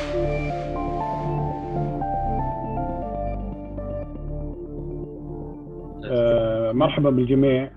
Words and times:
آه، 0.00 0.04
مرحبا 6.72 7.10
بالجميع. 7.10 7.70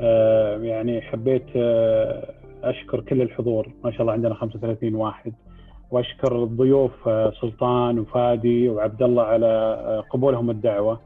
آه، 0.00 0.58
يعني 0.58 1.00
حبيت 1.00 1.46
آه، 1.56 2.34
أشكر 2.62 3.00
كل 3.00 3.22
الحضور. 3.22 3.68
ما 3.84 3.90
شاء 3.90 4.00
الله 4.00 4.12
عندنا 4.12 4.34
35 4.34 4.94
واحد. 4.94 5.32
وأشكر 5.90 6.42
الضيوف 6.42 7.08
سلطان 7.40 7.98
وفادي 7.98 8.68
وعبد 8.68 9.02
الله 9.02 9.22
على 9.22 10.02
قبولهم 10.10 10.50
الدعوة. 10.50 11.00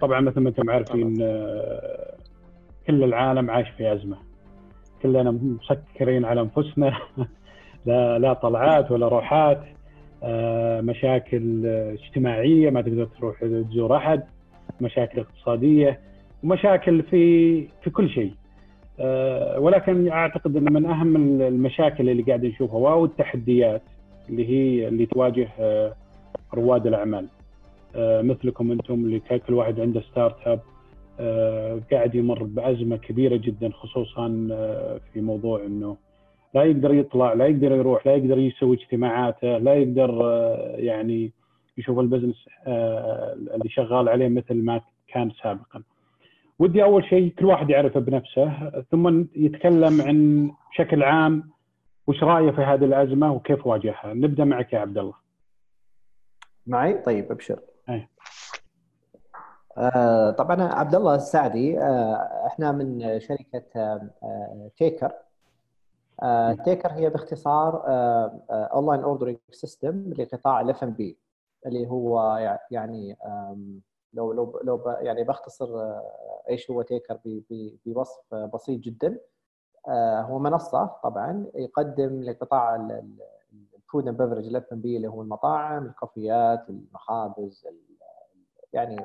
طبعا 0.00 0.20
مثل 0.20 0.40
ما 0.40 0.48
أنتم 0.48 0.70
عارفين 0.70 1.16
كل 2.86 3.04
العالم 3.04 3.50
عايش 3.50 3.68
في 3.68 3.92
أزمة. 3.92 4.16
كلنا 5.02 5.30
مسكرين 5.30 6.24
على 6.24 6.40
أنفسنا. 6.40 6.98
لا 7.86 8.18
لا 8.18 8.32
طلعات 8.32 8.90
ولا 8.90 9.08
روحات 9.08 9.60
مشاكل 10.84 11.66
اجتماعية 11.66 12.70
ما 12.70 12.80
تقدر 12.80 13.04
تروح 13.04 13.40
تزور 13.40 13.96
أحد 13.96 14.22
مشاكل 14.80 15.20
اقتصادية 15.20 16.00
ومشاكل 16.44 17.02
في 17.02 17.62
في 17.82 17.90
كل 17.90 18.08
شيء. 18.10 18.32
أه 19.00 19.60
ولكن 19.60 20.08
أعتقد 20.08 20.56
إن 20.56 20.72
من 20.72 20.86
أهم 20.86 21.16
المشاكل 21.42 22.08
اللي 22.08 22.22
قاعد 22.22 22.44
نشوفها 22.44 22.92
أو 22.92 23.04
التحديات 23.04 23.82
اللي 24.28 24.48
هي 24.48 24.88
اللي 24.88 25.06
تواجه 25.06 25.48
أه 25.60 25.92
رواد 26.54 26.86
الأعمال. 26.86 27.26
مثلكم 27.98 28.72
أنتم 28.72 28.94
اللي 28.94 29.20
كل 29.20 29.54
واحد 29.54 29.80
عنده 29.80 30.00
startup 30.00 30.60
قاعد 31.92 32.14
يمر 32.14 32.42
بأزمة 32.42 32.96
كبيرة 32.96 33.36
جدا 33.36 33.70
خصوصا 33.70 34.28
في 35.12 35.20
موضوع 35.20 35.60
إنه 35.66 35.96
لا 36.54 36.62
يقدر 36.62 36.94
يطلع 36.94 37.32
لا 37.32 37.46
يقدر 37.46 37.72
يروح 37.72 38.06
لا 38.06 38.14
يقدر 38.14 38.38
يسوي 38.38 38.76
اجتماعاته 38.76 39.58
لا 39.58 39.74
يقدر 39.74 40.10
يعني 40.74 41.32
يشوف 41.78 41.98
البزنس 41.98 42.48
آه، 42.66 43.32
اللي 43.32 43.68
شغال 43.68 44.08
عليه 44.08 44.28
مثل 44.28 44.54
ما 44.54 44.80
كان 45.08 45.30
سابقا. 45.42 45.82
ودي 46.58 46.82
أول 46.82 47.04
شيء 47.04 47.32
كل 47.38 47.44
واحد 47.46 47.70
يعرف 47.70 47.98
بنفسه 47.98 48.70
ثم 48.90 49.24
يتكلم 49.36 50.00
عن 50.02 50.50
بشكل 50.70 51.02
عام 51.02 51.50
وش 52.06 52.22
رأيه 52.22 52.50
في 52.50 52.60
هذه 52.60 52.84
الأزمة 52.84 53.32
وكيف 53.32 53.66
واجهها؟ 53.66 54.14
نبدأ 54.14 54.44
معك 54.44 54.72
يا 54.72 54.78
عبد 54.78 54.98
الله. 54.98 55.14
معي؟ 56.66 56.94
طيب 57.02 57.32
أبشر. 57.32 57.58
أي. 57.88 58.08
آه 59.78 60.30
طبعا 60.30 60.62
عبد 60.62 60.94
الله 60.94 61.14
السعدي 61.14 61.78
آه 61.78 62.46
إحنا 62.46 62.72
من 62.72 63.20
شركة 63.20 63.64
آه 63.76 64.70
Taker 64.78 65.06
آه 65.06 65.25
Taker 66.64 66.92
هي 66.92 67.10
باختصار 67.10 67.82
online 68.50 69.02
ordering 69.02 69.38
system 69.50 70.12
لقطاع 70.18 70.60
الاف 70.60 70.84
ام 70.84 70.90
بي 70.90 71.18
اللي 71.66 71.86
هو 71.86 72.36
يعني 72.70 73.16
لو 74.16 74.32
لو 74.32 74.60
لو 74.64 74.90
يعني 75.00 75.24
بختصر 75.24 75.80
آه، 75.80 76.42
إيش 76.48 76.70
هو 76.70 76.82
Taker 76.82 77.18
بوصف 77.86 78.34
بسيط 78.34 78.80
جدا. 78.80 79.18
آه، 79.88 80.20
هو 80.20 80.38
منصة 80.38 80.86
طبعا 81.02 81.46
يقدم 81.54 82.22
لقطاع 82.22 82.76
ال 83.76 84.08
food 84.08 84.22
and 84.22 84.46
beverage 84.46 84.72
ال 84.72 84.80
F&B 84.80 84.96
اللي 84.96 85.08
هو 85.08 85.22
المطاعم 85.22 85.86
الكافيات 85.86 86.70
المخابز 86.70 87.66
يعني 88.72 88.96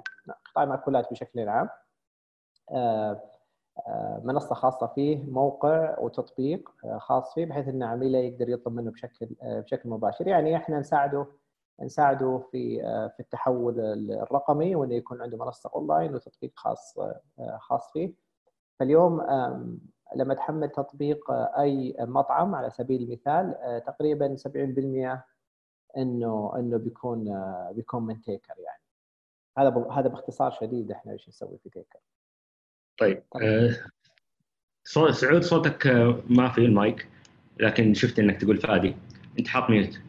قطاع 0.45 0.63
المأكولات 0.63 1.11
بشكل 1.11 1.49
عام. 1.49 1.69
آه، 2.71 3.21
منصة 4.23 4.55
خاصة 4.55 4.87
فيه 4.87 5.23
موقع 5.23 5.99
وتطبيق 5.99 6.69
خاص 6.97 7.33
فيه 7.33 7.45
بحيث 7.45 7.67
إن 7.67 7.83
عميله 7.83 8.19
يقدر 8.19 8.49
يطلب 8.49 8.73
منه 8.73 8.91
بشكل 8.91 9.27
بشكل 9.41 9.89
مباشر. 9.89 10.27
يعني 10.27 10.55
إحنا 10.55 10.79
نساعده 10.79 11.27
نساعده 11.83 12.43
في 12.51 12.83
آه، 12.83 13.07
في 13.07 13.19
التحول 13.19 13.79
الرقمي 14.11 14.75
وإنه 14.75 14.95
يكون 14.95 15.21
عنده 15.21 15.37
منصة 15.37 15.71
أونلاين 15.75 16.15
وتطبيق 16.15 16.51
خاص 16.55 16.99
آه، 16.99 17.57
خاص 17.59 17.91
فيه. 17.91 18.13
فاليوم 18.79 19.21
لما 20.15 20.33
تحمل 20.33 20.69
تطبيق 20.69 21.31
آه، 21.31 21.61
أي 21.61 21.95
مطعم 21.99 22.55
على 22.55 22.69
سبيل 22.69 23.01
المثال 23.03 23.55
تقريبا 23.85 24.35
70% 24.35 25.25
إنه 25.97 26.53
إنه 26.55 26.77
بيكون 26.77 27.23
بيكون 27.71 28.03
من 28.05 28.21
Taker 28.21 28.53
يعني. 28.59 28.81
هذا 29.57 29.87
هذا 29.91 30.07
باختصار 30.07 30.51
شديد 30.51 30.91
إحنا 30.91 31.11
إيش 31.11 31.29
نسوي 31.29 31.57
في 31.57 31.69
Taker 31.69 31.99
طيب 32.99 33.23
صوت 34.83 35.11
سعود 35.11 35.41
صوتك 35.43 35.87
ما 36.29 36.49
في 36.49 36.57
المايك 36.57 37.07
لكن 37.59 37.93
شفت 37.93 38.19
إنك 38.19 38.41
تقول 38.41 38.57
فادي. 38.57 38.95
أنت 39.39 39.47
حاط 39.47 39.69
mute. 39.69 39.99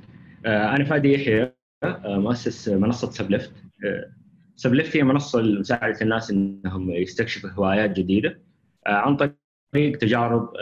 أنا 0.47 0.85
فادي 0.85 1.15
يحيى 1.15 1.53
آه، 1.85 2.19
مؤسس 2.19 2.69
منصة 2.69 3.11
سبلفت 3.11 3.53
آه، 3.85 4.13
سبلفت 4.57 4.97
هي 4.97 5.03
منصة 5.03 5.41
لمساعدة 5.41 6.01
الناس 6.03 6.31
إنهم 6.31 6.91
يستكشفوا 6.91 7.51
هوايات 7.51 7.91
جديدة 7.91 8.41
آه، 8.87 8.91
عن 8.91 9.17
طريق 9.17 9.99
تجارب 9.99 10.53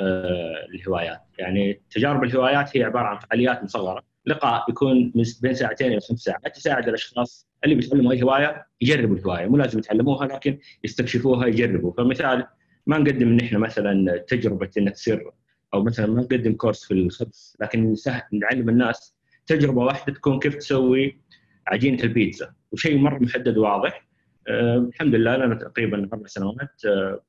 الهوايات. 0.75 1.21
يعني 1.39 1.83
تجارب 1.91 2.25
الهوايات 2.25 2.77
هي 2.77 2.85
عبارة 2.85 3.07
عن 3.07 3.19
فعاليات 3.19 3.65
مصغرة. 3.65 4.10
لقاء 4.27 4.65
يكون 4.71 5.13
بين 5.43 5.55
ساعتين 5.55 5.93
إلى 5.93 6.01
خمس 6.01 6.19
ساعات 6.19 6.57
تساعد 6.57 6.89
الأشخاص 6.89 7.49
اللي 7.65 7.75
بيتعلموا 7.75 8.13
أي 8.13 8.23
هواية 8.23 8.67
يجربوا 8.81 9.17
الهواية. 9.17 9.47
مو 9.47 9.57
لازم 9.57 9.79
يتعلموها 9.79 10.27
لكن 10.27 10.59
يستكشفوها 10.85 11.47
يجربوا. 11.47 11.93
فمثال 11.93 12.47
ما 12.87 12.99
نقدم 12.99 13.29
نحن 13.29 13.57
مثلا 13.57 14.19
تجربة 14.29 14.71
إنك 14.79 14.93
تصير 14.93 15.31
أو 15.75 15.83
مثلا 15.83 16.07
ما 16.07 16.23
نقدم 16.23 16.53
كورس 16.53 16.85
في 16.85 16.95
الخبز 16.95 17.57
لكن 17.61 17.95
نعلم 18.33 18.69
الناس 18.69 19.15
تجربة 19.47 19.83
واحدة 19.83 20.15
تكون 20.15 20.39
كيف 20.39 20.55
تسوي 20.55 21.19
عجينة 21.67 22.03
البيتزا. 22.03 22.55
وشيء 22.73 22.99
مرة 22.99 23.19
محدد 23.19 23.59
وواضح 23.59 24.07
أه 24.49 24.77
الحمد 24.77 25.15
لله 25.15 25.37
لنا 25.37 25.55
تقريبا 25.55 26.09
أربع 26.13 26.27
سنوات 26.27 26.85
أه 26.87 27.23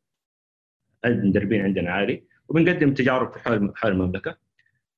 المدربين 1.05 1.61
عندنا 1.61 1.91
عالي. 1.91 2.23
وبنقدم 2.47 2.93
تجارب 2.93 3.33
في 3.33 3.39
حول 3.39 3.73
حول 3.75 3.91
المملكة. 3.91 4.37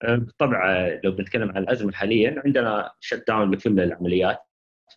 بالطبع 0.03 0.87
لو 1.03 1.11
بنتكلم 1.11 1.49
عن 1.49 1.57
الأزمة 1.57 1.91
حاليا 1.91 2.41
عندنا 2.45 2.91
شت 2.99 3.27
داون 3.27 3.51
لكل 3.51 3.79
العمليات 3.79 4.39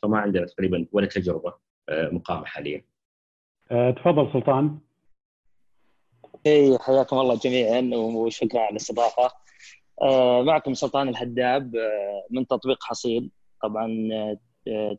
فما 0.03 0.19
عندنا 0.19 0.47
تقريبا 0.47 0.87
ولا 0.93 1.07
تجربة 1.07 1.55
أه 1.89 2.09
مقامه 2.09 2.45
حاليا. 2.45 2.85
أه 3.71 3.91
تفضل 3.91 4.33
سلطان. 4.33 4.79
إي 6.47 6.79
حياكم 6.79 7.19
الله 7.19 7.35
جميعا 7.35 7.91
وشكرا 7.95 8.61
على 8.61 8.71
الاستضافة. 8.71 9.31
آه، 10.03 10.43
معكم 10.43 10.75
سلطان 10.75 11.09
الهداب 11.09 11.77
آه، 11.77 12.27
من 12.31 12.47
تطبيق 12.47 12.85
حصيل 12.85 13.31
طبعا 13.63 14.09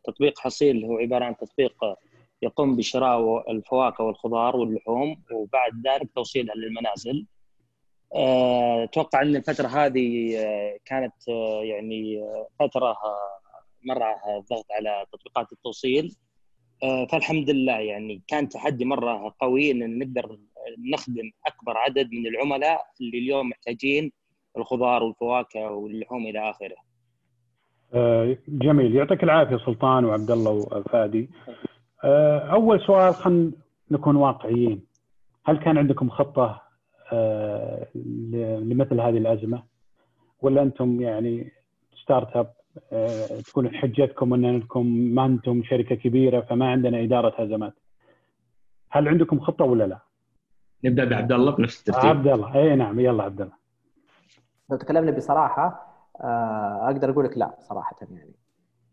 تطبيق 0.03 0.39
حصيل 0.39 0.85
هو 0.85 0.97
عبارة 0.97 1.25
عن 1.25 1.37
تطبيق 1.37 1.75
يقوم 2.41 2.75
بشراء 2.75 3.51
الفواكه 3.51 4.03
والخضار 4.03 4.55
واللحوم 4.55 5.23
وبعد 5.31 5.71
ذلك 5.87 6.09
توصيلها 6.15 6.55
للمنازل 6.55 7.25
أتوقع 8.13 9.21
إن 9.21 9.35
الفترة 9.35 9.67
هذه 9.67 10.37
كانت 10.85 11.27
يعني 11.63 12.23
فترة 12.59 12.95
مرة 13.85 14.15
ضغط 14.49 14.65
على 14.71 15.05
تطبيقات 15.11 15.51
التوصيل 15.51 16.15
فالحمد 16.81 17.49
لله 17.49 17.79
يعني 17.79 18.21
كان 18.27 18.49
تحدي 18.49 18.85
مرة 18.85 19.33
قوي 19.39 19.71
إن 19.71 19.99
نقدر 19.99 20.37
نخدم 20.93 21.31
أكبر 21.47 21.77
عدد 21.77 22.09
من 22.11 22.27
العملاء 22.27 22.85
اللي 23.01 23.17
اليوم 23.17 23.49
محتاجين 23.49 24.11
الخضار 24.57 25.03
والفواكه 25.03 25.71
واللحوم 25.71 26.27
إلى 26.27 26.49
آخره. 26.49 26.75
آه، 27.93 28.37
جميل 28.47 28.95
يعطيك 28.95 29.23
العافية 29.23 29.57
سلطان 29.57 30.05
وعبد 30.05 30.31
الله 30.31 30.51
وفادي. 30.51 31.29
آه، 32.03 32.39
أول 32.39 32.81
سؤال 32.81 33.15
خلينا 33.15 33.51
نكون 33.91 34.15
واقعيين. 34.15 34.87
هل 35.45 35.57
كان 35.57 35.77
عندكم 35.77 36.09
خطة 36.09 36.43
آه، 36.43 36.66
لمثل 38.61 39.01
هذه 39.01 39.17
الأزمة؟ 39.17 39.63
ولا 40.41 40.61
أنتم 40.61 41.01
يعني 41.01 41.51
startup 42.03 42.53
تكون 43.47 43.75
حجتكم 43.75 44.33
أن 44.33 44.45
أنكم 44.45 44.87
ما 44.87 45.25
أنتم 45.25 45.63
شركة 45.63 45.95
كبيرة 45.95 46.41
فما 46.41 46.71
عندنا 46.71 47.03
إدارة 47.03 47.43
ازمات. 47.43 47.73
هل 48.89 49.07
عندكم 49.07 49.39
خطة 49.39 49.65
ولا 49.65 49.83
لا؟ 49.83 49.99
نبدأ 50.83 51.05
بعبد 51.05 51.31
الله 51.31 51.51
بنفس 51.51 51.79
الترتيب. 51.79 52.09
عبد 52.09 52.27
الله 52.27 52.55
اي 52.55 52.75
نعم 52.75 52.99
يلا 52.99 53.23
عبد 53.23 53.41
الله. 53.41 53.53
لو 54.69 54.77
تكلمنا 54.77 55.11
بصراحة 55.11 55.87
آه، 56.21 56.85
أقدر 56.85 57.09
أقول 57.09 57.25
لك 57.25 57.37
لا 57.37 57.55
صراحة 57.59 57.95
يعني 58.01 58.35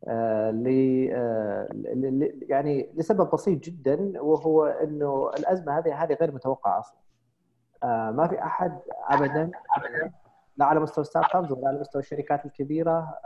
آه، 0.08 0.48
آه، 0.48 0.50
ل 0.50 2.32
يعني 2.48 2.90
لسبب 2.94 3.30
بسيط 3.32 3.64
جدا 3.64 4.20
وهو 4.20 4.64
إنه 4.64 5.30
الأزمة 5.38 5.78
هذه 5.78 6.02
هذه 6.02 6.16
غير 6.20 6.32
متوقعة 6.32 6.78
أصلا 6.78 6.98
ما 8.10 8.28
في 8.28 8.42
أحد 8.42 8.78
ابدا. 9.08 9.50
لا 10.56 10.64
على 10.66 10.80
مستوى 10.80 11.04
startups 11.04 11.50
ولا 11.50 11.68
على 11.68 11.80
مستوى 11.80 12.02
الشركات 12.02 12.44
الكبيرة. 12.44 13.18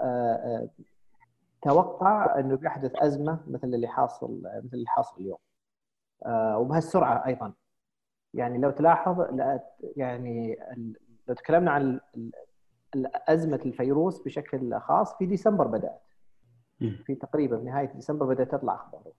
توقع 1.63 2.39
إنه 2.39 2.57
بيحدث 2.57 2.93
أزمة 2.97 3.41
مثل 3.47 3.67
اللي 3.67 3.89
حاصل 3.89 4.41
مثل 4.45 4.75
اللي 4.75 4.87
حاصل 4.89 5.21
اليوم. 5.21 5.39
وبهالسرعة 6.61 7.27
أيضا. 7.27 7.53
يعني 8.35 8.59
لو 8.59 8.71
تلاحظ 8.71 9.27
يعني 9.97 10.59
لو 11.29 11.35
تكلمنا 11.35 11.71
عن 11.71 12.01
أزمة 13.29 13.61
الفيروس 13.67 14.23
بشكل 14.23 14.81
خاص 14.81 15.17
في 15.19 15.27
ديسمبر 15.27 15.67
بدأت. 15.67 16.03
في 16.79 17.15
تقريبا 17.15 17.57
نهاية 17.57 17.87
ديسمبر 17.93 18.27
بدأت 18.27 18.53
تطلع 18.53 18.75
أخبار 18.75 19.03
آه، 19.07 19.13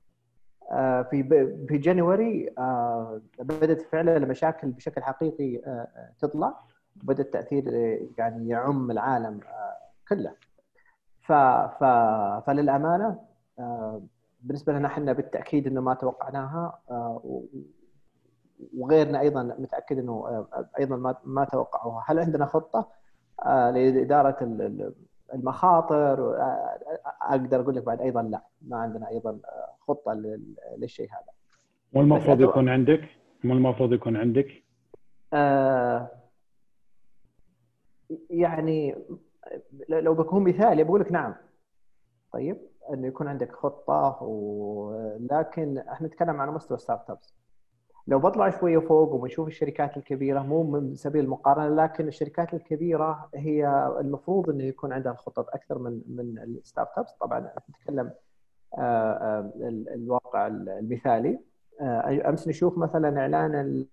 في 1.11 1.23
في 1.69 1.77
جانوري 1.77 2.49
آه، 2.57 3.21
بدأت 3.39 3.81
فعلا 3.81 4.17
المشاكل 4.17 4.71
بشكل 4.71 5.03
حقيقي 5.03 5.57
آه، 5.65 5.69
آه، 5.69 6.13
تطلع. 6.19 6.59
وبدا 7.03 7.23
التاثير 7.23 7.69
آه، 7.69 7.99
يعني 8.17 8.49
يعم 8.49 8.91
العالم 8.91 9.39
آه، 9.47 9.77
كله. 10.09 10.33
ف 11.21 11.31
ف 11.79 11.83
فللأمانة 12.47 13.19
آه، 13.59 14.01
بالنسبة 14.41 14.73
لنا 14.73 14.87
إحنا 14.87 15.13
بالتأكيد 15.13 15.67
إنه 15.67 15.81
ما 15.81 15.93
توقعناها 15.93 16.79
آه، 16.91 17.43
وغيرنا 18.77 19.19
أيضا 19.19 19.43
متأكد 19.43 19.97
إنه 19.99 20.11
آه، 20.27 20.69
أيضا 20.79 21.15
ما 21.25 21.43
توقعوها، 21.45 22.03
هل 22.07 22.19
عندنا 22.19 22.45
خطة؟ 22.45 22.87
آه، 23.45 23.71
لإدارة 23.71 24.37
المخاطر 25.33 26.35
أقدر 27.21 27.61
أقول 27.61 27.75
لك 27.75 27.83
بعد 27.83 28.01
أيضا 28.01 28.21
لا 28.21 28.41
ما 28.61 28.77
عندنا 28.77 29.09
أيضا 29.09 29.39
خطة 29.79 30.13
لل- 30.13 30.55
للشيء 30.77 31.09
هذا. 31.11 31.31
مو 31.93 32.01
المفروض 32.01 32.41
يكون 32.41 32.69
عندك؟ 32.69 33.01
مو 33.43 33.53
المفروض 33.53 33.93
يكون 33.93 34.17
عندك؟ 34.17 34.63
آه، 35.33 36.07
يعني 38.29 38.95
لو 39.89 40.13
بكون 40.13 40.43
مثالي 40.43 40.83
بقول 40.83 41.01
لك 41.01 41.11
نعم. 41.11 41.35
طيب 42.33 42.57
إنه 42.93 43.07
يكون 43.07 43.27
عندك 43.27 43.51
خطة 43.55 44.23
ولكن 44.23 45.77
إحنا 45.77 46.07
نتكلم 46.07 46.41
عن 46.41 46.49
مستوى 46.49 46.77
startups 46.77 47.33
لو 48.09 48.19
بطلع 48.19 48.49
شوية 48.49 48.79
فوق 48.79 49.13
وبنشوف 49.13 49.47
الشركات 49.47 49.97
الكبيرة 49.97 50.39
مو 50.39 50.63
من 50.63 50.95
سبيل 50.95 51.23
المقارنة 51.25 51.75
لكن 51.83 52.07
الشركات 52.07 52.53
الكبيرة 52.53 53.29
هي 53.35 53.87
المفروض 53.99 54.49
إنه 54.49 54.63
يكون 54.63 54.93
عندها 54.93 55.13
خطط 55.13 55.49
أكثر 55.49 55.79
من 55.79 56.01
من 56.07 56.37
ال 56.39 56.97
startups 56.97 57.13
طبعا 57.21 57.51
نتكلم 57.69 58.11
آه، 58.77 58.81
آه، 59.13 59.39
ال- 59.55 59.89
الواقع 59.89 60.47
المثالي. 60.47 61.39
آه، 61.81 62.29
أمس 62.29 62.47
نشوف 62.47 62.77
مثلا 62.77 63.19
إعلان 63.21 63.55
ال- 63.55 63.87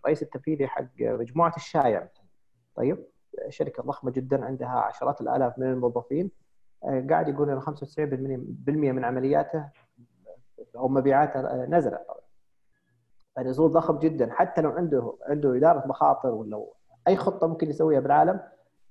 الرئيس 0.00 0.22
التنفيذي 0.22 0.66
حق 0.66 0.84
مجموعة 1.00 1.52
الشايع 1.56 2.08
طيب 2.74 2.98
شركة 3.48 3.82
ضخمة 3.82 4.10
جدا 4.10 4.44
عندها 4.44 4.68
عشرات 4.68 5.20
الآلاف 5.20 5.58
من 5.58 5.66
الموظفين. 5.66 6.30
قاعد 7.10 7.28
يقول 7.28 7.50
انه 7.50 7.60
95% 7.60 8.92
من 8.92 9.04
عملياته 9.04 9.68
أو 10.76 10.88
مبيعاته 10.88 11.64
نزلت. 11.64 12.00
فنزول 13.36 13.70
ضخم 13.72 13.98
جدا. 13.98 14.30
حتى 14.32 14.60
لو 14.60 14.70
عنده 14.70 15.12
عنده 15.28 15.56
إدارة 15.56 15.86
مخاطر 15.86 16.28
ولا 16.28 16.64
أي 17.08 17.16
خطة 17.16 17.46
ممكن 17.46 17.70
يسويها 17.70 18.00
بالعالم 18.00 18.40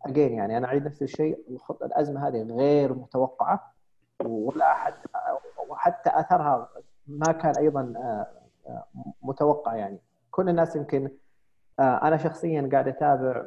اجين 0.06 0.34
يعني 0.34 0.58
أنا 0.58 0.68
أعيد 0.68 0.86
نفس 0.86 1.02
الشيء 1.02 1.40
الخطة 1.50 1.86
الأزمة 1.86 2.28
هذه 2.28 2.44
غير 2.44 2.94
متوقعة 2.94 3.74
ولا 4.26 4.72
أحد 4.72 4.94
وحتى 5.70 6.10
أثرها 6.20 6.70
ما 7.08 7.32
كان 7.32 7.56
أيضا 7.58 7.94
آه، 7.98 8.28
آه، 8.68 8.84
متوقع 9.22 9.76
يعني. 9.76 10.00
كل 10.32 10.50
الناس 10.50 10.76
يمكن 10.76 11.10
آه، 11.80 12.08
أنا 12.08 12.18
شخصيا 12.18 12.70
قاعد 12.72 12.88
أتابع 12.88 13.46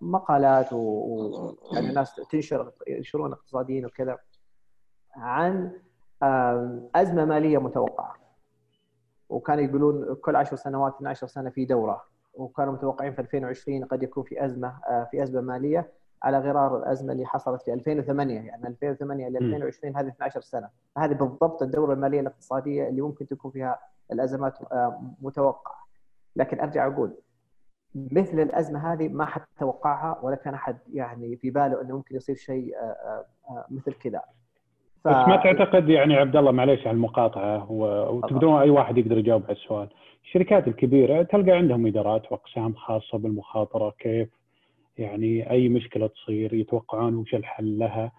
مقالات 0.00 0.72
و 0.72 0.76
و- 0.78 1.56
يعني 1.74 1.92
ناس 1.92 2.14
تنشر 2.30 2.72
ينشرون 2.88 3.32
اقتصاديين 3.32 3.86
وكذا 3.86 4.18
عن 5.16 5.72
أزمة 6.94 7.24
مالية 7.24 7.58
متوقعة. 7.58 8.14
وكانوا 9.30 9.64
يقولون 9.64 10.14
كل 10.14 10.36
10 10.36 10.56
سنوات 10.56 10.94
12 10.94 11.26
سنة 11.26 11.50
في 11.50 11.64
دورة. 11.64 12.04
وكانوا 12.34 12.72
متوقعين 12.72 13.12
في 13.12 13.20
2020 13.20 13.84
قد 13.84 14.02
يكون 14.02 14.24
في 14.24 14.44
أزمة 14.44 14.78
آه، 14.88 15.08
في 15.10 15.22
أزمة 15.22 15.40
مالية 15.40 15.92
على 16.22 16.38
غرار 16.38 16.78
الأزمة 16.78 17.12
اللي 17.12 17.26
حصلت 17.26 17.62
في 17.62 17.72
2008 17.72 18.40
يعني 18.40 18.68
2008 18.68 19.28
ل 19.28 19.36
2020 19.36 19.96
هذه 19.96 20.08
12 20.08 20.40
سنة. 20.40 20.68
هذه 20.98 21.12
بالضبط 21.12 21.62
الدورة 21.62 21.92
المالية 21.92 22.20
الاقتصادية 22.20 22.88
اللي 22.88 23.02
ممكن 23.02 23.26
تكون 23.26 23.50
فيها 23.50 23.78
الأزمات 24.12 24.62
آه، 24.72 25.02
متوقعة. 25.20 25.86
لكن 26.36 26.60
أرجع 26.60 26.86
أقول 26.86 27.14
مثل 27.94 28.40
الأزمة 28.40 28.92
هذه 28.92 29.08
ما 29.08 29.24
حد 29.24 29.42
توقعها 29.58 30.20
ولا 30.22 30.36
كان 30.36 30.54
أحد 30.54 30.78
يعني 30.92 31.36
في 31.36 31.50
باله 31.50 31.80
إنه 31.80 31.96
ممكن 31.96 32.16
يصير 32.16 32.36
شيء 32.36 32.76
آه، 32.76 33.26
مثل 33.70 33.92
كذا. 33.92 34.22
ف... 35.04 35.08
بس 35.08 35.28
ما 35.28 35.36
تعتقد 35.36 35.88
يعني 35.88 36.14
عبد 36.14 36.36
الله 36.36 36.50
معليش 36.50 36.86
على 36.86 36.94
المقاطعة 36.94 37.72
وتقدرون 37.72 38.60
أي 38.60 38.70
واحد 38.70 38.98
يقدر 38.98 39.18
يجاوب 39.18 39.42
على 39.44 39.52
السؤال. 39.52 39.88
الشركات 40.24 40.68
الكبيرة 40.68 41.22
تلقى 41.22 41.52
عندهم 41.52 41.86
إدارات 41.86 42.32
وأقسام 42.32 42.74
خاصة 42.74 43.18
بالمخاطرة 43.18 43.94
كيف 43.98 44.28
يعني 44.98 45.50
أي 45.50 45.68
مشكلة 45.68 46.06
تصير 46.06 46.54
يتوقعون 46.54 47.14
وش 47.14 47.34
الحل 47.34 47.78
لها. 47.78 48.12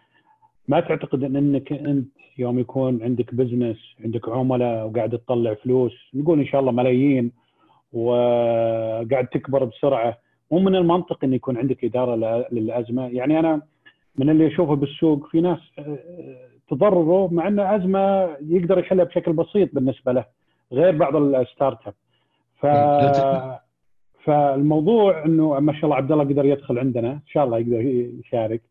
ما 0.68 0.80
تعتقد 0.80 1.24
إن 1.24 1.36
إنك 1.36 1.74
أنت 1.74 2.08
يوم 2.38 2.60
يكون 2.60 3.04
عندك 3.04 3.36
business 3.36 3.78
عندك 4.04 4.30
عملاء 4.30 4.88
وقاعد 4.88 5.10
تطلع 5.10 5.54
فلوس 5.54 5.94
نقول 6.14 6.40
إن 6.40 6.46
شاء 6.46 6.62
الله 6.62 6.72
ملايين 6.72 7.32
وقاعد 7.94 9.28
تكبر 9.28 9.64
بسرعة. 9.64 10.18
مو 10.52 10.60
من 10.60 10.76
المنطق 10.76 11.24
إن 11.24 11.34
يكون 11.34 11.58
عندك 11.58 11.86
إدارة 11.86 12.46
للأزمة. 12.52 13.08
يعني 13.08 13.40
أنا 13.40 13.62
من 14.16 14.30
اللي 14.30 14.48
أشوفه 14.48 14.76
بالسوق 14.76 15.28
في 15.28 15.42
ناس 15.42 15.60
تضرروا 16.72 17.30
مع 17.32 17.48
إنه 17.48 17.76
أزمة 17.76 18.36
يقدر 18.42 18.80
يحلها 18.80 19.06
بشكل 19.06 19.34
بسيط 19.34 19.70
بالنسبة 19.76 20.12
له 20.12 20.26
غير 20.72 20.98
بعض 20.98 21.16
ال 21.16 21.78
startup. 21.88 21.94
ف 22.60 22.66
فالموضوع 24.24 25.26
إنه 25.26 25.60
ما 25.60 25.74
شاء 25.74 25.86
الله 25.86 25.96
عبد 25.96 26.12
الله 26.12 26.24
قدر 26.24 26.46
يدخل 26.46 26.80
عندنا 26.80 27.12
إن 27.12 27.28
شاء 27.28 27.46
الله 27.46 27.58
يقدر 27.58 27.82
يشارك. 28.20 28.62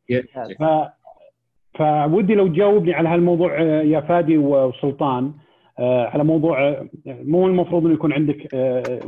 ف 0.58 0.62
فودي 1.78 2.34
لو 2.34 2.48
تجاوبني 2.48 2.94
على 2.94 3.08
هالموضوع 3.08 3.60
آه، 3.60 3.82
يا 3.82 4.00
فادي 4.00 4.38
وسلطان 4.38 5.32
آه، 5.78 6.06
على 6.06 6.24
موضوع 6.24 6.68
آه، 6.68 6.88
مو 7.06 7.46
المفروض 7.46 7.84
إنه 7.84 7.94
يكون 7.94 8.12
عندك 8.12 8.54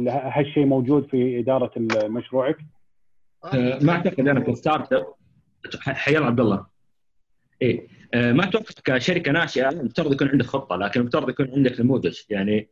هالشيء 0.09 0.67
موجود 0.67 1.07
في 1.07 1.39
إدارة 1.39 1.71
مشروعك؟ 2.09 2.57
ما 3.83 3.93
أعتقد 3.93 4.29
أنا 4.29 4.41
كستارت 4.41 4.93
أب 4.93 5.05
حيا 5.81 6.17
الله 6.17 6.27
عبد 6.27 6.41
الله 6.41 6.67
إيه. 7.63 7.81
آه، 7.81 8.02
ما 8.15 8.45
أتوقع 8.45 8.65
كشركة 8.85 9.33
ناشئة 9.33 9.69
المفترض 9.69 10.13
يكون 10.13 10.29
عندك 10.29 10.47
خطة 10.47 10.77
لكن 10.77 11.01
المفترض 11.01 11.29
يكون 11.31 11.51
عندك 11.51 11.81
نموذج 11.81 12.19
يعني 12.31 12.71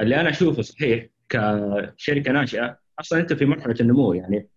اللي 0.00 0.20
أنا 0.20 0.30
أشوفه 0.30 0.62
صحيح 0.62 1.06
كشركة 1.28 2.32
ناشئة 2.32 2.78
أصلا 3.00 3.20
أنت 3.20 3.32
في 3.32 3.44
مرحلة 3.46 3.74
النمو 3.80 4.12
يعني 4.12 4.48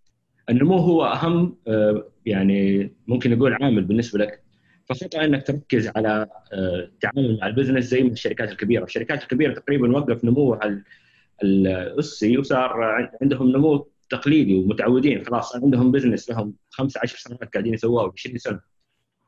النمو 0.49 0.77
هو 0.77 1.05
أهم 1.05 1.57
آه، 1.67 2.11
يعني 2.25 2.91
ممكن 3.07 3.31
نقول 3.37 3.53
عامل 3.53 3.83
بالنسبة 3.83 4.19
لك. 4.19 4.43
فخطأ 4.89 5.25
إنك 5.25 5.47
تركز 5.47 5.87
على 5.95 6.27
آه، 6.53 6.79
التعامل 6.79 7.37
مع 7.41 7.47
ال 7.47 7.51
business 7.51 7.85
زي 7.85 8.03
ما 8.03 8.11
الشركات 8.11 8.51
الكبيرة، 8.51 8.83
الشركات 8.83 9.23
الكبيرة 9.23 9.53
تقريبا 9.53 9.97
وقف 9.97 10.25
نموها 10.25 10.65
ال- 10.65 10.83
الأسي 11.43 12.37
وصار 12.37 12.83
عندهم 13.21 13.51
نمو 13.51 13.87
تقليدي 14.09 14.55
ومتعودين 14.55 15.25
خلاص 15.25 15.55
عندهم 15.55 15.91
business 15.91 16.29
لهم 16.29 16.53
خمسة 16.69 16.99
عشر 17.03 17.17
سنوات 17.17 17.53
قاعدين 17.53 17.73
يسووه 17.73 18.11
20 18.13 18.37
سنة. 18.37 18.74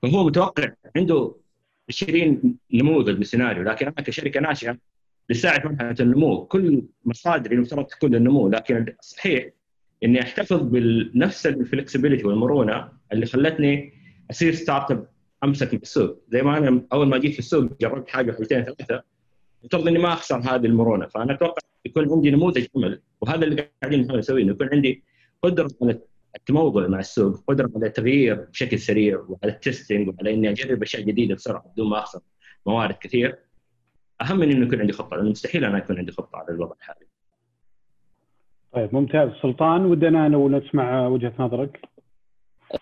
فهو 0.01 0.23
متوقع 0.23 0.73
عنده 0.95 1.35
20 1.89 2.57
نموذج 2.73 3.09
للسيناريو 3.17 3.63
لكن 3.63 3.85
أنا 3.85 3.95
كشركة 3.95 4.39
ناشئة 4.39 4.77
لساعة 5.29 5.61
مرحله 5.65 5.95
النمو 5.99 6.45
كل 6.45 6.83
مصادري 7.05 7.55
المفترض 7.55 7.85
تكون 7.85 8.15
للنمو 8.15 8.49
لكن 8.49 8.93
صحيح 9.01 9.49
إني 10.03 10.21
أحتفظ 10.21 10.61
بنفس 10.61 11.47
ال 11.47 11.54
flexibility 11.54 12.27
والمرونة 12.27 12.89
اللي 13.13 13.25
خلتني 13.25 13.93
أصير 14.31 14.53
startup 14.53 15.07
أمسك 15.43 15.73
من 15.73 15.79
السوق. 15.81 16.19
زي 16.29 16.41
ما 16.41 16.57
أنا 16.57 16.81
أول 16.93 17.07
ما 17.07 17.17
جيت 17.17 17.33
في 17.33 17.39
السوق 17.39 17.69
جربت 17.81 18.09
حاجة 18.09 18.31
حاجتين 18.31 18.63
ثلاثة 18.63 19.03
المفترض 19.61 19.87
إني 19.87 19.99
ما 19.99 20.13
أخسر 20.13 20.39
هذه 20.39 20.65
المرونة 20.65 21.07
فأنا 21.07 21.33
أتوقع 21.33 21.61
يكون 21.85 22.11
عندي 22.11 22.31
نموذج 22.31 22.67
عمل 22.75 23.01
وهذا 23.21 23.45
اللي 23.45 23.69
قاعدين 23.81 24.17
نسويه 24.17 24.43
إنه 24.43 24.51
يكون 24.51 24.69
عندي 24.73 25.03
قدرة 25.43 25.69
على 25.81 25.99
التموضع 26.37 26.87
مع 26.87 26.99
السوق 26.99 27.43
قدرة 27.47 27.71
على 27.75 27.87
التغيير 27.87 28.35
بشكل 28.35 28.79
سريع 28.79 29.19
وعلى 29.19 29.53
ال 29.53 29.60
testing 29.60 30.07
وعلى 30.07 30.33
إني 30.33 30.49
أجرب 30.49 30.83
أشياء 30.83 31.03
جديدة 31.03 31.35
بسرعة 31.35 31.71
بدون 31.73 31.89
ما 31.89 31.99
أخسر 31.99 32.19
موارد 32.65 32.95
كثير. 33.01 33.39
أهم 34.21 34.37
من 34.39 34.51
إنه 34.51 34.65
يكون 34.65 34.79
عندي 34.79 34.93
خطة 34.93 35.17
لأنه 35.17 35.29
مستحيل 35.29 35.65
أنا 35.65 35.77
يكون 35.77 35.97
عندي 35.97 36.11
خطة 36.11 36.37
على 36.37 36.47
الوضع 36.49 36.75
الحالي. 36.75 37.07
طيب 38.73 38.95
ممتاز. 38.95 39.29
سلطان 39.41 39.85
ودنا 39.85 40.29
لو 40.29 40.49
نسمع 40.49 41.07
وجهة 41.07 41.33
نظرك. 41.39 41.81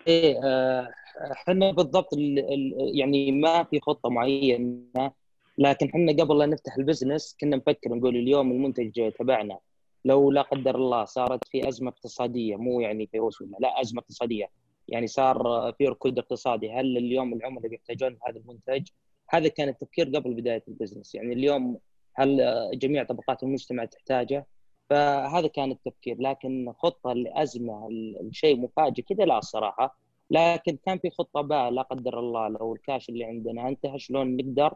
إيه 0.07 0.39
آه، 0.43 0.89
إحنا 1.31 1.71
بالضبط 1.71 2.13
ال 2.13 2.39
ال 2.39 2.73
يعني 2.99 3.31
ما 3.31 3.63
في 3.63 3.79
خطة 3.79 4.09
معينة 4.09 5.11
لكن 5.57 5.87
إحنا 5.87 6.11
قبل 6.11 6.37
لا 6.37 6.45
نفتح 6.45 6.77
ال 6.77 6.84
business 6.84 7.37
كنا 7.41 7.55
نفكر 7.55 7.89
نقول 7.89 8.15
اليوم 8.15 8.51
المنتج 8.51 9.11
تبعنا. 9.19 9.59
لو 10.05 10.31
لا 10.31 10.41
قدر 10.41 10.75
الله 10.75 11.05
صارت 11.05 11.47
في 11.47 11.67
أزمة 11.67 11.89
اقتصادية 11.89 12.55
مو 12.55 12.79
يعني 12.79 13.07
فيروس 13.07 13.41
ولا 13.41 13.57
لا 13.59 13.81
أزمة 13.81 14.01
اقتصادية 14.01 14.49
يعني 14.87 15.07
صار 15.07 15.73
في 15.77 15.87
ركود 15.87 16.19
اقتصادي 16.19 16.71
هل 16.71 16.97
اليوم 16.97 17.33
العملاء 17.33 17.67
بيحتاجون 17.67 18.17
هذا 18.27 18.37
المنتج؟ 18.37 18.87
هذا 19.29 19.47
كان 19.47 19.69
التفكير 19.69 20.05
قبل 20.05 20.33
بداية 20.33 20.63
ال 20.67 20.72
business 20.72 21.15
يعني 21.15 21.33
اليوم 21.33 21.77
هل 22.13 22.41
جميع 22.73 23.03
طبقات 23.03 23.43
المجتمع 23.43 23.85
تحتاجه؟ 23.85 24.47
فهذا 24.89 25.47
كان 25.47 25.71
التفكير 25.71 26.21
لكن 26.21 26.73
خطة 26.77 27.13
لأزمة 27.13 27.87
الشيء 28.21 28.57
مفاجئ 28.57 29.01
كذا 29.01 29.25
لا 29.25 29.37
الصراحه 29.37 29.97
لكن 30.31 30.77
كان 30.85 30.97
في 30.97 31.09
خطة 31.09 31.41
باء 31.41 31.69
لا 31.71 31.81
قدر 31.81 32.19
الله 32.19 32.47
لو 32.47 32.75
الكاش 32.75 33.09
اللي 33.09 33.23
عندنا 33.23 33.67
انتهى 33.67 33.99
شلون 33.99 34.37
نقدر 34.37 34.73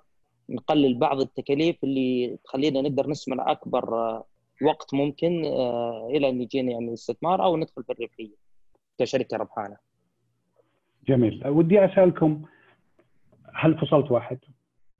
نقلل 0.49 0.93
بعض 0.93 1.21
التكاليف 1.21 1.83
اللي 1.83 2.37
تخلينا 2.43 2.81
نقدر 2.81 3.09
نستثمر 3.09 3.51
أكبر 3.51 4.23
وقت 4.63 4.93
ممكن 4.93 5.45
آه، 5.45 6.07
إلى 6.11 6.29
أن 6.29 6.41
يجينا 6.41 6.71
يعني 6.71 6.87
الاستثمار 6.87 7.43
أو 7.43 7.57
ندخل 7.57 7.83
في 7.83 7.91
الربحية 7.91 8.35
كشركة 8.99 9.37
ربحانة. 9.37 9.77
جميل 11.07 11.47
ودي 11.47 11.85
أسألكم 11.85 12.41
هل 13.53 13.77
فصلت 13.77 14.11
واحد؟ 14.11 14.39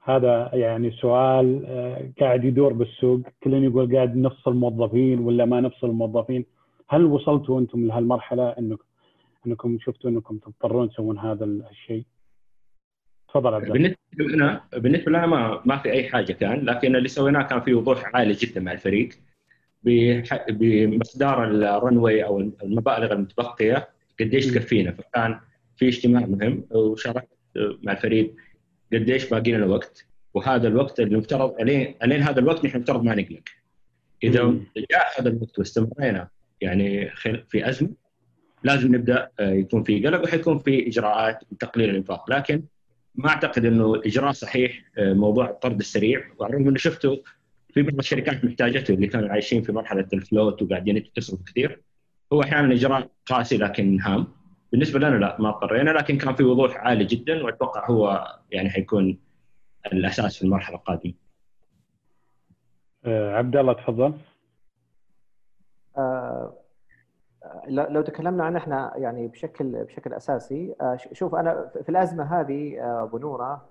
هذا 0.03 0.49
يعني 0.53 0.91
سؤال 0.91 1.65
آه، 1.65 2.11
قاعد 2.19 2.43
يدور 2.43 2.73
بالسوق 2.73 3.21
كلنا 3.43 3.65
يقول 3.65 3.95
قاعد 3.95 4.15
نفصل 4.15 4.51
الموظفين 4.51 5.19
ولا 5.19 5.45
ما 5.45 5.61
نفصل 5.61 5.87
الموظفين 5.87 6.45
هل 6.89 7.05
وصلتوا 7.05 7.59
أنتم 7.59 7.87
لهالمرحلة 7.87 8.49
انكم 8.49 8.83
إنكم 9.47 9.77
شفتوا 9.79 10.09
إنكم 10.09 10.37
تضطرون 10.37 10.89
تسوون 10.89 11.19
هذا 11.19 11.45
الشيء؟ 11.45 12.05
تفضل 13.29 13.53
عبد 13.53 13.71
بالنسبة 13.71 13.97
لنا 14.17 14.63
بالنسبة 14.73 15.11
لنا 15.11 15.25
ما 15.25 15.61
ما 15.65 15.77
في 15.77 15.91
أي 15.91 16.09
حاجة 16.09 16.33
كان 16.33 16.65
لكن 16.65 16.95
اللي 16.95 17.07
سويناه 17.07 17.41
كان 17.41 17.61
في 17.61 17.73
وضوح 17.73 18.15
عالي 18.15 18.33
جدا 18.33 18.61
مع 18.61 18.71
الفريق 18.71 19.09
بمقدار 19.83 21.43
الرنوي 21.43 22.23
أو 22.23 22.39
المبالغ 22.39 23.13
المتبقية 23.13 23.89
قديش 24.19 24.47
تكفينا. 24.47 24.91
فكان 24.91 25.39
في 25.77 25.87
اجتماع 25.87 26.25
مهم 26.25 26.65
وشرحت 26.71 27.27
مع 27.55 27.91
الفريق 27.91 28.35
قديش 28.93 29.29
باقي 29.29 29.51
لنا 29.51 29.65
وقت 29.65 30.05
وهذا 30.33 30.67
الوقت 30.67 30.99
اللي 30.99 31.17
مفترض 31.17 31.61
ألين 31.61 31.95
ألين 32.03 32.21
هذا 32.21 32.39
الوقت 32.39 32.65
نحن 32.65 32.77
مفترض 32.77 33.03
ما 33.03 33.15
نقلق. 33.15 33.43
إذا 34.23 34.59
جاء 34.91 35.21
هذا 35.21 35.29
الوقت 35.29 35.59
واستمرينا 35.59 36.27
يعني 36.61 37.09
في 37.49 37.69
أزمة 37.69 37.89
لازم 38.63 38.95
نبدأ 38.95 39.29
آه، 39.39 39.51
يكون 39.51 39.83
في 39.83 40.07
قلق 40.07 40.23
وحيكون 40.23 40.59
في 40.59 40.87
إجراءات 40.87 41.39
تقليل 41.59 41.89
الإنفاق. 41.89 42.31
لكن 42.31 42.63
ما 43.15 43.29
أعتقد 43.29 43.65
إنه 43.65 43.93
الاجراء 43.93 44.31
صحيح 44.31 44.83
آه، 44.97 45.13
موضوع 45.13 45.49
الطرد 45.49 45.79
السريع 45.79 46.23
ورغم 46.37 46.67
إنه 46.67 46.77
شفته 46.77 47.23
في 47.73 47.81
بعض 47.81 47.97
الشركات 47.97 48.45
محتاجته 48.45 48.93
اللي 48.93 49.07
كانوا 49.07 49.29
عايشين 49.29 49.63
في 49.63 49.71
مرحلة 49.71 50.07
الفلوت 50.13 50.61
وقاعدين 50.61 51.05
يصرفوا 51.17 51.45
كثير 51.45 51.81
هو 52.33 52.41
أحيانا 52.41 52.73
إجراء 52.73 53.09
قاسي 53.25 53.57
لكن 53.57 54.01
هام 54.01 54.27
بالنسبة 54.71 54.99
لنا 54.99 55.15
لا 55.15 55.41
ما 55.41 55.49
اضطرينا 55.49 55.89
لكن 55.91 56.17
كان 56.17 56.35
في 56.35 56.43
وضوح 56.43 56.77
عالي 56.77 57.05
جدا 57.05 57.43
وأتوقع 57.43 57.89
هو 57.89 58.27
يعني 58.51 58.69
حيكون 58.69 59.17
الأساس 59.85 60.37
في 60.37 60.43
المرحلة 60.45 60.75
القادمة. 60.75 61.13
آه 63.05 63.35
عبد 63.35 63.55
الله 63.55 63.73
تفضل. 63.73 64.13
آه 65.97 66.53
لو 67.67 68.01
تكلمنا 68.01 68.43
عن 68.43 68.55
إحنا 68.55 68.93
يعني 68.95 69.27
بشكل 69.27 69.83
بشكل 69.83 70.13
أساسي 70.13 70.75
آه 70.81 70.97
شوف 71.13 71.35
أنا 71.35 71.71
في 71.83 71.89
الأزمة 71.89 72.39
هذه 72.39 72.79
آه، 72.79 73.03
أبو 73.03 73.17
نورة 73.17 73.69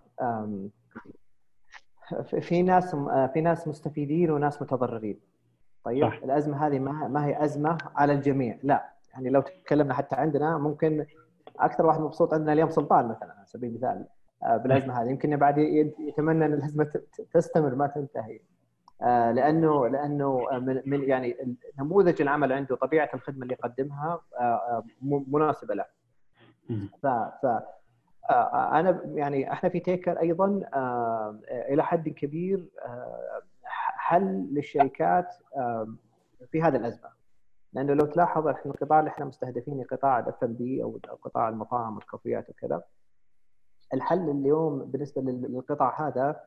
في 2.41 2.63
ناس 2.63 2.95
آه، 2.95 3.31
في 3.35 3.41
ناس 3.41 3.69
مستفيدين 3.69 4.31
وناس 4.31 4.63
متضررين. 4.63 5.21
طيب 5.85 6.05
صح. 6.05 6.21
الأزمة 6.25 6.67
هذه 6.67 6.79
ما 6.79 7.09
ما 7.09 7.27
هي 7.27 7.45
أزمة 7.45 7.79
على 7.97 8.13
الجميع. 8.13 8.59
لا 8.63 8.93
يعني 9.13 9.31
لو 9.31 9.41
تكلمنا 9.41 9.95
حتى 9.95 10.17
عندنا 10.17 10.59
ممكن 10.59 11.07
أكثر 11.59 11.87
واحد 11.87 12.01
مبسوط 12.01 12.35
عندنا 12.35 12.53
اليوم 12.53 12.71
سلطان 12.71 13.09
مثلا 13.09 13.33
على 13.33 13.47
سبيل 13.47 13.71
المثال 13.71 14.07
آه، 14.43 14.57
بالأزمة 14.57 15.03
هذه. 15.03 15.11
يمكن 15.11 15.37
بعد 15.37 15.59
يتمنى 16.09 16.45
إن 16.45 16.53
الأزمة 16.53 16.91
تستمر 17.35 17.75
ما 17.75 17.87
تنتهي. 17.87 18.41
آه، 19.03 19.33
لأنه 19.33 19.89
لأنه 19.89 20.47
من 20.87 21.03
يعني 21.03 21.57
نموذج 21.79 22.23
العمل 22.23 22.53
عنده 22.53 22.77
طبيعة 22.77 23.11
الخدمة 23.15 23.43
اللي 23.43 23.55
يقدمها 23.55 24.21
مناسبة 25.03 25.75
له. 25.75 25.85
ف 27.03 27.07
أنا 28.31 29.01
يعني 29.05 29.53
إحنا 29.53 29.69
في 29.69 29.81
تيكر 29.81 30.21
أيضا 30.21 30.61
إلى 31.51 31.83
حد 31.85 32.09
كبير 32.09 32.69
حل 33.97 34.49
للشركات 34.53 35.35
في 36.53 36.63
هذه 36.63 36.77
الأزمة. 36.77 37.09
لأنه 37.73 37.95
لو 37.95 38.07
تلاحظ 38.07 38.47
إحنا 38.47 38.73
القطاع 38.73 39.01
اللي 39.01 39.11
إحنا 39.11 39.25
مستهدفين 39.25 39.83
قطاع 39.91 40.19
الاف 40.19 40.45
ام 40.45 40.53
بي 40.53 40.83
أو 40.83 40.99
قطاع 41.23 41.49
المطاعم 41.49 41.95
والكافيات 41.97 42.51
وكذا 42.51 42.83
الحل 43.95 44.31
اليوم 44.31 44.79
بالنسبة 44.85 45.23
للقطاع 45.23 46.09
هذا 46.09 46.41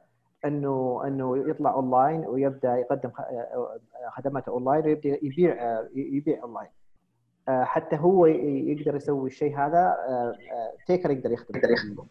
إنه 0.46 1.02
إنه 1.08 1.50
يطلع 1.50 1.74
اونلاين 1.74 2.26
ويبدأ 2.26 2.76
يقدم 2.78 3.12
خدماته 4.10 4.50
اونلاين 4.50 4.86
ويبدأ 4.86 5.10
يبيع 5.26 5.82
يبيع 5.96 6.44
اونلاين 6.44 6.70
حتى 7.50 7.98
هو 7.98 8.26
يقدر 8.26 8.96
يسوي 8.96 9.28
الشيء 9.28 9.58
هذا 9.58 9.98
تيكر 10.88 11.12
يقدر 11.12 11.32
يخدم. 11.32 12.06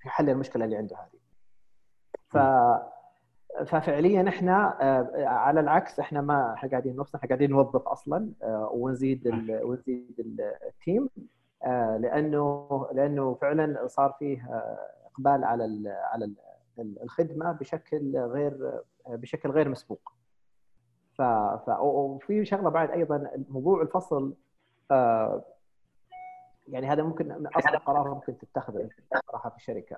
في 0.00 0.08
حل 0.08 0.30
المشكلة 0.30 0.64
اللي 0.64 0.76
عنده 0.76 0.96
هذه. 0.96 1.20
ف 2.28 2.36
ففعليا 3.66 4.28
إحنا 4.28 4.76
آه، 4.80 5.26
على 5.26 5.60
العكس 5.60 6.00
إحنا 6.00 6.20
ما 6.20 6.54
إحنا 6.54 6.70
قاعدين 6.70 6.96
نفصل 6.96 7.18
إحنا 7.18 7.28
قاعدين 7.28 7.50
نوظف 7.50 7.88
أصلا 7.88 8.32
آه، 8.42 8.70
ونزيد 8.72 9.28
ونزيد 9.62 10.40
التيم 10.66 11.08
آه، 11.64 11.96
لأنه 11.96 12.86
لأنه 12.92 13.34
فعلا 13.34 13.86
صار 13.86 14.16
فيه 14.18 14.48
إقبال 15.06 15.44
على 15.44 15.90
على 16.12 16.32
الخدمة 16.78 17.52
بشكل 17.52 18.18
غير 18.18 18.80
بشكل 19.08 19.50
غير 19.50 19.68
مسبوق. 19.68 20.12
ف 21.66 21.68
وفي 21.80 22.44
شغلة 22.44 22.70
بعد 22.70 22.90
أيضا 22.90 23.30
موضوع 23.48 23.82
الفصل 23.82 24.34
يعني 26.68 26.86
هذا 26.86 27.02
ممكن 27.02 27.46
اصعب 27.46 27.80
قرار 27.80 28.14
ممكن 28.14 28.38
تتخذه 28.38 28.88
صراحة 29.26 29.50
في 29.50 29.56
الشركة. 29.56 29.96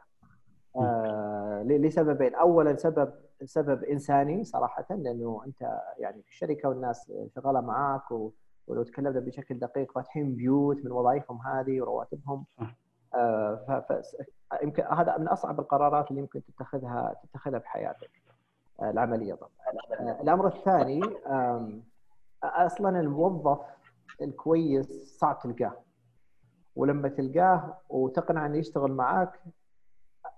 آه 0.76 1.62
لسببين. 1.67 2.35
اولا 2.35 2.76
سبب 2.76 3.12
سبب 3.45 3.85
إنساني 3.85 4.45
صراحة 4.45 4.87
لأنه 4.91 5.43
أنت 5.47 5.81
يعني 5.99 6.23
في 6.23 6.29
الشركة 6.29 6.69
والناس 6.69 7.12
شغالة 7.35 7.61
معاك 7.61 8.11
و... 8.11 8.31
ولو 8.67 8.83
تكلمنا 8.83 9.21
بشكل 9.21 9.59
دقيق 9.59 9.93
فاتحين 9.93 10.35
بيوت 10.35 10.85
من 10.85 10.93
وظائفهم 10.93 11.41
هذه 11.47 11.81
ورواتبهم. 11.81 12.45
آه 13.14 13.55
ف... 13.69 13.93
ف... 13.93 14.17
يمكن 14.62 14.83
هذا 14.83 15.19
من 15.19 15.29
أصعب 15.29 15.61
القرارات 15.61 16.11
اللي 16.11 16.21
يمكن 16.21 16.43
تتخذها 16.45 17.17
تتخذها 17.23 17.59
بحياتك. 17.59 18.11
آه 18.29 18.32
العملية 18.83 19.35
طبعا. 19.35 19.50
آه 20.00 20.23
الأمر 20.23 20.47
الثاني 20.47 21.00
أصلا 22.43 23.00
الموظف 23.00 23.61
الكويس 24.23 25.19
صعب 25.19 25.38
تلقاه. 25.38 25.73
ولما 26.76 27.09
تلقاه 27.09 27.79
وتقنع 27.88 28.47
إنه 28.47 28.57
يشتغل 28.57 28.93
معك 28.93 29.41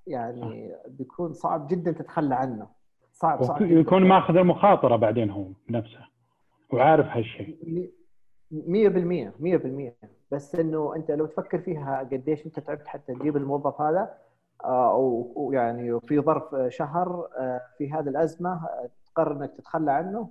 يعني 0.06 0.74
بيكون 0.88 1.32
صعب 1.32 1.68
جدا 1.68 1.92
تتخلى 1.92 2.34
عنه. 2.34 2.66
صعب 3.12 3.42
صعب 3.42 3.62
يكون 3.62 4.08
ماخذ 4.08 4.36
المخاطرة 4.36 4.96
بعدين 4.96 5.30
هو 5.30 5.46
بنفسه 5.68 6.00
وعارف 6.72 7.06
هالشيء. 7.06 7.90
100% 8.52 9.32
100% 9.40 10.06
بس 10.30 10.54
إنه 10.54 10.96
أنت 10.96 11.10
لو 11.10 11.26
تفكر 11.26 11.58
فيها 11.58 11.98
قديش 11.98 12.46
أنت 12.46 12.60
تعبت 12.60 12.86
حتى 12.86 13.14
تجيب 13.14 13.36
الموظف 13.36 13.80
هذا 13.80 14.00
آه، 14.00 14.14
ويعني 15.36 16.00
في 16.00 16.20
ظرف 16.20 16.54
شهر 16.68 17.28
آه، 17.38 17.60
في 17.78 17.92
هذه 17.92 18.08
الأزمة 18.08 18.52
آه، 18.52 18.90
تقرر 19.06 19.32
إنك 19.32 19.52
تتخلى 19.56 19.92
عنه. 19.92 20.30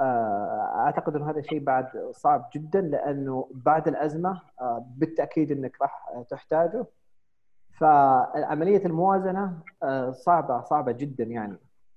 أعتقد 0.00 1.16
إنه 1.16 1.30
هذا 1.30 1.38
الشيء 1.38 1.58
بعد 1.58 2.10
صعب 2.12 2.50
جدا 2.54 2.80
لأنه 2.80 3.48
بعد 3.54 3.88
الأزمة 3.88 4.40
بالتأكيد 4.96 5.52
إنك 5.52 5.76
راح 5.82 6.22
تحتاجه. 6.30 6.86
فعمليه 7.80 8.86
الموازنة 8.86 9.58
آه، 9.82 10.10
صعبة 10.10 10.62
صعبة 10.62 10.92
جدا 10.92 11.24
يعني. 11.24 11.56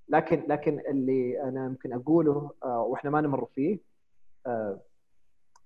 لكن 0.09 0.43
لكن 0.47 0.79
اللي 0.79 1.43
أنا 1.43 1.65
يمكن 1.65 1.93
أقوله 1.93 2.51
آه، 2.63 2.81
وإحنا 2.81 3.09
ما 3.09 3.21
نمر 3.21 3.45
فيه 3.45 3.79
آه، 4.47 4.79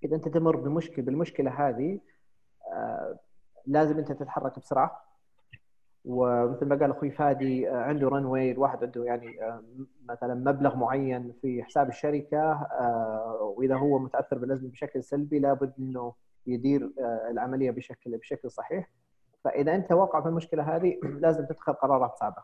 إذا 0.03 0.15
أنت 0.15 0.27
تمر 0.27 0.55
بمشكله 0.55 1.05
بالمشكلة 1.05 1.51
هذه 1.51 1.99
لازم 3.65 3.97
أنت 3.97 4.11
تتحرك 4.11 4.59
بسرعة. 4.59 5.06
ومثل 6.07 6.65
ما 6.65 6.75
قال 6.75 6.91
أخوي 6.91 7.11
فادي 7.11 7.67
عنده 7.67 8.07
رنوي 8.07 8.51
الواحد 8.51 8.83
عنده 8.83 9.05
يعني 9.05 9.39
مثلا 10.09 10.33
مبلغ 10.33 10.75
معين 10.75 11.33
في 11.41 11.63
حساب 11.63 11.89
الشركة 11.89 12.67
وإذا 13.41 13.75
هو 13.75 13.99
متأثر 13.99 14.37
بالأزمة 14.37 14.69
بشكل 14.69 15.03
سلبي 15.03 15.39
لابد 15.39 15.73
إنه 15.79 16.13
يدير 16.47 16.91
العملية 17.29 17.71
بشكل 17.71 18.17
بشكل 18.17 18.51
صحيح. 18.51 18.91
فإذا 19.43 19.75
أنت 19.75 19.91
واقع 19.91 20.21
في 20.21 20.27
المشكلة 20.27 20.75
هذه 20.75 20.99
لازم 21.23 21.45
تتخذ 21.45 21.73
قرارات 21.73 22.15
صعبه 22.19 22.43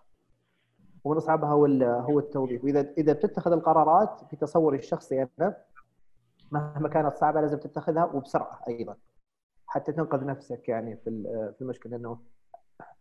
ومن 1.03 1.17
أصعبها 1.17 1.49
هو 1.49 1.65
هو 1.85 2.19
التوظيف. 2.19 2.63
وإذا 2.63 2.93
إذا 2.97 3.13
بتتخذ 3.13 3.51
القرارات 3.51 4.21
في 4.29 4.35
تصوري 4.35 4.77
الشخصي 4.77 5.27
أنا 5.39 5.57
مهما 6.51 6.89
كانت 6.89 7.15
صعبة 7.15 7.41
لازم 7.41 7.57
تتخذها 7.57 8.05
وبسرعة 8.05 8.59
أيضا 8.67 8.95
حتى 9.67 9.91
تنقذ 9.91 10.25
نفسك 10.25 10.69
يعني 10.69 10.95
في 10.95 11.23
في 11.57 11.61
المشكلة. 11.61 11.95
انه 11.95 12.17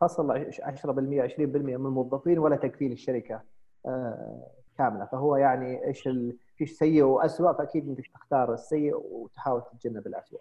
فصل 0.00 0.30
10% 0.62 1.22
20% 1.22 1.40
من 1.40 1.74
الموظفين 1.86 2.38
ولا 2.38 2.56
تكفيل 2.56 2.92
الشركة 2.92 3.40
آه، 3.86 4.46
كاملة. 4.78 5.04
فهو 5.04 5.36
يعني 5.36 5.86
إيش 5.86 6.08
في 6.56 6.66
سيء 6.66 7.02
واسوء 7.02 7.52
فأكيد 7.52 7.88
انك 7.88 8.06
تختار 8.14 8.52
السيء 8.54 8.94
وتحاول 8.96 9.62
تتجنب 9.72 10.06
الاسوء. 10.06 10.40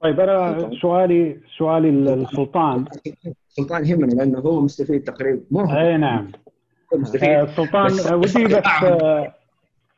طيب 0.00 0.20
أنا 0.20 0.70
سؤالي 0.82 1.40
سؤالي 1.58 1.90
للسلطان. 1.90 2.84
سلطان 3.48 3.84
يهمنا 3.86 4.06
لأنه 4.14 4.38
هو 4.38 4.60
مستفيد 4.60 5.04
تقريبا. 5.04 5.40
مو 5.50 5.76
أي 5.76 5.96
نعم. 5.96 6.32
مستفيد. 6.94 7.28
آه، 7.28 7.46
سلطان 7.46 7.86
بس- 7.86 8.12
ودي 8.12 8.44
بس- 8.44 8.82
آه، 8.84 9.34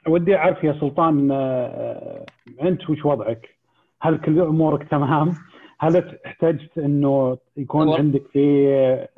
ودي 0.09 0.37
أعرف 0.37 0.65
يا 0.65 0.73
سلطان 0.81 1.29
آه، 1.33 2.27
أنت 2.63 2.91
وش 2.91 3.05
وضعك؟ 3.05 3.49
هل 4.01 4.21
كل 4.21 4.41
أمورك 4.41 4.89
تمام؟ 4.91 5.33
هل 5.81 6.19
احتجت 6.27 6.79
إنه 6.79 7.39
يكون 7.57 7.93
عندك 7.93 8.27
في 8.27 8.69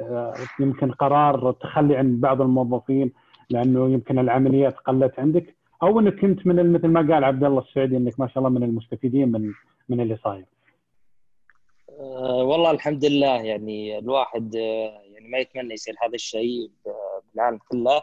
آه، 0.00 0.34
يمكن 0.60 0.92
قرار 0.92 1.52
تخلي 1.52 1.96
عن 1.96 2.20
بعض 2.20 2.40
الموظفين 2.40 3.12
لأنه 3.50 3.92
يمكن 3.92 4.18
العمليات 4.18 4.76
قلت 4.76 5.18
عندك 5.18 5.54
أو 5.82 6.00
إنك 6.00 6.20
كنت 6.20 6.46
من 6.46 6.72
مثل 6.72 6.88
ما 6.88 7.14
قال 7.14 7.24
عبد 7.24 7.44
الله 7.44 7.60
السعيدي 7.60 7.96
إنك 7.96 8.20
ما 8.20 8.28
شاء 8.28 8.38
الله 8.38 8.48
من 8.48 8.62
المستفيدين 8.62 9.32
من 9.32 9.52
من 9.88 10.00
اللي 10.00 10.16
صاير. 10.24 10.44
آه، 12.00 12.44
والله 12.44 12.70
الحمد 12.70 13.04
لله 13.04 13.42
يعني 13.42 13.98
الواحد 13.98 14.56
آه، 14.56 15.02
يعني 15.12 15.28
ما 15.28 15.38
يتمنى 15.38 15.74
يصير 15.74 15.94
هذا 16.02 16.14
الشيء 16.14 16.70
بالعالم 17.34 17.58
كله 17.68 18.02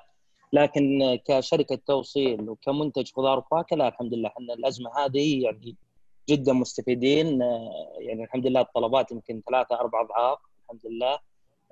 لكن 0.54 1.00
كشركة 1.28 1.76
توصيل 1.88 2.50
وكمنتج 2.50 3.12
خضار 3.12 3.38
وفاكهة 3.38 3.76
لا 3.78 3.88
الحمد 3.88 4.14
لله 4.14 4.30
إحنا 4.30 4.54
الأزمة 4.54 4.90
هذه 4.98 5.44
يعني 5.44 5.76
جدا 6.30 6.54
مستفيدين. 6.54 7.42
آه، 7.42 7.96
يعني 8.00 8.24
الحمد 8.24 8.48
لله 8.48 8.62
الطلبات 8.62 9.12
يمكن 9.12 9.42
ثلاثة 9.50 9.80
أربع 9.80 10.02
أضعاف 10.02 10.40
الحمد 10.64 10.82
لله. 10.86 11.20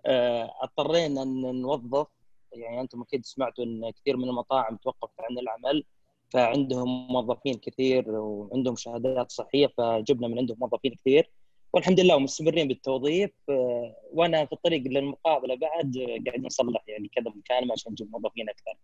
آه، 0.05 0.51
اضطرينا 0.61 1.23
إن 1.23 1.61
نوظف. 1.61 2.07
يعني 2.53 2.81
أنتم 2.81 3.01
أكيد 3.01 3.25
سمعتوا 3.25 3.63
إن 3.63 3.91
كثير 3.91 4.17
من 4.17 4.29
المطاعم 4.29 4.77
توقفت 4.77 5.19
عن 5.19 5.39
العمل 5.39 5.83
فعندهم 6.29 7.07
موظفين 7.07 7.53
كثير 7.53 8.11
وعندهم 8.11 8.75
شهادات 8.75 9.31
صحية 9.31 9.67
فجبنا 9.77 10.27
من 10.27 10.37
عندهم 10.37 10.57
موظفين 10.61 10.95
كثير. 10.95 11.31
والحمد 11.73 11.99
لله 11.99 12.15
ومستمرين 12.15 12.67
بالتوظيف. 12.67 13.31
آه، 13.49 13.95
وأنا 14.13 14.45
في 14.45 14.53
الطريق 14.53 14.83
للمقابلة 14.87 15.55
بعد 15.55 15.97
قاعد 16.27 16.41
نصلح 16.41 16.83
يعني 16.87 17.07
كذا 17.07 17.33
مكالمه 17.35 17.73
عشان 17.73 17.91
نجيب 17.91 18.11
موظفين 18.11 18.49
أكثر. 18.49 18.77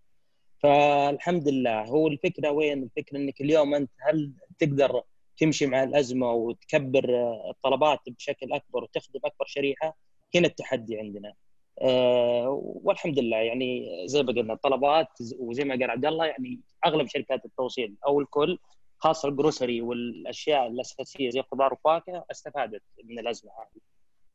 فالحمد 0.60 1.48
لله. 1.48 1.84
هو 1.86 2.08
الفكرة 2.08 2.51
وين؟ 2.51 2.84
الفكرة 2.84 3.18
إنك 3.18 3.42
اليوم 3.42 3.75
أنت 3.75 3.92
هل 4.00 4.34
تقدر 4.60 5.01
تمشي 5.41 5.65
مع 5.65 5.83
الأزمة 5.83 6.31
وتكبر 6.31 7.15
آه، 7.15 7.50
الطلبات 7.50 8.00
بشكل 8.07 8.53
أكبر 8.53 8.83
وتخدم 8.83 9.19
أكبر 9.25 9.45
شريحة؟ 9.45 9.98
هنا 10.36 10.48
التحدي 10.48 11.00
عندنا. 11.00 11.33
آه، 11.81 12.62
والحمد 12.83 13.19
لله 13.19 13.38
يعني 13.38 13.88
زي 14.05 14.24
ما 14.24 14.33
قلنا 14.33 14.53
الطلبات 14.53 15.07
وزي 15.39 15.63
ما 15.63 15.75
قال 15.75 15.91
عبد 15.91 16.05
الله 16.05 16.25
يعني 16.25 16.60
أغلب 16.86 17.07
شركات 17.07 17.45
التوصيل 17.45 17.95
أو 18.07 18.19
الكل 18.19 18.57
خاصة 18.98 19.29
الجروسري 19.29 19.81
والأشياء 19.81 20.67
الأساسية 20.67 21.29
زي 21.29 21.39
الخضار 21.39 21.74
والفواكه 21.74 22.25
استفادت 22.31 22.81
من 23.03 23.19
الأزمة 23.19 23.51
هذه 23.51 23.81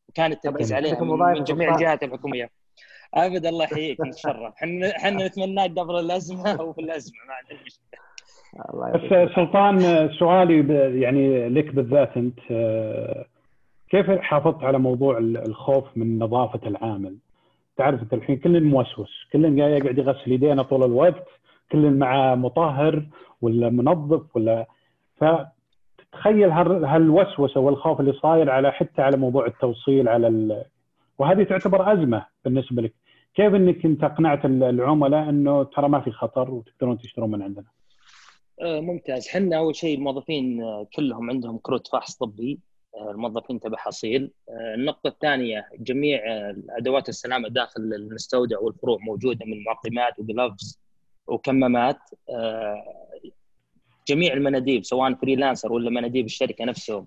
وكان 0.08 0.32
التركيز. 0.32 0.72
عليها 0.72 1.00
من, 1.00 1.44
جميع. 1.44 1.74
الجهات 1.74 2.02
الحكومية 2.02 2.50
ابد 3.14 3.46
الله 3.46 3.64
يحييك 3.64 4.00
نتشرف 4.00 4.54
إحنا 4.62 4.96
إحنا 4.96 5.26
نتمناك 5.26 5.70
قبل 5.70 5.98
الأزمة 5.98 6.60
وفي 6.62 6.80
الازمه 6.80 7.18
ما 7.28 7.34
عندنا 7.34 7.62
مشكلة 7.66 8.05
بس 8.94 9.34
سلطان 9.34 10.08
سؤالي 10.18 10.74
يعني 11.00 11.48
لك 11.48 11.74
بالذات 11.74 12.16
أنت 12.16 12.40
كيف 13.90 14.10
حافظت 14.10 14.64
على 14.64 14.78
موضوع 14.78 15.18
ال- 15.18 15.48
الخوف 15.48 15.84
من 15.96 16.18
نظافة 16.18 16.60
العامل؟ 16.68 17.16
تعرف 17.76 18.02
أنت 18.02 18.14
الحين 18.14 18.36
كل 18.36 18.64
موسوس، 18.64 19.28
كل 19.32 19.58
يقعد 19.58 19.98
يغسل 19.98 20.32
يدينه 20.32 20.62
طول 20.62 20.84
الوقت، 20.84 21.26
كل 21.72 21.90
مع 21.90 22.34
مطهر 22.34 23.02
ولا 23.42 23.70
منظف 23.70 24.36
ولا 24.36 24.66
فتتخيل 25.16 26.50
هال- 26.50 26.84
هالوسوسة 26.84 27.60
والخوف 27.60 28.00
اللي 28.00 28.12
صاير 28.12 28.50
على 28.50 28.72
حتى 28.72 29.02
على 29.02 29.16
موضوع 29.16 29.46
التوصيل 29.46 30.08
على 30.08 30.28
ال... 30.28 30.62
وهذه 31.18 31.42
تعتبر 31.42 31.92
أزمة 31.92 32.26
بالنسبة 32.44 32.82
لك، 32.82 32.92
كيف 33.34 33.54
إنك 33.54 33.84
أنت 33.84 34.04
اقنعت 34.04 34.44
ال- 34.44 34.62
العملاء 34.62 35.28
إنه 35.28 35.62
ترى 35.62 35.88
ما 35.88 36.00
في 36.00 36.10
خطر 36.10 36.50
وتقدرون 36.50 36.98
تشترون 36.98 37.30
من 37.30 37.42
عندنا؟ 37.42 37.64
آه، 38.62 38.80
ممتاز. 38.80 39.28
حنا 39.28 39.58
أول 39.58 39.76
شيء 39.76 39.98
الموظفين 39.98 40.62
آه، 40.62 40.86
كلهم 40.96 41.30
عندهم 41.30 41.58
كروت 41.58 41.88
فحص 41.88 42.14
طبي. 42.16 42.60
آه، 42.94 43.10
الموظفين 43.10 43.60
تبع 43.60 43.78
حصيل. 43.78 44.30
النقطة 44.74 45.08
الثانية 45.08 45.68
جميع 45.78 46.20
أدوات 46.78 47.08
السلامة 47.08 47.48
داخل 47.48 47.80
المستودع 47.82 48.58
والفروع 48.58 48.98
موجودة 49.00 49.46
من 49.46 49.64
معقمات 49.64 50.18
و 50.18 50.27
gloves 50.27 50.80
وكمامات. 51.26 51.98
جميع 54.08 54.32
المناديب 54.32 54.84
سواء 54.84 55.14
freelancer 55.14 55.72
ولا 55.72 55.90
مناديب 55.90 56.26
الشركة 56.26 56.64
نفسهم 56.64 57.06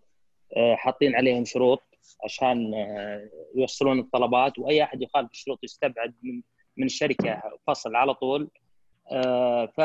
حاطين 0.74 1.16
عليهم 1.16 1.46
شروط 1.46 1.82
عشان 2.24 2.74
يوصلون 3.56 4.00
الطلبات. 4.00 4.60
وأي 4.60 4.84
أحد 4.84 5.02
يخالف 5.02 5.32
الشروط 5.32 5.64
يستبعد 5.64 6.14
من 6.24 6.42
من 6.78 6.86
الشركة 6.86 7.42
فصل 7.68 7.96
على 7.96 8.14
طول. 8.14 8.50
ف 9.76 9.82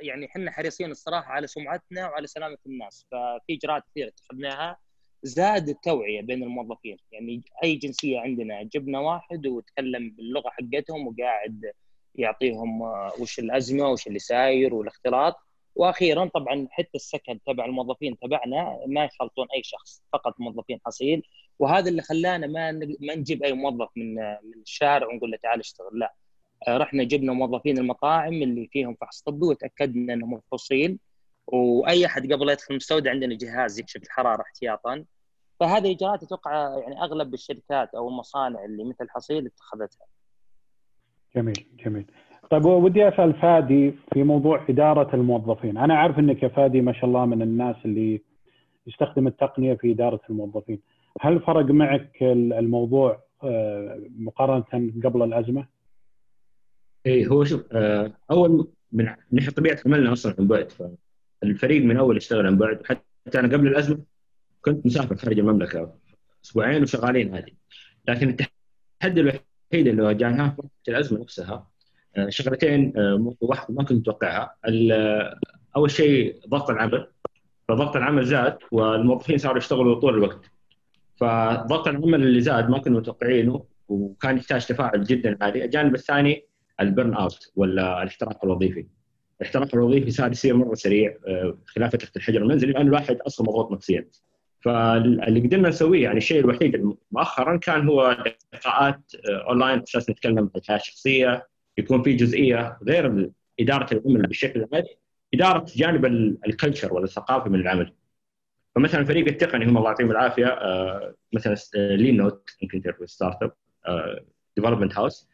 يعني 0.00 0.26
إحنا 0.26 0.50
حريصين 0.50 0.90
الصراحة 0.90 1.32
على 1.32 1.46
سمعتنا 1.46 2.08
وعلى 2.08 2.26
سلامة 2.26 2.58
الناس. 2.66 3.06
ففي 3.10 3.54
إجراءات 3.54 3.82
كثيرة 3.90 4.08
اتخذناها. 4.08 4.78
زاد 5.22 5.68
التوعية 5.68 6.22
بين 6.22 6.42
الموظفين. 6.42 6.96
يعني 7.12 7.42
أي 7.64 7.74
جنسية 7.76 8.20
عندنا 8.20 8.62
جبنا 8.62 9.00
واحد 9.00 9.46
وتكلم 9.46 10.10
باللغة 10.10 10.50
حقتهم 10.50 11.06
وقاعد 11.06 11.72
يعطيهم 12.14 12.82
آه، 12.82 13.12
وش 13.20 13.38
الأزمة 13.38 13.88
وش 13.90 14.06
اللي 14.06 14.18
ساير 14.18 14.74
والاختلاط. 14.74 15.36
وأخيرا 15.74 16.24
طبعا 16.34 16.68
حتى 16.70 16.90
السكن 16.94 17.40
تبع 17.46 17.64
الموظفين 17.64 18.18
تبعنا 18.18 18.78
ما 18.86 19.04
يخلطون 19.04 19.46
أي 19.54 19.62
شخص 19.62 20.02
فقط 20.12 20.34
موظفين 20.40 20.80
حصيل. 20.86 21.22
وهذا 21.58 21.88
اللي 21.90 22.02
خلانا 22.02 22.46
ما 22.46 22.72
ما 23.00 23.14
نجيب 23.14 23.42
أي 23.44 23.52
موظف 23.52 23.88
من 23.96 24.14
من 24.16 24.62
الشارع 24.62 25.06
ونقول 25.08 25.30
له 25.30 25.36
تعال 25.42 25.60
اشتغل. 25.60 25.98
لا. 25.98 26.06
آه، 26.06 26.27
رحنا 26.68 27.04
جبنا 27.04 27.32
موظفين 27.32 27.78
المطاعم 27.78 28.32
اللي 28.32 28.66
فيهم 28.72 28.94
فحص 28.94 29.22
طبي 29.22 29.46
وتأكدنا 29.46 30.14
إنهم 30.14 30.32
مفحوصين 30.32 30.98
وأي 31.46 32.06
أحد 32.06 32.32
قبل 32.32 32.48
يدخل 32.50 32.66
المستودع 32.70 33.10
عندنا 33.10 33.34
جهاز 33.34 33.78
يكشف 33.78 34.02
الحرارة 34.02 34.42
احتياطا 34.42 35.04
فهذه 35.60 35.90
اجراءات 35.92 36.22
أتوقع 36.22 36.78
يعني 36.78 37.02
أغلب 37.02 37.34
الشركات 37.34 37.94
أو 37.94 38.08
المصانع 38.08 38.64
اللي 38.64 38.84
مثل 38.84 39.10
حصيل 39.10 39.46
اتخذتها. 39.46 40.06
جميل 41.36 41.66
جميل 41.84 42.04
طيب 42.50 42.64
ودي 42.64 43.08
أسأل 43.08 43.34
فادي 43.40 43.94
في 44.12 44.22
موضوع 44.22 44.64
إدارة 44.68 45.14
الموظفين، 45.16 45.76
أنا 45.78 45.94
عارف 45.98 46.18
إنك 46.18 46.42
يا 46.42 46.48
فادي 46.48 46.80
ما 46.80 46.92
شاء 46.92 47.04
الله 47.04 47.24
من 47.26 47.42
الناس 47.42 47.76
اللي 47.84 48.22
يستخدم 48.86 49.26
التقنية 49.26 49.74
في 49.74 49.92
إدارة 49.92 50.20
الموظفين، 50.30 50.78
هل 51.20 51.40
فرق 51.40 51.64
معك 51.64 52.22
ال- 52.22 52.52
الموضوع 52.52 53.18
آه، 53.44 54.00
مقارنة 54.18 54.92
قبل 55.04 55.22
الأزمة؟ 55.22 55.66
اي 57.06 57.26
هو 57.26 57.44
شوف 57.44 57.64
آه، 57.72 58.12
أول 58.30 58.68
من 58.92 59.14
نحن 59.32 59.50
طبيعه 59.50 59.78
عملنا 59.86 60.12
أصلا 60.12 60.34
عن 60.38 60.46
بعد. 60.46 60.72
فالفريق 61.42 61.82
من 61.82 61.96
أول 61.96 62.16
يشتغل 62.16 62.46
عن 62.46 62.58
بعد. 62.58 62.86
حتى 62.86 63.40
أنا 63.40 63.56
قبل 63.56 63.68
الأزمة 63.68 63.98
كنت 64.62 64.86
مسافر 64.86 65.16
خارج 65.16 65.38
المملكة 65.38 65.94
أسبوعين 66.44 66.82
وشغالين 66.82 67.34
هذه. 67.34 67.52
لكن 68.08 68.28
التحدي 68.28 69.20
الوحيد 69.20 69.42
اللي 69.72 70.02
واجهناه 70.02 70.56
في 70.84 70.90
الأزمة 70.90 71.20
نفسها 71.20 71.68
آه، 72.16 72.28
شغلتين 72.28 72.92
آه، 72.96 73.34
واحدة 73.40 73.74
ما 73.74 73.84
كنت 73.84 73.98
متوقعها. 73.98 74.54
أول 75.76 75.90
شيء 75.90 76.40
ضغط 76.48 76.70
العمل. 76.70 77.08
فضغط 77.68 77.96
العمل 77.96 78.26
زاد 78.26 78.58
والموظفين 78.72 79.38
صاروا 79.38 79.58
يشتغلوا 79.58 80.00
طول 80.00 80.14
الوقت. 80.14 80.50
فضغط 81.16 81.88
العمل 81.88 82.22
اللي 82.22 82.40
زاد 82.40 82.70
ما 82.70 82.78
كنا 82.78 82.98
متوقعينه 82.98 83.64
وكان 83.88 84.36
يحتاج 84.36 84.66
تفاعل 84.66 85.04
جدا 85.04 85.38
عالي. 85.40 85.64
الجانب 85.64 85.94
الثاني 85.94 86.47
ال 86.80 87.14
burnout 87.14 87.52
ولا 87.56 88.02
الاحتراق 88.02 88.44
الوظيفي. 88.44 88.86
الاحتراق 89.40 89.74
الوظيفي 89.74 90.10
صار 90.10 90.30
يصير 90.30 90.56
مرة 90.56 90.74
سريع 90.74 91.16
آه، 91.26 91.58
خلال 91.66 91.90
فتره 91.90 92.08
الحجر 92.16 92.42
المنزلي 92.42 92.72
لأن 92.72 92.86
الواحد 92.86 93.16
أصلا 93.16 93.46
مضغوط 93.48 93.72
نفسيا 93.72 94.06
فاللي 94.60 95.40
قدرنا 95.40 95.68
نسويه 95.68 96.02
يعني 96.04 96.18
الشيء 96.18 96.40
الوحيد 96.40 96.94
مؤخرا 97.12 97.56
كان 97.56 97.88
هو 97.88 98.24
لقاءات 98.54 99.00
آه، 99.30 99.48
أونلاين 99.48 99.82
أساس 99.82 100.10
نتكلم 100.10 100.38
عن 100.38 100.48
الحياة 100.56 100.76
الشخصية. 100.76 101.48
يكون 101.78 102.02
في 102.02 102.12
جزئية 102.12 102.78
غير 102.88 103.30
إدارة 103.60 103.94
العمل 103.94 104.22
بالشكل 104.22 104.60
العملي 104.60 104.96
إدارة 105.34 105.66
جانب 105.76 106.04
ال- 106.04 106.38
ال 106.46 106.52
culture 106.52 106.94
ولا 106.94 107.04
الثقافة 107.04 107.50
من 107.50 107.60
العمل. 107.60 107.92
فمثلا 108.74 109.00
الفريق 109.00 109.26
التقني 109.28 109.64
هم 109.66 109.76
الله 109.78 109.88
يعطيهم 109.88 110.10
العافية 110.10 110.46
آه، 110.46 111.14
مثلا 111.32 111.56
Lean 111.74 112.16
Node 112.16 112.50
يمكن 112.62 112.82
تعرفوا 112.82 113.06
startup 113.06 113.52
development 114.56 114.98
house 114.98 115.27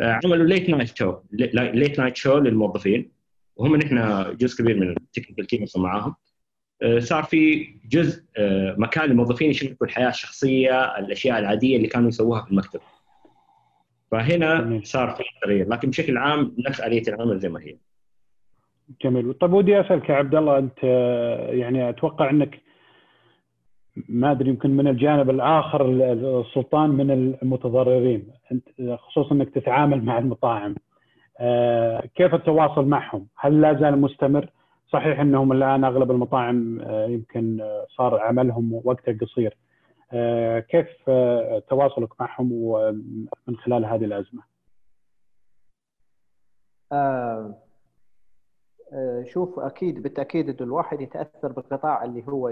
عملوا 0.00 0.46
late 0.46 0.70
night 0.70 0.96
show 0.96 1.14
late 1.32 1.98
night 1.98 2.16
show 2.16 2.38
للموظفين. 2.38 3.10
وهم 3.56 3.76
نحن 3.76 4.24
جزء 4.36 4.62
كبير 4.62 4.76
من 4.76 4.90
ال 4.90 4.96
technical 4.96 5.46
team 5.46 5.64
معاهم. 5.76 6.14
آه، 6.82 6.98
صار 6.98 7.22
في 7.22 7.68
جزء 7.90 8.24
آه، 8.36 8.74
مكان 8.78 9.04
للموظفين 9.04 9.50
يشاركوا 9.50 9.86
الحياة 9.86 10.08
الشخصية 10.08 10.98
الأشياء 10.98 11.38
العادية 11.38 11.76
اللي 11.76 11.88
كانوا 11.88 12.08
يسووها 12.08 12.42
في 12.42 12.50
المكتب. 12.50 12.80
فهنا. 14.10 14.80
صار 14.84 15.10
في 15.10 15.24
تغيير. 15.42 15.68
لكن 15.68 15.90
بشكل 15.90 16.18
عام 16.18 16.54
نفس 16.66 16.80
آلية 16.80 17.02
العمل 17.08 17.38
زي 17.38 17.48
ما 17.48 17.60
هي. 17.60 17.76
جميل. 19.04 19.34
طيب 19.34 19.52
ودي 19.52 19.80
أسألك 19.80 20.08
يا 20.08 20.14
عبد 20.14 20.34
الله 20.34 20.58
أنت 20.58 20.82
يعني 21.50 21.88
أتوقع 21.88 22.30
إنك 22.30 22.60
ما 24.08 24.30
أدري 24.30 24.48
يمكن 24.48 24.70
من 24.70 24.88
الجانب 24.88 25.30
الآخر 25.30 25.86
السلطان 26.40 26.90
من 26.90 27.10
المتضررين 27.10 28.26
خصوصا 28.96 29.34
إنك 29.34 29.50
تتعامل 29.50 30.04
مع 30.04 30.18
المطاعم 30.18 30.74
آه، 31.40 32.06
كيف 32.14 32.34
التواصل 32.34 32.84
معهم؟ 32.84 33.26
هل 33.36 33.60
لا 33.60 33.80
زال 33.80 34.00
مستمر؟ 34.00 34.50
صحيح 34.88 35.20
إنهم 35.20 35.52
الآن 35.52 35.84
أغلب 35.84 36.10
المطاعم 36.10 36.80
آه، 36.80 37.06
يمكن 37.06 37.60
آه، 37.60 37.86
صار 37.96 38.20
عملهم 38.20 38.80
وقته 38.84 39.18
قصير. 39.20 39.56
كيف 40.60 41.10
تواصلك 41.68 42.20
معهم 42.20 42.52
من 43.48 43.56
خلال 43.56 43.84
هذه 43.84 44.04
الأزمة؟ 44.04 44.42
شوف 49.24 49.58
أكيد 49.58 50.02
بالتأكيد 50.02 50.48
إنه 50.48 50.58
الواحد 50.60 51.00
يتأثر 51.00 51.52
بالقطاع 51.52 52.04
اللي 52.04 52.24
هو 52.28 52.48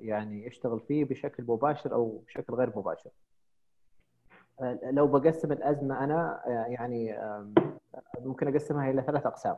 يعني 0.00 0.46
يشتغل 0.46 0.80
فيه 0.80 1.04
بشكل 1.04 1.44
مباشر 1.48 1.94
أو 1.94 2.22
بشكل 2.26 2.54
غير 2.54 2.72
مباشر. 2.76 3.10
لو 4.82 5.06
بقسم 5.06 5.52
الأزمة 5.52 6.04
أنا 6.04 6.42
يعني 6.46 7.18
ممكن 8.20 8.48
أقسمها 8.48 8.90
إلى 8.90 9.02
ثلاث 9.02 9.26
أقسام. 9.26 9.56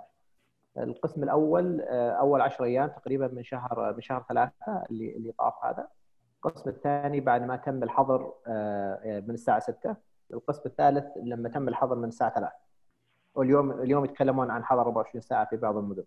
القسم 0.79 1.23
الأول 1.23 1.81
أول 1.81 2.41
10 2.41 2.65
أيام 2.65 2.89
تقريبا 2.89 3.29
من 3.29 3.43
شهر 3.43 3.95
من 3.95 4.01
شهر 4.01 4.25
ثلاثة 4.29 4.85
اللي 4.91 5.17
اللي 5.17 5.33
طاف 5.33 5.55
هذا. 5.65 5.89
القسم 6.45 6.71
الثاني 6.71 7.21
بعد 7.21 7.43
ما 7.43 7.57
تم 7.57 7.83
الحظر 7.83 8.33
من 9.27 9.31
الساعة 9.35 9.59
6 9.61 9.97
القسم 10.33 10.63
الثالث 10.67 11.05
لما 11.17 11.49
تم 11.49 11.69
الحظر 11.69 11.97
من 11.97 12.09
الساعة 12.09 12.35
3 12.35 12.53
واليوم 13.35 13.73
اليوم 13.73 14.05
يتكلمون 14.05 14.51
عن 14.51 14.65
حظر 14.65 14.83
24 14.83 15.21
ساعة 15.21 15.49
في 15.51 15.57
بعض 15.57 15.77
المدن. 15.77 16.05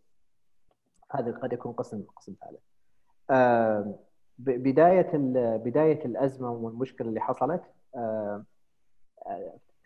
هذا 1.12 1.32
قد 1.32 1.54
يكون 1.54 1.72
قسم 1.72 2.04
قسم 2.16 2.36
ثالث. 2.42 2.62
بداية 4.40 5.12
بداية 5.58 6.06
الأزمة 6.06 6.52
والمشكلة 6.52 7.08
اللي 7.08 7.22
حصلت 7.22 7.64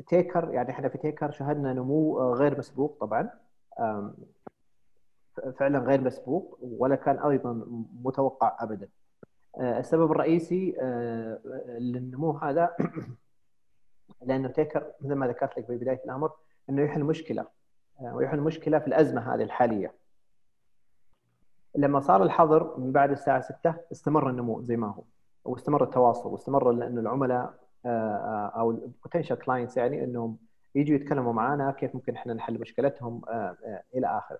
تيكر 0.08 0.54
يعني 0.54 0.70
إحنا 0.70 0.90
في 0.90 0.98
تيكر 0.98 1.32
شهدنا 1.32 1.74
نمو 1.74 2.34
غير 2.34 2.58
مسبوق 2.58 2.98
طبعا 3.02 3.30
فعلا 5.60 5.80
غير 5.80 6.02
مسبوق 6.02 6.60
ولا 6.62 6.96
كان 6.96 7.20
أيضا 7.20 7.66
متوقع 8.04 8.58
ابدا 8.60 8.90
السبب 9.60 10.12
الرئيسي 10.12 10.76
للنمو 11.80 12.32
هذا 12.32 12.76
لأنه 14.28 14.48
تيكر 14.48 14.92
مثل 15.02 15.14
ما 15.14 15.28
ذكرت 15.28 15.58
لك 15.58 15.66
في 15.66 15.78
بداية 15.78 16.02
الأمر 16.06 16.32
إنه 16.70 16.82
يحل 16.82 17.04
مشكلة 17.04 17.46
ويحل 18.02 18.40
مشكلة 18.40 18.80
في 18.80 18.88
الأزمة 18.88 19.34
هذه 19.36 19.44
الحالية 19.44 19.94
لما 21.76 22.00
صار 22.00 22.24
الحظر 22.24 22.80
من 22.80 22.92
بعد 22.92 23.12
الساعة 23.12 23.42
6 23.42 23.76
استمر 23.92 24.30
النمو 24.30 24.62
زي 24.62 24.78
ما 24.78 24.88
هو 24.88 25.04
واستمر 25.46 25.84
التواصل 25.84 26.30
واستمر 26.30 26.72
لأنه 26.72 27.02
العملاء 27.02 27.54
أو 28.56 28.72
ال 28.72 28.78
potential 28.78 29.40
clients 29.40 29.78
يعني 29.78 30.04
إنهم 30.04 30.38
يجوا 30.76 30.96
يتكلموا 30.96 31.34
معنا 31.34 31.72
كيف 31.72 31.96
ممكن 31.96 32.16
إحنا 32.16 32.34
نحل 32.34 32.60
مشكلتهم 32.60 33.22
إلى 33.96 34.08
آخره. 34.08 34.40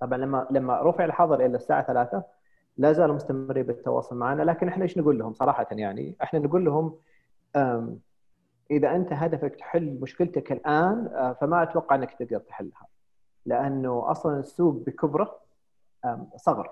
طبعا 0.00 0.18
لما 0.18 0.46
لما 0.50 0.82
رفع 0.82 1.04
الحظر 1.04 1.46
إلى 1.46 1.56
الساعة 1.56 1.86
3 1.86 2.22
لا 2.76 2.92
زالوا 2.92 3.14
مستمرين 3.14 3.62
بالتواصل 3.62 4.16
معنا 4.16 4.42
لكن 4.42 4.68
إحنا 4.68 4.82
إيش 4.84 4.98
نقول 4.98 5.18
لهم 5.18 5.32
صراحة 5.32 5.66
يعني 5.72 6.16
إحنا 6.22 6.38
نقول 6.38 6.64
لهم 6.64 6.98
إذا 8.70 8.96
أنت 8.96 9.12
هدفك 9.12 9.54
تحل 9.54 9.98
مشكلتك 10.00 10.52
الآن 10.52 11.08
فما 11.40 11.62
أتوقع 11.62 11.96
أنك 11.96 12.12
تقدر 12.12 12.38
تحلها. 12.38 12.86
لأنه 13.46 14.10
أصلا 14.10 14.38
السوق 14.40 14.74
بكبره 14.74 15.38
صغر. 16.36 16.70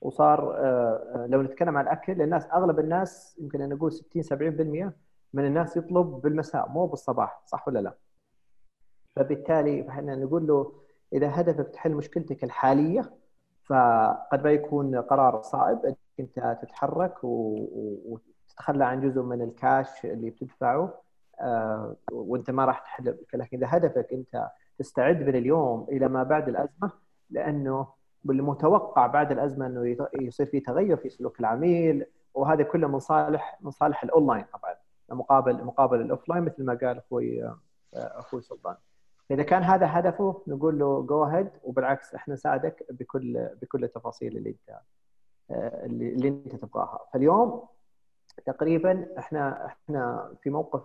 وصار 0.00 0.56
لو 1.26 1.42
نتكلم 1.42 1.76
عن 1.76 1.84
الأكل 1.84 2.22
الناس 2.22 2.46
أغلب 2.52 2.78
الناس 2.78 3.36
يمكن 3.40 3.60
أن 3.60 3.68
نقول 3.68 3.92
60 3.92 4.22
70% 4.22 4.92
من 5.34 5.46
الناس 5.46 5.76
يطلب 5.76 6.06
بالمساء 6.06 6.68
مو 6.68 6.86
بالصباح 6.86 7.42
صح 7.46 7.68
ولا 7.68 7.78
لا؟ 7.78 7.94
فبالتالي 9.16 9.88
إحنا 9.88 10.16
نقول 10.16 10.46
له 10.46 10.72
إذا 11.12 11.40
هدفك 11.40 11.68
تحل 11.68 11.94
مشكلتك 11.94 12.44
الحالية 12.44 13.12
فقد 13.64 14.44
ما 14.44 14.50
يكون 14.50 14.96
قرار 15.00 15.42
صائب 15.42 15.78
إنك 15.86 15.96
أنت 16.20 16.58
تتحرك 16.62 17.14
وتتخلى 17.24 18.84
عن 18.84 19.00
جزء 19.00 19.22
من 19.22 19.42
الكاش 19.42 20.04
اللي 20.04 20.30
بتدفعه. 20.30 21.02
وانت 22.12 22.50
ما 22.50 22.64
راح 22.64 22.78
تحل 22.78 23.16
لكن 23.34 23.56
إذا 23.56 23.66
هدفك 23.76 24.12
أنت 24.12 24.48
تستعد 24.78 25.22
من 25.22 25.36
اليوم 25.36 25.86
إلى 25.88 26.08
ما 26.08 26.22
بعد 26.22 26.48
الأزمة 26.48 26.90
لأنه 27.30 27.86
بالمتوقع 28.24 29.06
بعد 29.06 29.32
الأزمة 29.32 29.66
أنه 29.66 29.96
يصير 30.20 30.46
في 30.46 30.60
تغير 30.60 30.96
في 30.96 31.08
سلوك 31.08 31.40
العميل 31.40 32.06
وهذا 32.34 32.62
كله 32.62 32.88
من 32.88 32.98
صالح 32.98 33.58
من 33.60 33.70
صالح 33.70 34.04
الأونلاين 34.04 34.44
طبعا 34.52 34.74
مقابل 35.10 35.64
مقابل 35.64 36.00
ال 36.00 36.05
offline 36.05 36.42
مثل 36.44 36.64
ما 36.64 36.74
قال 36.82 36.98
أخوي 36.98 37.52
أخوي 37.94 38.40
سلطان. 38.42 38.76
إذا 39.30 39.42
كان 39.42 39.62
هذا 39.62 39.86
هدفه 39.98 40.42
نقول 40.46 40.78
له 40.78 41.02
go 41.02 41.24
ahead 41.24 41.48
وبالعكس 41.64 42.14
إحنا 42.14 42.34
نساعدك 42.34 42.86
بكل 42.90 43.48
بكل 43.62 43.84
التفاصيل 43.84 44.36
اللي 44.36 44.50
أنت 44.50 44.80
اللي 45.84 46.28
أنت 46.28 46.54
تبغاها 46.56 46.98
فاليوم 47.12 47.62
تقريبا 48.46 49.06
إحنا 49.18 49.66
إحنا 49.66 50.30
في 50.42 50.50
موقف 50.50 50.82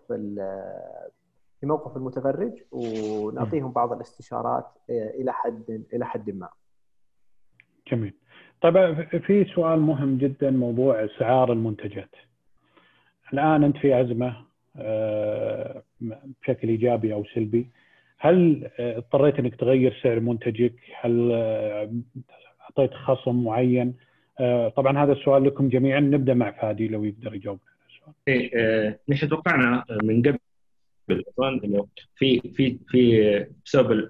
في 1.59 1.65
موقف 1.65 1.97
المتفرج 1.97 2.53
ونعطيهم 2.71 3.71
بعض 3.71 3.93
الاستشارات 3.93 4.65
إلى 4.89 5.33
حد 5.33 5.83
إلى 5.93 6.05
حد 6.05 6.29
ما. 6.29 6.49
جميل. 7.91 8.13
طيب 8.61 9.03
في 9.19 9.45
سؤال 9.45 9.79
مهم 9.79 10.17
جدا 10.17 10.51
موضوع 10.51 11.05
اسعار 11.05 11.51
المنتجات. 11.51 12.09
الآن 13.33 13.63
أنت 13.63 13.77
في 13.77 14.01
ازمه 14.01 14.45
بشكل 16.41 16.67
إيجابي 16.67 17.13
أو 17.13 17.23
سلبي. 17.35 17.67
هل 18.19 18.69
اضطريت 18.79 19.35
إنك 19.39 19.55
تغير 19.55 19.99
سعر 20.03 20.19
منتجك؟ 20.19 20.75
هل 21.01 21.31
أعطيت 22.61 22.93
خصم 22.93 23.43
معين؟ 23.43 23.95
طبعا 24.75 25.03
هذا 25.03 25.13
السؤال 25.13 25.43
لكم 25.43 25.69
جميعا. 25.69 25.99
نبدأ 25.99 26.33
مع 26.33 26.51
فادي 26.51 26.87
لو 26.87 27.03
يقدر 27.03 27.35
يجاوب 27.35 27.59
السؤال. 27.89 28.13
إيه 28.27 28.99
نحن 29.09 29.29
توقعنا 29.29 29.83
من 30.03 30.21
قبل 30.21 30.37
إنه 31.63 31.87
في 32.15 32.39
في 32.55 32.77
في 32.87 33.45
بسبب 33.65 34.09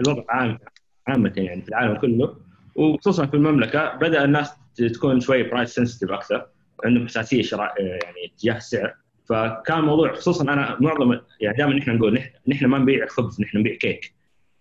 الوضع 0.00 0.24
عام 0.28 0.58
عامة 1.06 1.32
يعني 1.36 1.62
في 1.62 1.68
العالم 1.68 1.96
كله 1.96 2.36
وخصوصا 2.74 3.26
في 3.26 3.34
المملكة 3.34 3.94
بدأ 3.96 4.24
الناس 4.24 4.54
تكون 4.94 5.20
شوي 5.20 5.42
برايس 5.42 5.74
سنسيتيف 5.74 6.12
أكثر 6.12 6.46
عندهم 6.84 7.06
حساسيه 7.06 7.42
شراء 7.42 7.82
يعني 7.82 8.32
تجاه 8.38 8.56
السعر. 8.56 8.94
فكان 9.28 9.78
الموضوع 9.78 10.12
خصوصا 10.12 10.52
أنا 10.52 10.76
معظم 10.80 11.20
يعني 11.40 11.56
دائما 11.56 11.74
نحن 11.74 11.90
نقول 11.90 12.20
نحن 12.48 12.66
ما 12.66 12.78
نبيع 12.78 13.06
خبز 13.06 13.40
نحن 13.40 13.58
نبيع 13.58 13.74
كيك 13.74 14.14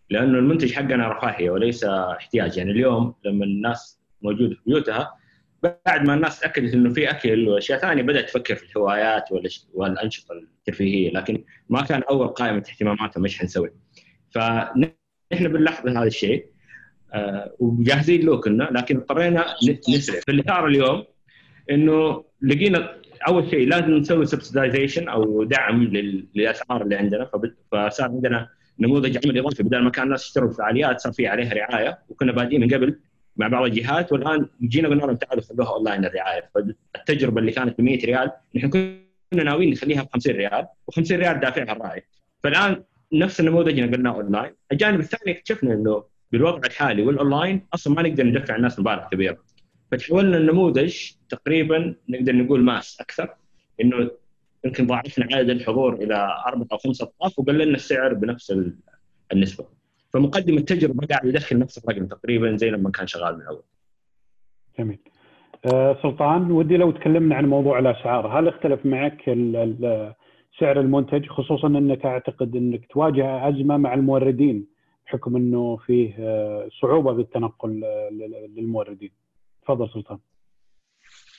لأنه 0.09 0.39
المنتج 0.39 0.73
حقنا 0.73 1.07
رفاهية 1.07 1.49
وليس 1.49 1.83
احتياج. 1.83 2.57
يعني 2.57 2.71
اليوم 2.71 3.15
لما 3.25 3.45
الناس 3.45 4.02
موجوده 4.23 4.55
في 4.55 4.61
بيوتها. 4.65 5.13
بعد 5.85 6.07
ما 6.07 6.13
الناس 6.13 6.39
تأكدت 6.39 6.73
إنه 6.73 6.93
في 6.93 7.09
أكل 7.09 7.47
وأشياء 7.47 7.79
ثانية 7.79 8.03
بدأت 8.03 8.29
تفكر 8.29 8.55
في 8.55 8.63
الهوايات 8.71 9.23
والأنشطة 9.73 10.33
الترفيهية 10.33 11.11
لكن 11.11 11.43
ما 11.69 11.81
كان 11.81 12.01
أول 12.09 12.27
قائمة 12.27 12.57
اهتماماتهم 12.57 13.23
إيش 13.23 13.39
حنسوي. 13.39 13.71
فنحن 14.31 14.93
بنلاحظ 15.31 15.87
هذا 15.87 16.03
الشيء 16.03 16.45
آه 17.13 17.55
وجاهزين 17.59 18.25
له 18.25 18.37
كنا 18.41 18.69
لكن 18.71 18.97
اضطرينا 18.97 19.45
نسرع. 19.89 20.19
فاللي 20.27 20.43
صار 20.47 20.67
اليوم 20.67 21.03
إنه 21.71 22.23
لقينا 22.41 22.95
أول 23.27 23.49
شيء 23.49 23.67
لازم 23.67 23.91
نسوي 23.91 24.25
subsidization 24.25 25.09
أو 25.09 25.43
دعم 25.43 25.83
للأسعار 25.83 26.81
اللي 26.81 26.95
عندنا. 26.95 27.29
فصار 27.71 28.09
عندنا 28.09 28.49
نموذج 28.79 29.17
عمل 29.25 29.37
إضافي. 29.37 29.63
بدل 29.63 29.83
ما 29.83 29.89
كان 29.89 30.03
الناس 30.03 30.25
يشتروا 30.25 30.49
الفعاليات 30.49 30.99
صار 30.99 31.13
في 31.13 31.27
عليها 31.27 31.53
رعاية 31.53 31.99
وكنا 32.09 32.31
بادئين 32.31 32.61
من 32.61 32.73
قبل. 32.73 32.99
مع 33.37 33.47
بعض 33.47 33.63
الجهات 33.65 34.11
والآن 34.11 34.47
جينا 34.61 34.87
قلنا 34.87 35.01
لهم 35.01 35.15
تعالوا 35.15 35.43
خلوها 35.43 35.69
اونلاين 35.73 36.05
الرعاية. 36.05 36.49
فالتجربة 36.55 37.39
اللي 37.41 37.51
كانت 37.51 37.79
ب 37.79 37.81
100 37.81 38.05
ريال 38.05 38.31
نحن 38.55 38.69
كنا 38.69 39.43
ناويين 39.43 39.71
نخليها 39.71 40.03
ب 40.03 40.07
50 40.13 40.35
ريال 40.35 40.67
و50 40.91 41.11
ريال 41.11 41.39
دافعها 41.39 41.71
الراعي 41.71 42.03
فالآن 42.43 42.83
نفس 43.13 43.39
النموذج 43.39 43.79
نقلناه 43.79 44.11
اونلاين 44.11 44.53
الجانب 44.71 44.99
الثاني 44.99 45.37
اكتشفنا 45.37 45.73
إنه 45.73 46.03
بالوضع 46.31 46.67
الحالي 46.67 47.01
والاونلاين 47.03 47.65
أصلا 47.73 47.93
ما 47.93 48.01
نقدر 48.01 48.23
ندفع 48.23 48.55
الناس 48.55 48.79
مبالغ 48.79 49.09
كبيرة. 49.11 49.37
فتحولنا 49.91 50.37
النموذج 50.37 51.11
تقريبا 51.29 51.95
نقدر 52.09 52.35
نقول 52.35 52.63
mass 52.63 53.01
أكثر 53.01 53.35
إنه 53.81 54.11
يمكن 54.65 54.87
ضاعفنا 54.87 55.27
عدد 55.35 55.49
الحضور 55.49 55.93
إلى 55.93 56.43
أربع 56.47 56.65
أو 56.71 56.77
خمسة 56.77 57.11
اضعاف 57.19 57.39
وقللنا 57.39 57.75
السعر 57.75 58.13
بنفس 58.13 58.55
النسبة. 59.33 59.65
فمقدم 60.13 60.57
التجربة 60.57 61.07
قاعد 61.07 61.25
يدخل 61.25 61.59
نفس 61.59 61.77
الرقم 61.77 62.05
تقريبا 62.07 62.55
زي 62.55 62.69
لما 62.69 62.91
كان 62.91 63.07
شغال 63.07 63.37
من 63.37 63.45
أول. 63.45 63.63
جميل. 64.79 64.99
آه 65.73 65.97
سلطان 66.03 66.51
ودي 66.51 66.77
لو 66.77 66.91
تكلمنا 66.91 67.35
عن 67.35 67.45
موضوع 67.45 67.79
الأسعار، 67.79 68.39
هل 68.39 68.47
اختلف 68.47 68.85
معك 68.85 69.21
سعر 70.59 70.79
المنتج 70.79 71.25
خصوصا 71.25 71.67
أنك 71.67 72.05
أعتقد 72.05 72.55
أنك 72.55 72.85
تواجه 72.85 73.49
أزمة 73.49 73.77
مع 73.77 73.93
الموردين 73.93 74.67
بحكم 75.05 75.35
أنه 75.35 75.77
فيه 75.77 76.15
صعوبة 76.81 77.13
بالتنقل 77.13 77.83
للموردين 78.55 79.11
تفضل 79.61 79.89
سلطان 79.89 80.19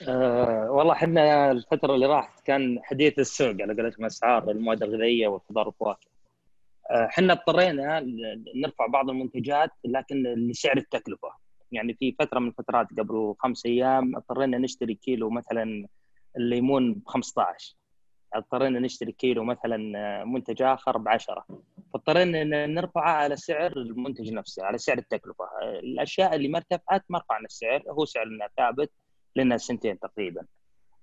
أه 0.09 0.71
والله 0.71 0.93
إحنا 0.93 1.51
الفترة 1.51 1.95
اللي 1.95 2.07
راحت 2.07 2.47
كان 2.47 2.79
حديث 2.83 3.19
السوق 3.19 3.57
على 3.61 3.83
قولتهم 3.83 4.05
أسعار 4.05 4.51
المواد 4.51 4.83
الغذائية 4.83 5.29
والخضار 5.29 5.67
والفواكه 5.67 6.14
إحنا 6.91 7.33
اضطرينا 7.33 8.01
نرفع 8.57 8.87
بعض 8.87 9.11
المنتجات 9.11 9.71
لكن 9.85 10.23
لسعر 10.23 10.77
التكلفة. 10.77 11.29
يعني 11.73 11.95
في 11.95 12.17
فترة 12.19 12.39
من 12.39 12.49
الفترات 12.49 12.87
قبل 12.99 13.35
خمس 13.39 13.67
أيام 13.67 14.17
اضطرينا 14.17 14.59
نشتري 14.59 14.95
كيلو 14.95 15.31
مثلا 15.31 15.87
الليمون 16.37 16.95
ب 16.95 17.03
15 17.07 17.77
اضطرينا 18.35 18.81
نشتري 18.81 19.13
كيلو 19.13 19.45
مثلا 19.45 20.25
منتج 20.25 20.63
آخر 20.63 20.99
ب 20.99 21.09
10 21.09 21.47
فاضطرينا 21.93 22.67
نرفعه 22.67 23.11
على 23.11 23.37
سعر 23.37 23.73
المنتج 23.77 24.33
نفسه 24.33 24.65
على 24.65 24.79
سعر 24.79 24.99
التكلفة. 24.99 25.45
الأشياء 25.63 26.35
اللي 26.35 26.49
ما 26.49 26.59
ارتفعت 26.59 27.05
ما 27.09 27.19
رفعنا 27.19 27.47
السعر 27.47 27.83
هو 27.89 28.05
سعرنا 28.05 28.49
ثابت 28.57 28.91
لنا 29.37 29.57
سنتين 29.57 29.99
تقريبا. 29.99 30.47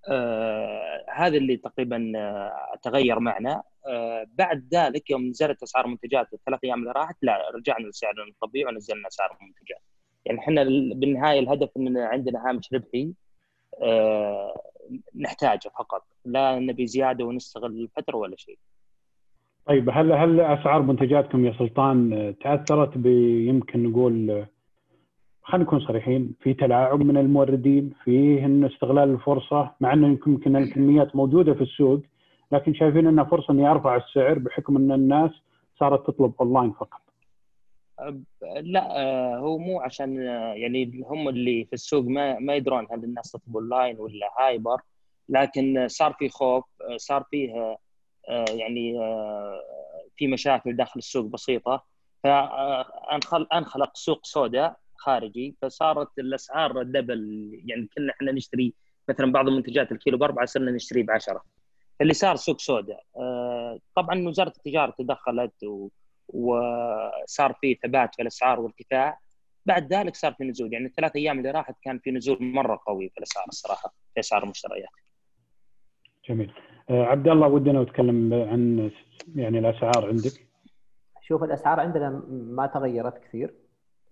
آه 0.10 1.06
هذا 1.14 1.38
اللي 1.38 1.58
تقريبا 1.58 2.12
آه 2.16 2.78
تغير 2.84 3.20
معنا. 3.20 3.64
آه 3.88 4.26
بعد 4.34 4.68
ذلك 4.74 5.10
يوم 5.10 5.28
نزلت 5.28 5.64
أسعار 5.64 5.86
المنتجات 5.86 6.34
الثلاث 6.34 6.60
أيام 6.64 6.80
اللي 6.80 6.92
راحت 6.92 7.16
لا 7.22 7.52
رجعنا 7.56 7.88
لسعرنا 7.88 8.24
الطبيعي 8.24 8.66
ونزلنا 8.66 9.08
أسعار 9.08 9.38
المنتجات. 9.42 9.82
يعني 10.26 10.40
إحنا 10.40 10.64
بالنهاية 10.96 11.40
الهدف 11.40 11.70
إن 11.78 11.98
عندنا 11.98 12.50
هامش 12.50 12.74
ربحي 12.74 13.14
آه 13.82 14.62
نحتاجه 15.16 15.70
فقط. 15.80 16.04
لا 16.26 16.60
نبي 16.60 16.88
زيادة 16.88 17.26
ونستغل 17.26 17.82
الفترة 17.82 18.18
ولا 18.18 18.36
شيء. 18.38 18.58
طيب 19.66 19.90
هل 19.90 20.12
هل 20.12 20.40
أسعار 20.40 20.82
منتجاتكم 20.82 21.46
يا 21.46 21.54
سلطان 21.60 22.34
تأثرت 22.42 22.98
بيمكن 22.98 23.84
نقول 23.84 24.46
خلينا 25.44 25.66
نكون 25.66 25.80
صريحين 25.80 26.34
في 26.40 26.54
تلاعب 26.54 27.02
من 27.02 27.18
الموردين 27.18 27.94
فيه 28.04 28.46
إنه 28.46 28.68
استغلال 28.68 29.10
الفرصة 29.10 29.72
مع 29.80 29.94
إنه 29.94 30.08
يمكن 30.08 30.56
الكميات 30.56 31.16
موجودة 31.16 31.54
في 31.54 31.62
السوق 31.62 32.02
لكن 32.52 32.74
شايفين 32.74 33.08
انها 33.08 33.24
فرصة 33.24 33.52
اني 33.54 33.72
ارفع 33.72 33.96
السعر 33.96 34.40
بحكم 34.40 34.78
إن 34.78 34.92
الناس 34.92 35.32
صارت 35.80 36.08
تطلب 36.08 36.34
أونلاين 36.42 36.72
فقط. 36.72 37.02
لا 38.62 38.88
هو 39.38 39.58
مو 39.58 39.82
عشان 39.82 40.22
يعني 40.56 41.04
هم 41.06 41.30
اللي 41.30 41.66
في 41.66 41.74
السوق 41.74 42.06
ما 42.06 42.40
ما 42.40 42.56
يدرون 42.56 42.88
هل 42.92 43.04
الناس 43.04 43.32
تطلب 43.32 43.58
أونلاين 43.58 44.00
ولا 44.00 44.30
hyper 44.40 44.82
لكن 45.30 45.88
صار 45.88 46.14
في 46.14 46.30
خوف 46.30 46.64
صار 46.96 47.24
فيه 47.32 47.78
يعني 48.50 48.94
في 50.16 50.28
مشاكل 50.28 50.76
داخل 50.76 50.98
السوق 50.98 51.26
بسيطة 51.26 51.84
فانخلق 52.24 53.98
سوق 53.98 54.26
سوداء 54.26 54.81
خارجي 55.02 55.56
فصارت 55.62 56.20
الأسعار 56.20 56.84
double 56.84 57.52
يعني 57.66 57.90
كنا 57.98 58.14
إحنا 58.14 58.32
نشتري 58.32 58.74
مثلا 59.10 59.32
بعض 59.32 59.48
المنتجات 59.48 59.92
الكيلو 59.92 60.18
بأربعة 60.18 60.46
صرنا 60.46 60.72
نشتريه 60.72 61.04
ب 61.04 61.12
10 61.12 61.44
اللي 62.02 62.14
صار 62.14 62.36
سوق 62.36 62.60
سوداء 62.60 63.04
طبعا 63.96 64.28
وزارة 64.28 64.54
التجارة 64.58 64.96
تدخلت 65.00 65.64
و... 65.64 65.90
وصار 66.28 67.54
في 67.62 67.78
ثبات 67.84 68.16
في 68.16 68.22
الأسعار 68.22 68.60
وارتفاع 68.60 69.20
بعد 69.66 69.94
ذلك 69.94 70.16
صار 70.16 70.34
في 70.34 70.44
نزول 70.44 70.74
يعني 70.74 70.86
الثلاث 70.86 71.16
أيام 71.16 71.38
اللي 71.38 71.52
راحت 71.52 71.76
كان 71.82 72.00
في 72.00 72.12
نزول 72.12 72.38
مرة 72.42 72.80
قوي 72.86 73.10
في 73.10 73.18
الأسعار 73.18 73.46
الصراحة 73.48 73.94
في 74.14 74.20
أسعار 74.20 74.44
المشتريات. 74.44 74.90
جميل. 76.30 76.54
عبد 76.90 77.28
الله 77.28 77.48
ودنا 77.48 77.84
نتكلم 77.84 78.34
عن 78.34 78.92
يعني 79.36 79.60
الأسعار 79.60 80.08
عندك. 80.08 80.48
شوف 81.22 81.44
الأسعار 81.44 81.80
عندنا 81.80 82.24
ما 82.30 82.68
تغيرت 82.68 83.18
كثير 83.18 83.54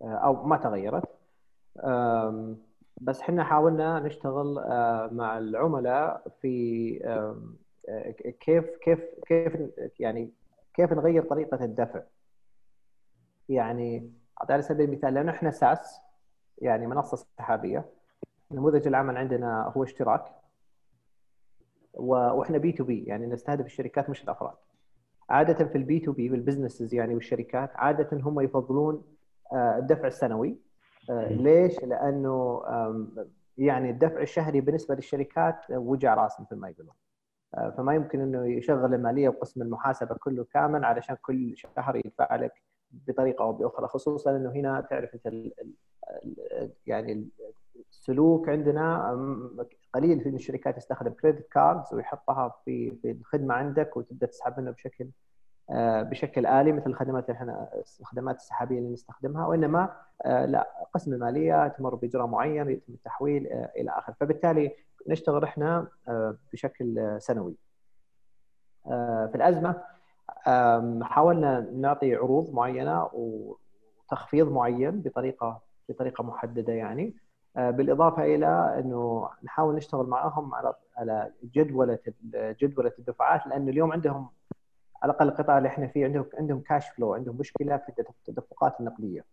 أو 0.02 0.46
ما 0.46 0.58
تغيرت. 0.58 1.10
بس 3.02 3.20
إحنا 3.22 3.44
حاولنا 3.44 4.00
نشتغل 4.00 4.54
مع 5.12 5.38
العملاء 5.38 6.28
في 6.42 7.34
كيف 8.40 8.66
كيف 8.78 9.00
كيف 9.28 9.58
يعني 10.00 10.32
كيف 10.74 10.94
نغير 10.94 11.24
طريقة 11.24 11.64
الدفع. 11.66 12.02
يعني 13.50 14.12
على 14.50 14.62
سبيل 14.62 14.90
المثال 14.90 15.14
لأنه 15.14 15.32
إحنا 15.32 15.52
SaaS 15.52 16.02
يعني 16.58 16.88
منصة 16.88 17.26
سحابية 17.38 17.86
نموذج 18.52 18.88
العمل 18.88 19.18
عندنا 19.18 19.74
هو 19.78 19.84
اشتراك 19.84 20.26
وإحنا 21.94 22.58
B2B 22.58 23.04
يعني 23.04 23.26
نستهدف 23.26 23.66
الشركات 23.66 24.10
مش 24.10 24.24
الأفراد. 24.24 24.54
عادة 25.30 25.66
في 25.66 25.78
ال 25.78 26.00
B2B 26.00 26.12
بال 26.12 26.30
businesses 26.30 26.94
يعني 26.94 27.14
والشركات 27.16 27.70
عادة 27.76 28.18
هم 28.18 28.40
يفضلون 28.40 29.04
الدفع 29.54 30.08
السنوي. 30.08 30.58
ليش؟ 31.10 31.84
لأنه 31.84 32.62
يعني 33.58 33.90
الدفع 33.90 34.22
الشهري 34.22 34.62
بالنسبة 34.62 34.96
للشركات 34.96 35.56
وجع 35.70 36.14
راس 36.14 36.40
مثل 36.40 36.56
ما 36.56 36.70
يقولون 36.70 36.94
فما 37.78 37.96
يمكن 37.96 38.20
إنه 38.20 38.46
يشغل 38.46 38.94
المالية 38.94 39.30
وقسم 39.30 39.62
المحاسبة 39.62 40.16
كله 40.16 40.46
كامل 40.54 40.86
علشان 40.86 41.18
كل 41.22 41.58
شهر 41.58 41.96
يدفع 41.96 42.36
لك 42.36 42.54
بطريقة 42.92 43.44
أو 43.44 43.54
بأخرى. 43.54 43.88
خصوصا 43.88 44.36
إنه 44.36 44.52
هنا 44.52 44.82
تعرف 44.82 45.16
أنت 45.16 45.52
يعني 46.88 47.30
السلوك 47.90 48.50
عندنا 48.50 49.12
قليل 49.94 50.22
في 50.22 50.30
الشركات 50.30 50.78
تستخدم 50.78 51.12
كريدت 51.12 51.48
كاردز 51.52 51.94
ويحطها 51.94 52.56
في 52.66 52.92
في 53.02 53.12
الخدمة 53.12 53.54
عندك 53.54 53.98
وتبدأ 53.98 54.28
تسحب 54.28 54.60
منه 54.60 54.72
بشكل 54.72 55.10
بشكل 56.04 56.46
آلي 56.46 56.72
مثل 56.72 56.90
الخدمات 56.90 57.30
اللي 57.30 57.38
إحنا 57.38 57.70
الخدمات 58.00 58.36
السحابية 58.36 58.78
اللي 58.80 58.94
نستخدمها 58.94 59.48
وإنما 59.48 59.90
لا 60.26 60.68
قسم 60.94 61.14
المالية 61.14 61.68
تمر 61.68 61.96
بإجراء 61.96 62.28
معين 62.28 62.68
ويتم 62.68 62.94
التحويل 62.94 63.48
إلى 63.78 63.92
اخره 63.92 64.16
فبالتالي 64.20 64.72
نشتغل 65.08 65.44
إحنا 65.44 65.88
بشكل 66.54 67.16
سنوي. 67.22 67.56
في 68.86 69.32
الأزمة 69.36 69.82
حاولنا 71.04 71.60
نعطي 71.60 72.16
عروض 72.16 72.54
معينة 72.54 73.10
وتخفيض 73.14 74.52
معين 74.52 75.02
بطريقة 75.02 75.62
بطريقة 75.90 76.24
محددة 76.24 76.74
يعني. 76.74 77.16
بالإضافة 77.56 78.24
إلى 78.24 78.76
إنه 78.80 79.30
نحاول 79.44 79.76
نشتغل 79.76 80.06
معهم 80.06 80.56
على 80.56 80.74
على 80.98 81.32
جدولة 81.44 82.00
جدولة 82.36 82.92
الدفعات 83.00 83.48
لأنه 83.48 83.72
اليوم 83.72 83.92
عندهم 83.92 84.30
على 85.04 85.12
الأقل 85.12 85.28
القطاع 85.28 85.58
اللي 85.58 85.70
إحنا 85.70 85.88
فيه 85.88 86.06
عندهم 86.06 86.26
عندهم 86.34 86.60
cash 86.62 86.90
flow 86.90 87.14
عندهم 87.14 87.38
مشكلة 87.38 87.78
في 87.78 87.90
التدفقات 88.00 88.80
النقدية. 88.80 89.26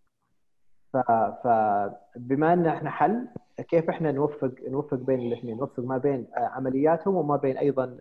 فبما 1.43 2.53
إن 2.53 2.65
إحنا 2.65 2.89
حل 2.89 3.27
كيف 3.67 3.89
إحنا 3.89 4.11
نوفق 4.11 4.51
نوفق 4.67 4.97
بين 4.97 5.19
الاثنين؟ 5.19 5.57
نوفق 5.57 5.79
ما 5.83 5.97
بين 5.97 6.27
عملياتهم 6.33 7.15
وما 7.15 7.35
بين 7.35 7.57
أيضا 7.57 7.97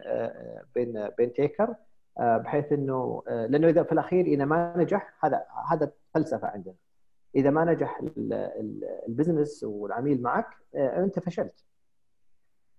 بين 0.74 1.08
بين 1.18 1.32
تيكر 1.32 1.74
بحيث 2.18 2.72
إنه 2.72 3.22
لأنه 3.26 3.68
إذا 3.68 3.82
في 3.82 3.92
الأخير 3.92 4.26
إذا 4.26 4.44
ما 4.44 4.74
نجح 4.76 5.24
هذا 5.24 5.44
هذا 5.70 5.92
فلسفة 6.14 6.48
عندنا. 6.48 6.74
إذا 7.36 7.50
ما 7.50 7.64
نجح 7.64 8.02
ال 9.08 9.14
business 9.14 9.64
والعميل 9.64 10.22
معك 10.22 10.46
أنت 10.74 11.18
فشلت. 11.18 11.64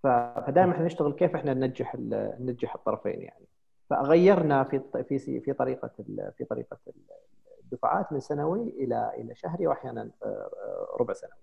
فدائما 0.03 0.71
إحنا 0.71 0.85
نشتغل 0.85 1.13
كيف 1.13 1.35
إحنا 1.35 1.53
ننجح 1.53 1.95
ننجح 2.39 2.75
الطرفين 2.75 3.21
يعني. 3.21 3.46
فغيرنا 3.89 4.63
في 4.63 4.81
في 5.09 5.39
في 5.39 5.53
طريقة 5.53 5.91
في 6.37 6.43
طريقة 6.49 6.77
الدفعات 7.63 8.13
من 8.13 8.19
سنوي 8.19 8.69
إلى 8.69 9.11
إلى 9.17 9.35
شهري 9.35 9.67
واحيانا 9.67 10.09
ربع 10.99 11.13
سنوي. 11.13 11.33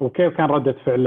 وكيف 0.00 0.36
كان 0.36 0.46
ردة 0.46 0.72
فعل 0.72 1.06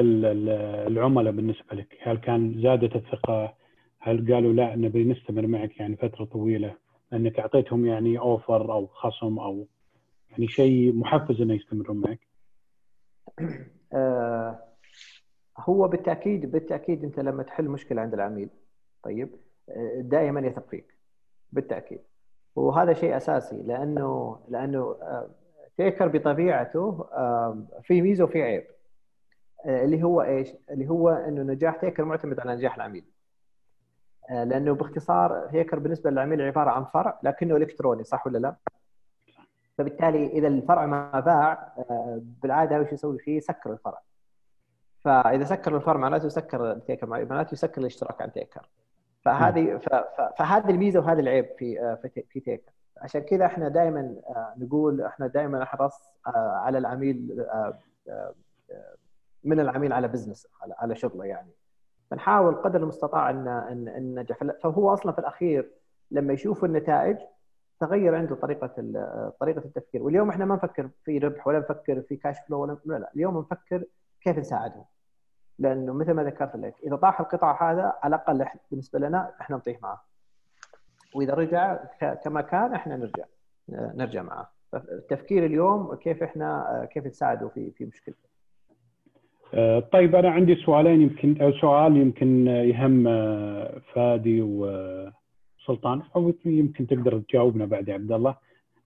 العملاء 0.87 1.33
بالنسبة 1.33 1.75
لك؟ 1.75 1.97
هل 2.01 2.17
كان 2.17 2.61
زادت 2.61 2.95
الثقة؟ 2.95 3.53
هل 3.99 4.33
قالوا 4.33 4.53
لا 4.53 4.75
نبي 4.75 5.03
نستمر 5.03 5.47
معك 5.47 5.79
يعني 5.79 5.95
فترة 5.95 6.25
طويلة؟ 6.25 6.75
لأنك 7.11 7.39
أعطيتهم 7.39 7.85
يعني 7.85 8.19
أوفر 8.19 8.73
أو 8.73 8.87
خصم 8.87 9.39
أو 9.39 9.67
يعني 10.29 10.47
شيء 10.47 10.95
محفز 10.95 11.41
إنه 11.41 11.53
يستمرون 11.53 11.97
معك؟ 11.97 12.19
هو 15.59 15.87
بالتأكيد 15.87 16.51
بالتأكيد 16.51 17.03
أنت 17.03 17.19
لما 17.19 17.43
تحل 17.43 17.65
مشكلة 17.65 18.01
عند 18.01 18.13
العميل 18.13 18.49
طيب 19.03 19.29
دائما 19.97 20.39
يثق 20.39 20.69
فيك 20.69 20.97
بالتأكيد 21.51 22.01
وهذا 22.55 22.93
شيء 22.93 23.17
أساسي 23.17 23.63
لأنه 23.63 24.39
لأنه 24.49 24.95
تيكر 25.77 26.07
بطبيعته 26.07 27.05
في 27.81 28.01
ميزة 28.01 28.23
وفي 28.23 28.43
عيب 28.43 28.63
اللي 29.65 30.03
هو 30.03 30.21
إيش؟ 30.21 30.49
اللي 30.69 30.89
هو 30.89 31.09
إنه 31.09 31.41
نجاح 31.41 31.75
تيكر 31.75 32.05
معتمد 32.05 32.39
على 32.39 32.55
نجاح 32.55 32.75
العميل 32.75 33.05
لأنه 34.29 34.73
باختصار 34.73 35.47
تيكر 35.51 35.79
بالنسبة 35.79 36.09
للعميل 36.09 36.41
عبارة 36.41 36.69
عن 36.69 36.85
فرع 36.85 37.19
لكنه 37.23 37.55
إلكتروني 37.55 38.03
صح 38.03 38.27
ولا 38.27 38.37
لا؟ 38.37 38.55
فبالتالي 39.77 40.27
إذا 40.27 40.47
الفرع 40.47 40.85
ما 40.85 41.19
باع 41.19 41.73
بالعادة 42.43 42.79
وش 42.79 42.91
يسوي 42.91 43.19
فيه؟ 43.19 43.37
يسكر 43.37 43.71
الفرع 43.71 44.01
فإذا 45.03 45.43
سكر 45.43 45.75
الفرع 45.75 45.97
معناته 45.97 46.25
يسكر 46.25 46.79
تيكر 46.79 47.05
معناته 47.07 47.53
يسكر 47.53 47.81
الاشتراك 47.81 48.21
عن 48.21 48.31
تيكر 48.31 48.69
فهذه 49.27 49.77
فهذه 50.37 50.69
الميزة 50.69 50.99
وهذا 50.99 51.19
العيب 51.19 51.45
في 51.57 51.97
في 52.33 52.39
تيكر 52.39 52.71
عشان 53.01 53.21
كذا 53.21 53.45
إحنا 53.45 53.69
دائما 53.69 54.15
نقول 54.57 55.01
إحنا 55.01 55.27
دائما 55.27 55.59
نحرص 55.59 56.11
على 56.35 56.77
العميل 56.77 57.45
من 59.43 59.59
العميل 59.59 59.93
على 59.93 60.07
business 60.07 60.47
على 60.77 60.95
شغله 60.95 61.25
يعني. 61.25 61.51
فنحاول 62.11 62.55
قدر 62.55 62.79
المستطاع 62.79 63.29
إن 63.29 63.47
إن 63.47 64.15
ننجح 64.15 64.43
فهو 64.63 64.93
أصلا 64.93 65.11
في 65.11 65.19
الأخير 65.19 65.71
لما 66.11 66.33
يشوف 66.33 66.65
النتائج 66.65 67.17
تغير 67.79 68.15
عنده 68.15 68.35
طريقة 68.35 68.67
طريقة 69.39 69.59
التفكير. 69.65 70.03
واليوم 70.03 70.29
إحنا 70.29 70.45
ما 70.45 70.55
نفكر 70.55 70.89
في 71.05 71.17
ربح 71.17 71.47
ولا 71.47 71.59
نفكر 71.59 72.01
في 72.01 72.15
كاش 72.15 72.35
فلو 72.47 72.59
ولا 72.61 72.77
لا, 72.85 72.95
لا. 72.99 73.11
اليوم 73.15 73.39
نفكر 73.39 73.83
كيف 74.21 74.37
نساعدهم. 74.39 74.85
لأنه 75.59 75.93
مثل 75.93 76.11
ما 76.11 76.23
ذكرت 76.23 76.55
لك 76.55 76.73
إذا 76.87 76.95
طاح 76.95 77.19
القطاع 77.19 77.71
هذا 77.71 77.93
على 78.03 78.15
الأقل 78.15 78.45
بالنسبة 78.71 78.99
لنا 78.99 79.31
إحنا 79.41 79.55
نطيح 79.55 79.81
معه. 79.81 80.01
وإذا 81.15 81.33
رجع 81.33 81.77
كما 82.23 82.41
كان 82.41 82.73
إحنا 82.73 82.97
نرجع 82.97 83.23
نرجع 83.69 84.21
معه. 84.21 84.51
التفكير 84.73 85.45
اليوم 85.45 85.95
كيف 85.95 86.23
إحنا 86.23 86.87
كيف 86.91 87.05
نساعده 87.05 87.47
في 87.47 87.71
في 87.71 87.85
مشكلته؟ 87.85 88.27
طيب 89.79 90.15
أنا 90.15 90.29
عندي 90.29 90.55
سؤالين 90.55 91.01
يمكن 91.01 91.41
أو 91.41 91.51
سؤال 91.51 91.97
يمكن 91.97 92.47
يهم 92.47 93.03
فادي 93.93 94.41
وسلطان 94.41 96.01
أو 96.15 96.33
يمكن 96.45 96.87
تقدر 96.87 97.19
تجاوبنا 97.19 97.65
بعد 97.65 97.87
يا 97.87 97.93
عبد 97.93 98.11
الله. 98.11 98.35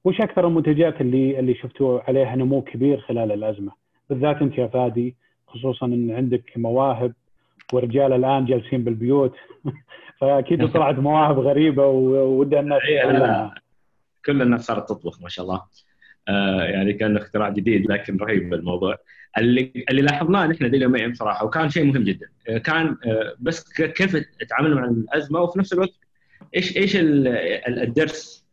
وش 0.04 0.22
أكثر 0.22 0.48
المنتجات 0.48 1.02
اللي 1.02 1.40
اللي 1.40 1.54
شفتوا 1.56 2.00
عليها 2.08 2.36
نمو 2.36 2.62
كبير 2.62 3.00
خلال 3.00 3.32
الأزمة؟ 3.32 3.72
بالذات 4.10 4.36
أنت 4.36 4.58
يا 4.58 4.68
فادي 4.68 5.16
خصوصا 5.54 5.86
إن 5.86 6.12
عندك 6.12 6.44
مواهب 6.56 7.14
ورجال 7.74 8.14
الآن 8.14 8.46
جالسين 8.46 8.84
بالبيوت. 8.84 9.36
فأكيد 10.20 10.72
طلعت 10.72 11.00
مواهب 11.00 11.40
غريبة 11.40 11.88
ودها 11.88 12.60
الناس 12.60 12.82
كل 14.26 14.42
الناس 14.42 14.66
صارت 14.66 14.90
تطبخ 14.90 15.22
ما 15.22 15.30
شاء 15.30 15.46
الله. 15.46 15.62
آه 16.28 16.64
يعني 16.64 16.94
كان 16.94 17.18
اختراع 17.18 17.50
جديد 17.50 17.92
لكن 17.92 18.18
رهيب 18.18 18.54
الموضوع. 18.54 18.98
اللي 19.38 19.72
اللي 19.90 20.02
لاحظناه 20.02 20.48
نحن 20.48 20.66
ذي 20.66 20.78
اليومين 20.78 21.14
صراحة 21.14 21.46
وكان 21.46 21.70
شيء 21.70 21.84
مهم 21.84 22.04
جدا. 22.04 22.28
آه 22.50 22.58
كان 22.58 22.98
آه 23.06 23.36
بس 23.40 23.74
كيف 23.74 24.26
تعاملنا 24.50 24.76
مع 24.76 24.86
الأزمة 24.86 25.42
وفي 25.42 25.60
نفس 25.60 25.74
الوقت 25.74 25.94
إيش 26.56 26.78
إيش 26.78 26.98
الدرس 27.68 28.46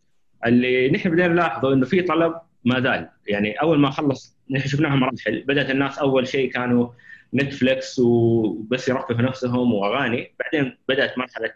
اللي 0.47 0.91
نحن 0.91 1.11
بدينا 1.11 1.29
نلاحظه 1.29 1.73
إنه 1.73 1.87
في 1.87 2.03
طلب 2.03 2.35
ما 2.65 2.81
زال. 2.81 3.09
يعني 3.27 3.53
أول 3.53 3.79
ما 3.79 3.91
خلص 3.91 4.38
شفناها 4.57 4.97
مراحل 4.97 5.45
بدأت 5.49 5.71
الناس 5.71 5.99
أول 5.99 6.29
شيء 6.29 6.53
كانوا 6.53 6.89
نتفلكس 7.35 7.99
وبس 7.99 8.89
يرفهوا 8.89 9.23
نفسهم 9.23 9.73
وأغاني 9.73 10.35
بعدين 10.41 10.77
بدأت 10.89 11.19
مرحلة 11.19 11.53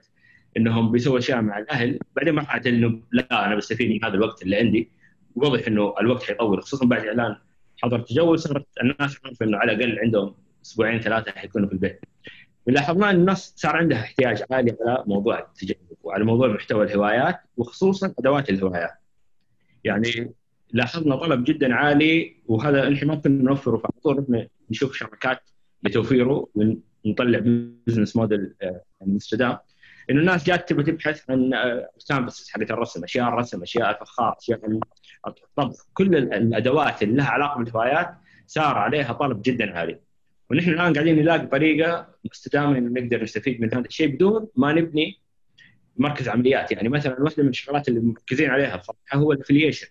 إنهم 0.56 0.92
بيسووا 0.92 1.18
أشياء 1.18 1.40
مع 1.40 1.58
الأهل 1.58 1.98
بعدين 2.16 2.34
مرحلة 2.34 2.62
إنه 2.66 3.02
لا 3.12 3.46
أنا 3.46 3.54
بستفيد 3.56 3.90
من 3.90 4.04
هذا 4.04 4.14
الوقت 4.14 4.42
اللي 4.42 4.56
عندي 4.56 4.90
واضح 5.36 5.66
إنه 5.66 5.94
الوقت 6.00 6.22
حيطول 6.22 6.62
خصوصا 6.62 6.86
بعد 6.86 7.06
إعلان 7.06 7.36
حظر 7.82 7.96
التجول 7.96 8.38
صارت 8.38 8.66
الناس 8.82 9.18
عارفه 9.24 9.46
إنه 9.46 9.58
على 9.58 9.72
الأقل 9.72 9.98
عندهم 9.98 10.34
أسبوعين 10.64 11.00
ثلاثة 11.00 11.32
حيكونوا 11.32 11.68
في 11.68 11.74
البيت. 11.74 12.00
لاحظنا 12.66 13.10
إن 13.10 13.16
الناس 13.16 13.54
صار 13.56 13.76
عندها 13.76 13.98
احتياج 13.98 14.42
عالي 14.50 14.76
على 14.80 15.04
موضوع 15.06 15.38
التجول 15.38 15.76
وعلى 16.02 16.24
موضوع 16.24 16.48
محتوى 16.48 16.84
الهوايات 16.84 17.40
وخصوصا 17.56 18.14
أدوات 18.18 18.50
الهوايات. 18.50 18.94
يعني 19.84 20.34
لاحظنا 20.72 21.16
طلب 21.16 21.44
جدا 21.44 21.74
عالي 21.74 22.36
وهذا 22.46 22.88
نحن 22.88 23.06
ما 23.06 23.14
كنا 23.14 23.42
نوفره. 23.42 23.76
فعلى 23.76 23.92
طول 24.02 24.48
نشوف 24.70 24.96
شركات 24.96 25.40
لتوفيره 25.82 26.48
ونطلع 26.54 27.38
business 27.86 28.16
model 28.16 28.54
مستدام 29.00 29.58
إنه 30.10 30.20
الناس 30.20 30.44
جات 30.44 30.68
تبغى 30.68 30.82
تبحث 30.82 31.30
عن 31.30 31.50
كانفاس 32.08 32.50
حقت 32.50 32.70
الرسم 32.70 33.04
أشياء 33.04 33.28
الرسم 33.28 33.62
أشياء 33.62 33.90
الفخار 33.90 34.36
أشياء 34.38 34.80
الطبخ 35.26 35.86
كل 35.94 36.16
الأدوات 36.16 37.02
اللي 37.02 37.16
لها 37.16 37.26
علاقة 37.26 37.58
بالهوايات 37.58 38.14
صار 38.46 38.78
عليها 38.78 39.12
طلب 39.12 39.42
جدا 39.42 39.78
عالي. 39.78 39.98
ونحن 40.50 40.70
الآن 40.70 40.92
قاعدين 40.92 41.16
نلاقي 41.16 41.46
طريقة 41.46 42.06
مستدامة 42.30 42.78
انه 42.78 43.00
نقدر 43.00 43.22
نستفيد 43.22 43.60
من 43.60 43.74
هذا 43.74 43.86
الشيء 43.86 44.06
بدون 44.06 44.48
ما 44.56 44.72
نبني 44.72 45.18
مركز 45.96 46.28
عمليات. 46.28 46.72
يعني 46.72 46.88
مثلا 46.88 47.22
واحدة 47.22 47.42
من 47.42 47.48
الشغلات 47.48 47.88
اللي 47.88 48.00
مركزين 48.00 48.50
عليها 48.50 48.76
بصراحه 48.76 49.18
هو 49.18 49.32
ال 49.32 49.37
affiliation 49.37 49.86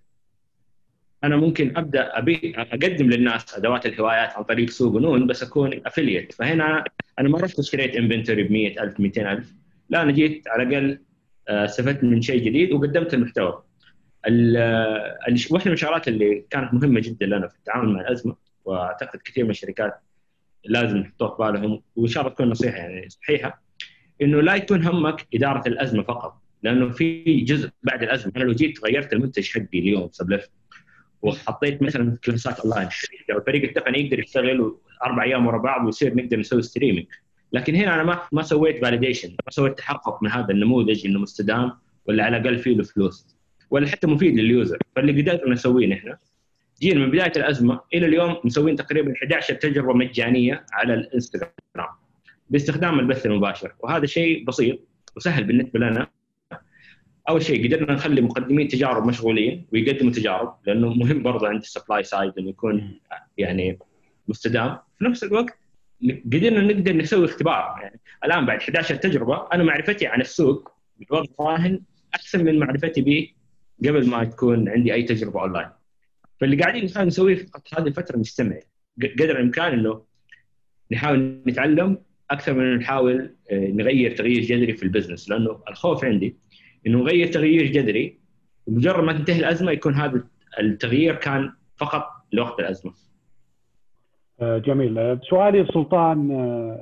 أنا 1.23 1.35
ممكن 1.35 1.77
أبدأ 1.77 2.17
ابي 2.17 2.53
أقدم 2.57 3.09
للناس 3.09 3.57
أدوات 3.57 3.85
الهوايات 3.85 4.29
عن 4.29 4.43
طريق 4.43 4.69
سوق 4.69 4.95
نون 5.01 5.27
بس 5.27 5.43
أكون 5.43 5.81
affiliate 5.85 6.31
فهنا 6.33 6.83
أنا 7.19 7.29
ما 7.29 7.37
رحت 7.39 7.59
اشتريت 7.59 7.95
inventory 7.95 8.43
ب 8.43 8.51
100000 8.51 8.99
200000 8.99 9.53
لا 9.89 10.01
أنا 10.01 10.11
جيت 10.11 10.47
على 10.47 10.63
الأقل 10.63 10.99
استفدت 11.49 12.03
من 12.03 12.21
شيء 12.21 12.45
جديد 12.45 12.71
وقدمت 12.71 13.13
المحتوى. 13.13 13.63
واحدة 15.51 15.65
من 15.65 15.73
الشغلات 15.73 16.07
اللي 16.07 16.45
كانت 16.49 16.73
مهمة 16.73 16.99
جدا 16.99 17.25
لنا 17.25 17.47
في 17.47 17.55
التعامل 17.55 17.93
مع 17.93 18.01
الازمه 18.01 18.35
وأعتقد 18.65 19.19
كثير 19.25 19.43
من 19.43 19.49
الشركات 19.49 20.01
لازم 20.65 20.97
يحطوها 20.97 21.29
في 21.29 21.37
بالهم 21.37 21.81
وإن 21.95 22.07
شاء 22.07 22.23
الله 22.23 22.33
تكون 22.33 22.49
نصيحة 22.49 22.77
يعني 22.77 23.09
صحيحة 23.09 23.63
إنه 24.21 24.41
لا 24.41 24.55
يكون 24.55 24.83
همك 24.83 25.27
إدارة 25.33 25.67
الأزمة 25.67 26.03
فقط 26.03 26.41
لأنه 26.63 26.89
في 26.89 27.23
جزء 27.41 27.69
بعد 27.83 28.03
الأزمة. 28.03 28.33
أنا 28.37 28.43
لو 28.43 28.53
جيت 28.53 28.83
غيرت 28.85 29.13
المنتج 29.13 29.49
حقي 29.49 29.79
اليوم 29.79 30.09
سبلت 30.11 30.49
وحطيت 31.21 31.81
مثلا 31.83 32.17
كلاسات 32.25 32.59
أونلاين. 32.59 32.89
الفريق 33.29 33.63
التقني 33.63 34.05
يقدر 34.05 34.19
يشتغل 34.19 34.75
أربع 35.03 35.23
أيام 35.23 35.47
ورا 35.47 35.57
بعض 35.57 35.85
ويصير 35.85 36.15
نقدر 36.15 36.39
نسوي 36.39 36.61
streaming 36.61 37.05
لكن 37.53 37.75
هنا 37.75 37.95
أنا 37.95 38.03
ما 38.03 38.21
ما 38.31 38.41
سويت 38.41 38.81
validation 38.81 39.29
ما 39.29 39.51
سويت 39.51 39.77
تحقق 39.77 40.23
من 40.23 40.31
هذا 40.31 40.51
النموذج 40.51 41.05
إنه 41.05 41.19
مستدام 41.19 41.73
ولا 42.05 42.23
على 42.23 42.37
الأقل 42.37 42.59
فيه 42.59 42.75
له 42.75 42.83
فلوس 42.83 43.37
ولا 43.69 43.87
حتى 43.87 44.07
مفيد 44.07 44.35
لل 44.35 44.47
user. 44.47 44.77
فاللي 44.95 45.21
قدرنا 45.21 45.53
نسويه 45.53 45.87
نحن. 45.87 46.15
جينا 46.81 46.99
من 46.99 47.11
بداية 47.11 47.31
الأزمة 47.35 47.81
إلى 47.93 48.05
اليوم 48.05 48.35
مسوين 48.43 48.75
تقريبا 48.75 49.13
11 49.23 49.53
تجربة 49.53 49.93
مجانية 49.93 50.65
على 50.71 50.93
الإنستغرام 50.93 51.51
باستخدام 52.49 52.99
البث 52.99 53.25
المباشر. 53.25 53.75
وهذا 53.79 54.05
شيء 54.05 54.45
بسيط 54.45 54.79
وسهل 55.15 55.43
بالنسبة 55.43 55.79
لنا. 55.79 56.07
أول 57.31 57.43
شيء 57.43 57.67
قدرنا 57.67 57.93
نخلي 57.93 58.21
مقدمين 58.21 58.67
تجارب 58.67 59.05
مشغولين 59.05 59.65
ويقدموا 59.73 60.11
تجارب 60.11 60.55
لأنه 60.65 60.93
مهم 60.93 61.23
برضه 61.23 61.47
عند 61.47 61.61
ال 61.61 61.67
supply 61.67 62.03
side 62.03 62.33
إنه 62.39 62.49
يكون 62.49 62.99
يعني 63.37 63.79
مستدام. 64.27 64.77
في 64.99 65.05
نفس 65.05 65.23
الوقت 65.23 65.57
قدرنا 66.25 66.61
نقدر 66.61 66.93
نسوي 66.93 67.25
اختبار. 67.25 67.79
يعني 67.81 67.99
الآن 68.25 68.45
بعد 68.45 68.59
11 68.59 68.95
تجربة 68.95 69.47
أنا 69.53 69.63
معرفتي 69.63 70.07
عن 70.07 70.21
السوق 70.21 70.71
بالوضع 70.99 71.29
الراهن 71.39 71.81
أحسن 72.15 72.45
من 72.45 72.59
معرفتي 72.59 73.01
به 73.01 73.29
قبل 73.79 74.09
ما 74.09 74.23
تكون 74.23 74.69
عندي 74.69 74.93
أي 74.93 75.03
تجربة 75.03 75.41
اونلاين 75.41 75.69
فاللي 76.39 76.55
قاعدين 76.55 76.85
نحاول 76.85 77.07
نسويه 77.07 77.35
في 77.35 77.75
هذه 77.77 77.87
الفترة 77.87 78.17
نستمع 78.17 78.59
قدر 79.19 79.31
الإمكان 79.31 79.73
إنه 79.73 80.01
نحاول 80.91 81.41
نتعلم 81.47 81.97
أكثر 82.31 82.53
من 82.53 82.75
نحاول 82.75 83.35
نغير 83.51 84.15
تغيير 84.15 84.41
جذري 84.41 84.73
في 84.73 84.83
ال 84.83 84.88
business 84.88 85.29
لأنه 85.29 85.59
الخوف 85.69 86.05
عندي 86.05 86.35
إنه 86.87 86.99
نغير 86.99 87.27
تغيير 87.27 87.65
جذري 87.65 88.19
ومجرد 88.67 89.03
ما 89.03 89.13
تنتهي 89.13 89.39
الأزمة 89.39 89.71
يكون 89.71 89.93
هذا 89.93 90.23
التغيير 90.59 91.15
كان 91.15 91.51
فقط 91.77 92.07
لوقت 92.33 92.59
الأزمة. 92.59 92.91
جميل. 94.41 95.19
سؤالي 95.29 95.65
سلطان 95.65 96.77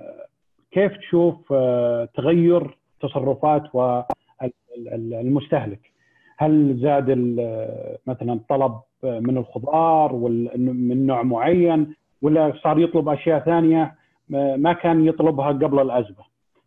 كيف 0.72 0.98
تشوف 0.98 1.54
تغير 2.14 2.78
تصرفات 3.02 3.64
المستهلك؟ 4.96 5.92
هل 6.38 6.80
زاد 6.82 7.10
مثلا 8.08 8.34
الطلب 8.34 8.80
من 9.04 9.38
الخضار 9.38 10.14
من 10.58 11.06
نوع 11.06 11.24
معين 11.24 11.96
ولا 12.22 12.54
صار 12.64 12.80
يطلب 12.80 13.10
أشياء 13.10 13.40
ثانية 13.40 13.96
ما 14.58 14.74
كان 14.74 15.06
يطلبها 15.06 15.48
قبل 15.48 15.80
الأزمة؟ 15.80 16.24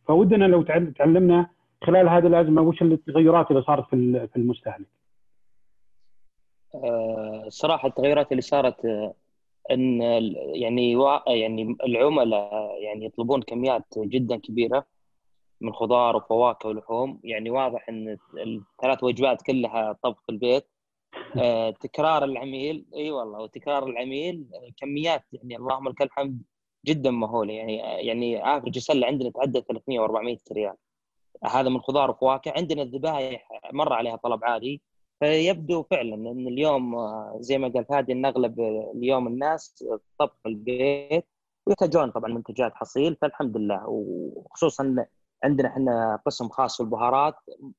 فودنا 0.07 0.45
لو 0.45 0.63
تعلمنا 0.99 1.47
خلال 1.87 2.09
هذه 2.09 2.27
الأزمة 2.27 2.63
وش 2.63 2.83
التغيرات 2.83 3.51
اللي 3.51 3.63
صارت 3.63 3.89
في 3.89 4.37
المستهلك؟ 4.37 4.89
صراحة 7.49 7.89
التغيرات 7.89 8.31
اللي 8.33 8.43
صارت 8.43 8.77
إن 9.71 10.03
يعني 10.55 10.93
يعني 11.27 11.77
العملاء 11.85 12.83
يعني 12.83 13.05
يطلبون 13.05 13.43
كميات 13.43 13.85
جدا 13.99 14.37
كبيرة 14.37 14.87
من 15.61 15.73
خضار 15.73 16.17
وفواكه 16.17 16.69
ولحوم. 16.69 17.21
يعني 17.25 17.51
واضح 17.51 17.89
إن 17.89 18.19
الثلاث 18.37 19.05
وجبات 19.05 19.43
كلها 19.43 19.93
طبخ 20.03 20.23
البيت. 20.31 20.69
آه، 21.37 21.71
تكرار 21.71 22.25
العميل 22.25 22.87
إي 22.95 23.11
والله 23.11 23.39
وتكرار 23.41 23.87
العميل 23.87 24.47
كميات 24.77 25.25
يعني 25.33 25.57
اللهم 25.57 25.89
لك 25.89 26.03
الحمد 26.03 26.43
جدا 26.87 27.11
مهولة. 27.11 27.53
يعني 27.53 27.77
يعني 28.07 28.57
افرج 28.57 28.77
السله 28.77 29.07
عندنا 29.07 29.31
تعدى 29.31 29.61
300 29.61 30.01
و400 30.01 30.53
ريال. 30.53 30.75
هذا 31.45 31.69
من 31.69 31.81
خضار 31.81 32.11
وفواكه. 32.11 32.53
عندنا 32.57 32.83
الذبائح 32.83 33.49
مر 33.73 33.93
عليها 33.93 34.17
طلب 34.17 34.45
عالي 34.45 34.81
فيبدو 35.21 35.83
فعلا 35.83 36.15
إن 36.15 36.49
اليوم 36.49 36.97
زي 37.41 37.59
ما 37.59 37.69
قال 37.69 37.85
فادي 37.85 38.13
إن 38.13 38.25
أغلب 38.25 38.61
اليوم 38.95 39.27
الناس 39.27 39.85
طبخ 40.19 40.39
البيت 40.47 41.25
ويحتاجون 41.67 42.11
طبعا 42.11 42.33
منتجات 42.33 42.75
حصيل. 42.75 43.17
فالحمد 43.17 43.57
لله. 43.57 43.85
وخصوصا 43.89 45.07
عندنا 45.45 45.69
إحنا 45.69 46.23
قسم 46.27 46.49
خاص 46.49 46.77
في 46.77 46.83
البهارات 46.83 47.35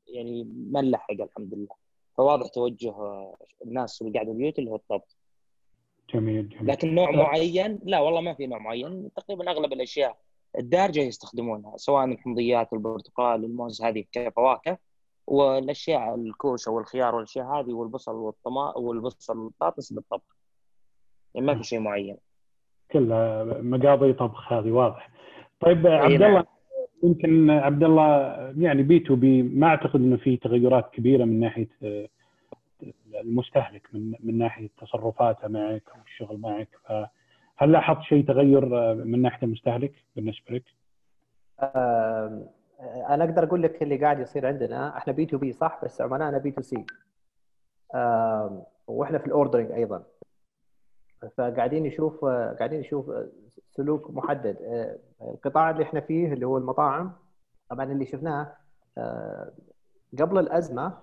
يعني 0.07 0.43
ما 0.71 0.81
نلحق 0.81 1.11
الحمد 1.11 1.53
لله. 1.53 1.75
فواضح 2.17 2.47
توجه 2.47 2.93
الناس 3.65 4.01
اللي 4.01 4.13
قاعدة 4.13 4.31
البيوت 4.31 4.59
اللي 4.59 4.71
هو 4.71 4.75
الطبخ 4.75 5.17
جميل 6.13 6.49
جميل. 6.49 6.67
لكن 6.67 6.95
نوع 6.95 7.11
معين 7.11 7.79
لا 7.83 7.99
والله 7.99 8.21
ما 8.21 8.33
في 8.33 8.47
نوع 8.47 8.59
معين. 8.59 9.09
تقريبا 9.15 9.51
أغلب 9.51 9.73
الأشياء 9.73 10.17
الدارجة 10.59 10.99
يستخدمونها 10.99 11.77
سواء 11.77 12.05
الحمضيات 12.05 12.73
والبرتقال 12.73 13.43
والموز 13.43 13.81
هذه 13.81 14.03
كفواكه 14.11 14.77
والأشياء 15.27 16.15
الكوسه 16.15 16.71
والخيار 16.71 17.15
والأشياء 17.15 17.45
هذه 17.45 17.73
والبصل 17.73 18.15
والطماطم 18.15 18.83
والبصل 18.83 19.37
والبطاطس 19.37 19.91
للطبخ 19.91 20.37
يعني 21.35 21.47
ما 21.47 21.55
في 21.55 21.63
شيء 21.63 21.79
معين. 21.79 22.17
كلها 22.91 23.43
مقاضي 23.43 24.13
طبخ 24.13 24.53
هذه 24.53 24.71
واضح. 24.71 25.09
طيب 25.59 25.85
أي 25.85 25.93
عبد 25.93 26.13
نعم. 26.13 26.29
الله 26.29 26.45
يمكن 27.03 27.49
عبد 27.49 27.83
الله 27.83 28.07
يعني 28.57 28.83
B2B 28.83 29.43
ما 29.43 29.67
أعتقد 29.67 29.95
إنه 29.95 30.17
في 30.17 30.37
تغيرات 30.37 30.89
كبيرة 30.93 31.25
من 31.25 31.39
ناحية 31.39 31.67
المستهلك 33.21 33.87
من 33.93 34.13
من 34.19 34.37
ناحية 34.37 34.69
تصرفاته 34.81 35.47
معك 35.47 35.83
أو 35.95 36.01
الشغل 36.05 36.37
معك 36.37 36.69
فهل 37.63 37.71
لاحظت 37.71 38.01
شيء 38.01 38.25
تغير 38.27 38.91
آه، 38.91 38.93
من 38.93 39.21
ناحية 39.21 39.47
المستهلك 39.47 39.93
بالنسبة 40.15 40.55
لك؟ 40.55 40.63
آم، 41.59 42.45
أنا 43.09 43.23
أقدر 43.23 43.43
أقول 43.43 43.63
لك 43.63 43.83
اللي 43.83 43.97
قاعد 43.97 44.19
يصير 44.19 44.45
عندنا 44.47 44.97
إحنا 44.97 45.13
B2B 45.13 45.53
صح؟ 45.53 45.79
بس 45.83 46.01
عملائنا 46.01 46.37
B2C 46.37 46.85
وإحنا 48.87 49.17
في 49.17 49.27
ال 49.27 49.32
ordering 49.32 49.71
أيضا. 49.71 50.03
فقاعدين 51.37 51.83
نشوف 51.83 52.25
قاعدين 52.25 52.79
نشوف 52.79 53.11
سلوك 53.71 54.11
محدد. 54.11 54.57
آه، 54.61 54.97
القطاع 55.21 55.69
اللي 55.69 55.83
إحنا 55.83 55.99
فيه 55.99 56.33
اللي 56.33 56.45
هو 56.45 56.57
المطاعم 56.57 57.11
طبعا 57.69 57.91
اللي 57.91 58.05
شفناه 58.05 58.55
آه، 58.97 59.51
قبل 60.19 60.39
الأزمة 60.39 60.85
آه، 60.85 60.97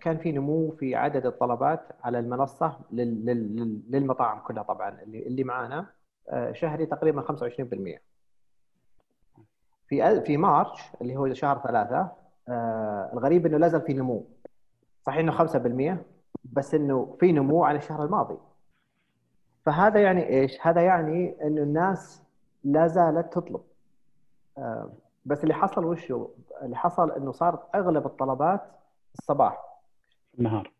كان 0.00 0.18
في 0.18 0.32
نمو 0.32 0.70
في 0.70 0.94
عدد 0.94 1.26
الطلبات 1.26 1.80
على 2.04 2.18
المنصة 2.18 2.78
لل- 2.92 3.24
لل- 3.26 3.56
لل- 3.56 3.82
للمطاعم 3.90 4.38
كلها 4.40 4.62
طبعا 4.62 5.02
اللي 5.02 5.26
اللي 5.26 5.44
معانا 5.44 5.86
آه، 6.30 6.52
شهري 6.52 6.86
تقريبا 6.86 7.22
25% 7.22 8.02
في 9.88 10.20
في 10.20 10.36
مارش 10.36 10.80
اللي 11.00 11.16
هو 11.16 11.32
شهر 11.34 11.58
ثلاثة 11.58 12.12
آه 12.48 13.10
الغريب 13.12 13.46
إنه 13.46 13.58
لا 13.58 13.68
زال 13.68 13.80
في 13.82 13.92
نمو 13.94 14.24
صحيح 15.02 15.18
إنه 15.18 15.32
5% 15.32 16.02
بس 16.44 16.74
إنه 16.74 17.16
في 17.20 17.32
نمو 17.32 17.64
عن 17.64 17.76
الشهر 17.76 18.04
الماضي 18.04 18.36
فهذا 19.66 20.00
يعني 20.02 20.28
إيش؟ 20.28 20.66
هذا 20.66 20.80
يعني 20.82 21.36
إنه 21.46 21.62
الناس 21.62 22.22
لا 22.64 22.86
زالت 22.86 23.32
تطلب 23.34 23.60
آه 24.58 24.90
بس 25.26 25.42
اللي 25.42 25.54
حصل 25.54 25.84
وش 25.84 26.12
هو؟ 26.12 26.28
اللي 26.62 26.76
حصل 26.76 27.10
إنه 27.10 27.32
صارت 27.32 27.60
أغلب 27.74 28.06
الطلبات 28.06 28.60
الصباح. 29.14 29.58
النهار. 30.38 30.70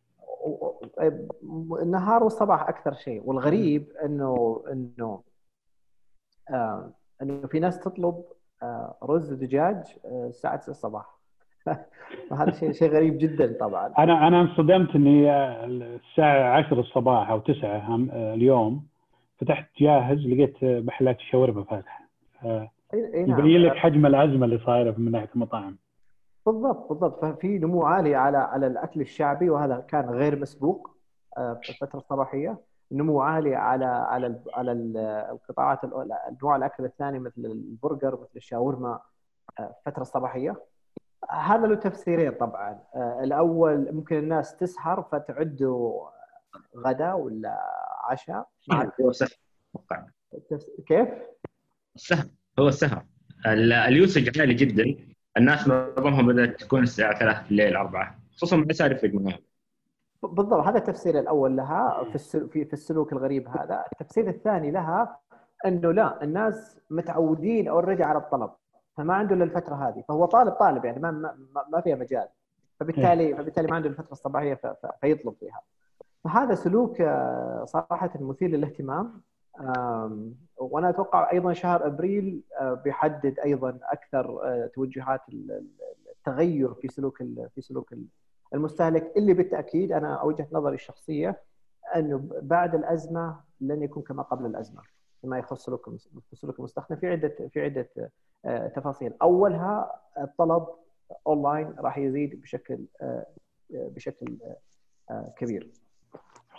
و- 1.42 1.76
النهار 1.82 2.22
والصباح 2.24 2.68
أكثر 2.68 2.92
شيء. 2.92 3.22
والغريب 3.24 3.86
إنه 4.04 4.62
إنه 4.72 5.22
آه 6.50 6.90
إنه 7.22 7.46
في 7.46 7.60
ناس 7.60 7.80
تطلب 7.80 8.24
آه 8.62 8.94
رز 9.02 9.32
ودجاج 9.32 9.76
آه 10.04 10.26
الساعة 10.26 10.56
9 10.56 10.70
الصباح. 10.70 11.18
فهذا 12.30 12.50
شيء 12.50 12.72
شيء 12.72 12.90
غريب 12.90 13.18
جدا 13.18 13.56
طبعا. 13.60 13.86
أنا 13.98 14.28
أنا 14.28 14.40
انصدمت 14.40 14.94
إني 14.94 15.30
آه، 15.30 15.64
الساعة 15.64 16.56
10 16.66 16.80
الصباح 16.80 17.30
أو 17.30 17.38
9 17.40 17.78
هم- 17.78 18.10
آه، 18.10 18.34
اليوم 18.34 18.86
فتحت 19.40 19.70
جاهز 19.80 20.18
لقيت 20.18 20.62
آه، 20.64 20.80
محلات 20.80 21.16
الشاورما 21.16 21.64
فاتحة. 21.64 22.04
آه، 22.44 22.70
إي 22.94 23.24
نعم. 23.26 23.38
يبين 23.40 23.60
لك 23.62 23.76
حجم 23.76 24.06
الأزمة 24.06 24.44
اللي 24.44 24.58
صايرة 24.58 24.94
من 24.98 25.10
ناحية 25.12 25.28
المطاعم. 25.34 25.76
بالضبط 26.52 26.88
بالضبط. 26.88 27.24
ففي 27.24 27.58
نمو 27.58 27.82
عالي 27.82 28.14
على 28.14 28.38
على 28.38 28.66
الأكل 28.66 29.00
الشعبي 29.00 29.50
وهذا 29.50 29.80
كان 29.88 30.10
غير 30.10 30.38
مسبوق 30.40 30.90
آه، 31.36 31.60
في 31.62 31.68
الفترة 31.70 31.98
الصباحيه 31.98 32.58
نمو 32.92 33.20
عالي 33.20 33.54
على 33.54 33.84
على 33.84 34.40
على 34.54 34.72
ال- 34.72 34.96
القطاعات 35.30 35.84
ال- 35.84 36.12
أنواع 36.12 36.56
الأكل 36.56 36.84
الثاني 36.84 37.18
مثل 37.18 37.40
البرجر 37.44 38.14
مثل 38.20 38.30
الشاورما 38.36 39.00
آه، 39.60 39.74
الفترة 39.86 40.02
الصباحيه 40.02 40.56
هذا 41.30 41.66
له 41.66 41.74
تفسيرين 41.74 42.32
طبعا. 42.32 42.80
آه، 42.94 43.20
الأول 43.24 43.94
ممكن 43.94 44.16
الناس 44.18 44.56
تسهر 44.56 45.02
فتعدوا 45.02 46.08
غدا 46.76 47.12
ولا 47.12 47.58
عشاء. 48.10 48.48
هو 49.00 49.10
كيف؟ 50.86 51.08
السهر 51.96 52.26
هو 52.58 52.68
السهر 52.68 53.04
ال- 53.46 53.72
ال 53.72 53.84
usage 53.84 54.40
عالي 54.40 54.54
جدا. 54.54 54.84
الناس 55.38 55.68
معظمهم 55.68 56.26
بدات 56.26 56.60
تكون 56.60 56.82
الساعة 56.82 57.18
3 57.18 57.48
بالليل 57.48 57.76
4 57.76 58.18
خصوصا 58.36 58.56
مع 58.56 58.64
صار 58.70 58.92
يفرق 58.92 59.14
معاهم 59.14 59.38
بالضبط 60.22 60.66
هذا 60.66 60.78
التفسير 60.78 61.18
الأول 61.18 61.56
لها 61.56 62.04
في 62.04 62.14
السلوك 62.14 62.52
في 62.52 62.72
السلوك 62.72 63.12
الغريب 63.12 63.48
هذا، 63.48 63.84
التفسير 63.92 64.28
الثاني 64.28 64.70
لها 64.70 65.18
إنه 65.66 65.92
لا 65.92 66.22
الناس 66.22 66.78
متعودين 66.90 67.68
already 67.68 68.02
على 68.04 68.18
الطلب 68.18 68.50
فما 68.96 69.14
عنده 69.14 69.34
الا 69.34 69.44
الفترة 69.44 69.74
هذه. 69.74 70.04
فهو 70.08 70.24
طالب 70.24 70.52
طالب 70.52 70.84
يعني 70.84 71.00
ما 71.00 71.10
ما, 71.10 71.34
ما- 71.54 71.64
ما 71.72 71.80
فيها 71.80 71.96
مجال. 71.96 72.28
فبالتالي 72.80 73.36
فبالتالي 73.36 73.66
ما 73.68 73.74
عنده 73.76 73.88
الفترة 73.88 74.12
الصباحية 74.12 74.60
فيطلب 75.00 75.34
فيها. 75.40 75.60
فهذا 76.24 76.54
سلوك 76.54 77.00
آه، 77.00 77.64
صراحة 77.64 78.10
مثير 78.20 78.48
للاهتمام. 78.50 79.22
وأنا 80.56 80.88
أتوقع 80.90 81.32
أيضا 81.32 81.52
شهر 81.52 81.86
أبريل 81.86 82.42
آه، 82.60 82.74
بيحدد 82.74 83.38
أيضا 83.38 83.78
أكثر 83.82 84.42
آه، 84.44 84.66
توجهات 84.74 85.20
ال- 85.28 85.50
ال- 85.50 85.68
التغير 86.16 86.74
في 86.74 86.88
سلوك 86.88 87.18
في 87.54 87.60
سلوك 87.60 87.92
ال- 87.92 88.06
المستهلك. 88.54 89.12
اللي 89.16 89.34
بالتأكيد 89.34 89.92
أنا 89.92 90.22
وجهه 90.22 90.48
نظري 90.52 90.74
الشخصية 90.74 91.40
أنه 91.96 92.28
بعد 92.42 92.74
الأزمة 92.74 93.40
لن 93.60 93.82
يكون 93.82 94.02
كما 94.02 94.22
قبل 94.22 94.46
الأزمة 94.46 94.82
فيما 95.20 95.38
يخص 95.38 95.64
سلوك 95.64 95.90
سلوك 96.32 96.58
المستخدم. 96.58 96.96
في 96.96 97.06
عدة 97.10 97.48
في 97.48 97.60
عدة 97.64 97.88
آه، 98.44 98.68
تفاصيل. 98.68 99.12
أولها 99.22 100.00
الطلب 100.18 100.66
أونلاين 101.26 101.74
راح 101.78 101.98
يزيد 101.98 102.40
بشكل 102.40 102.84
بشكل 103.70 104.36
كبير. 105.36 105.70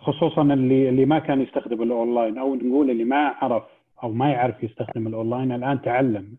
خصوصا 0.01 0.41
اللي 0.41 0.89
اللي 0.89 1.05
ما 1.05 1.19
كان 1.19 1.41
يستخدم 1.41 1.83
الأونلاين 1.83 2.37
أو 2.37 2.55
نقول 2.55 2.89
اللي 2.91 3.03
ما 3.03 3.27
عرف 3.27 3.63
أو 4.03 4.11
ما 4.11 4.29
يعرف 4.31 4.63
يستخدم 4.63 5.07
الأونلاين 5.07 5.51
الآن 5.51 5.81
تعلم. 5.81 6.35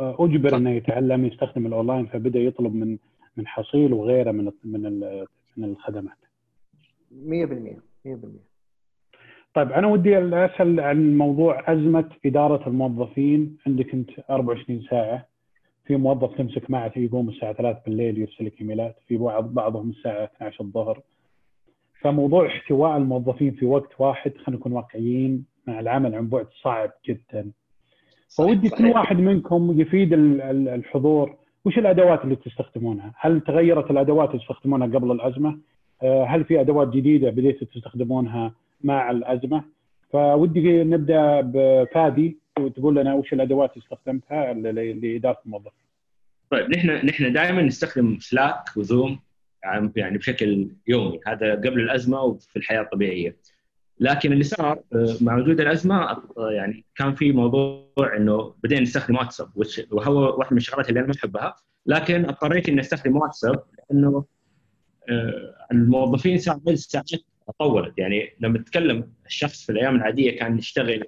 آه، 0.00 0.16
أجبر. 0.20 0.56
إنه 0.56 0.70
يتعلم 0.70 1.24
يستخدم 1.24 1.66
الأونلاين 1.66 2.06
فبدأ 2.06 2.38
يطلب 2.40 2.74
من 2.74 2.98
من 3.36 3.46
حصيل 3.46 3.92
وغيره 3.92 4.30
من 4.32 4.50
من 4.64 4.86
ال- 4.86 5.26
من 5.56 5.64
الخدمات. 5.64 6.16
100% 7.10 7.78
100% 8.04 8.40
طيب 9.54 9.72
أنا 9.72 9.86
ودي 9.86 10.18
أسأل 10.18 10.80
عن 10.80 11.16
موضوع 11.18 11.72
أزمة 11.72 12.08
إدارة 12.26 12.68
الموظفين. 12.68 13.56
عندك 13.66 13.94
أنت 13.94 14.10
24 14.30 14.82
ساعة. 14.90 15.26
في 15.86 15.96
موظف 15.96 16.36
تمسك 16.38 16.70
معه 16.70 16.92
يقوم 16.96 17.28
الساعة 17.28 17.52
3 17.52 17.78
بالليل 17.86 18.18
يرسل 18.18 18.46
لك 18.46 18.60
إيميلات. 18.60 18.96
في 19.08 19.16
بعض 19.16 19.54
بعضهم 19.54 19.90
الساعة 19.90 20.24
12 20.24 20.60
الظهر. 20.64 21.00
فموضوع 22.04 22.46
احتواء 22.46 22.96
الموظفين 22.96 23.50
في 23.50 23.66
وقت 23.66 24.00
واحد 24.00 24.32
خلينا 24.36 24.60
نكون 24.60 24.72
واقعيين 24.72 25.44
مع 25.66 25.80
العمل 25.80 26.14
عن 26.14 26.28
بعد 26.28 26.46
صعب 26.62 26.90
جدا 27.08 27.50
فودي 28.36 28.68
كل. 28.68 28.86
واحد 28.86 29.16
منكم 29.16 29.80
يفيد 29.80 30.12
ال- 30.12 30.40
ال- 30.40 30.68
الحضور 30.68 31.36
وش 31.64 31.78
الأدوات 31.78 32.24
اللي 32.24 32.36
تستخدمونها؟ 32.36 33.12
هل 33.18 33.40
تغيرت 33.40 33.90
الأدوات 33.90 34.28
اللي 34.30 34.40
تستخدمونها 34.40 34.86
قبل 34.86 35.10
الأزمة؟ 35.12 35.58
آه، 36.02 36.24
هل 36.24 36.44
في 36.44 36.60
أدوات 36.60 36.88
جديدة 36.88 37.30
بديتوا 37.30 37.66
تستخدمونها 37.74 38.54
مع 38.84 39.10
الأزمة؟ 39.10 39.64
فودي 40.12 40.84
نبدأ 40.84 41.40
بفادي 41.40 42.38
وتقول 42.58 42.96
لنا 42.96 43.14
وش 43.14 43.32
الأدوات 43.32 43.72
اللي 43.72 43.82
استخدمتها 43.84 44.52
لإدارة 44.52 45.38
الموظف. 45.46 45.72
طيب 46.50 46.70
نحن 46.70 46.90
نحن 47.06 47.32
دائما 47.32 47.62
نستخدم 47.62 48.16
سلاك 48.20 48.76
وزوم 48.76 49.18
يعني 49.96 50.18
بشكل 50.18 50.68
يومي. 50.86 51.20
هذا 51.26 51.54
قبل 51.54 51.80
الأزمة 51.80 52.22
وفي 52.22 52.56
الحياة 52.56 52.80
الطبيعية. 52.80 53.36
لكن 54.00 54.32
اللي 54.32 54.44
صار 54.44 54.80
آه، 54.94 55.16
مع 55.20 55.36
وجود 55.36 55.60
الأزمة 55.60 56.10
آه، 56.10 56.50
يعني 56.50 56.84
كان 56.96 57.14
في 57.14 57.32
موضوع 57.32 58.16
إنه 58.16 58.54
بدينا 58.62 58.80
نستخدم 58.80 59.16
واتساب 59.16 59.48
وهو 59.92 60.38
واحد 60.38 60.52
من 60.52 60.58
الشغلات 60.58 60.88
اللي 60.88 61.00
أنا 61.00 61.06
ما 61.06 61.14
أحبها. 61.18 61.56
لكن 61.86 62.24
اضطريت 62.24 62.68
إني 62.68 62.80
أستخدم 62.80 63.16
واتساب 63.16 63.62
لأنه 63.90 64.24
آه، 65.10 65.54
الموظفين 65.72 66.38
صار 66.38 66.54
عدد 66.54 66.68
الساعات 66.68 67.06
طولت. 67.58 67.98
يعني 67.98 68.36
لما 68.40 68.58
تتكلم 68.58 69.12
الشخص 69.26 69.66
في 69.66 69.72
الأيام 69.72 69.96
العادية 69.96 70.38
كان 70.38 70.58
يشتغل 70.58 71.04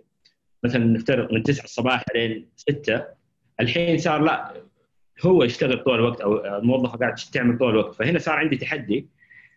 مثلا 0.64 0.84
نفترض 0.84 1.32
من 1.32 1.42
9 1.42 1.64
الصباح 1.64 2.04
لين 2.14 2.48
6 2.56 3.04
الحين 3.60 3.98
صار 3.98 4.22
لا 4.22 4.54
هو 5.24 5.42
يشتغل 5.42 5.84
طول 5.84 5.94
الوقت 5.94 6.20
أو 6.20 6.44
الموظفه 6.58 6.98
قاعد 6.98 7.14
تعمل 7.14 7.58
طول 7.58 7.70
الوقت. 7.70 7.94
فهنا 7.94 8.18
صار 8.18 8.34
عندي 8.38 8.56
تحدي 8.56 9.08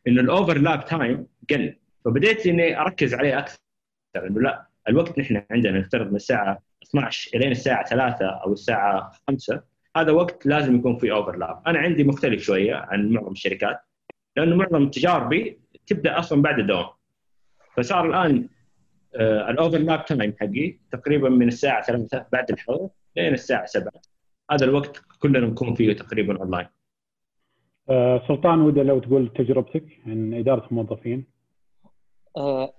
إنه 0.08 0.22
ال 0.22 0.30
overlap 0.30 0.86
time 0.86 1.28
قل. 1.50 1.76
فبديت 2.06 2.48
إني 2.48 2.82
أركز 2.82 3.14
عليه 3.14 3.40
أكثر 3.40 3.58
إنه 4.16 4.42
لا 4.42 4.66
الوقت 4.90 5.20
نحن 5.20 5.44
عندنا 5.52 5.80
نفترض 5.80 6.10
من 6.10 6.16
الساعة 6.16 6.62
12 6.84 7.38
إلين 7.38 7.52
الساعة 7.52 7.86
3 7.90 8.26
أو 8.26 8.54
الساعة 8.54 9.12
5 9.28 9.62
هذا 9.98 10.12
وقت 10.12 10.46
لازم 10.46 10.76
يكون 10.76 10.98
في 10.98 11.12
overlap 11.12 11.62
أنا 11.68 11.80
عندي 11.80 12.04
مختلف 12.04 12.42
شوية 12.44 12.76
عن 12.76 13.10
معظم 13.10 13.32
الشركات 13.32 13.80
لأنه 14.38 14.56
معظم 14.56 14.90
تجاربي 14.90 15.60
تبدأ 15.88 16.20
أصلا 16.20 16.42
بعد 16.42 16.60
الدوام. 16.60 16.90
فصار 17.78 18.06
الآن 18.06 18.48
آه 19.16 19.50
ال 19.50 19.57
overlap 19.57 20.06
time 20.06 20.34
حقي 20.40 20.78
تقريبا 20.92 21.30
من 21.30 21.48
الساعة 21.48 21.86
3 21.86 22.26
بعد 22.32 22.52
الحظر 22.52 22.90
لين 23.16 23.34
الساعة 23.34 23.66
7 23.66 23.92
هذا 24.52 24.66
الوقت 24.66 25.02
كلنا 25.20 25.40
نكون 25.40 25.76
فيه 25.76 25.94
تقريبا 25.94 26.40
اونلاين 26.40 26.68
آه 27.90 28.24
سلطان 28.28 28.62
ودي 28.62 28.84
لو 28.84 29.00
تقول 29.00 29.34
تجربتك 29.34 30.00
عن 30.06 30.34
إدارة 30.34 30.68
الموظفين. 30.68 31.26
آه، 32.38 32.74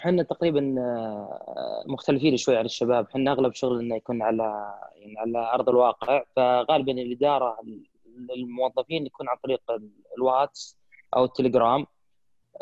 إحنا 0.00 0.22
تقريبا 0.22 0.74
آه، 0.78 1.84
مختلفين 1.86 2.36
شوي 2.36 2.56
عن 2.56 2.64
الشباب. 2.64 3.06
إحنا 3.10 3.32
أغلب 3.32 3.54
شغلنا 3.54 3.96
يكون 3.96 4.22
على 4.22 4.74
يعني 4.96 5.18
على 5.18 5.52
أرض 5.54 5.68
الواقع. 5.68 6.24
فغالبا 6.36 6.92
الاداره 6.92 7.56
للموظفين 8.36 9.06
يكون 9.06 9.28
عن 9.28 9.36
طريق 9.44 9.60
الواتس 10.18 10.78
أو 11.16 11.24
التليجرام. 11.24 11.86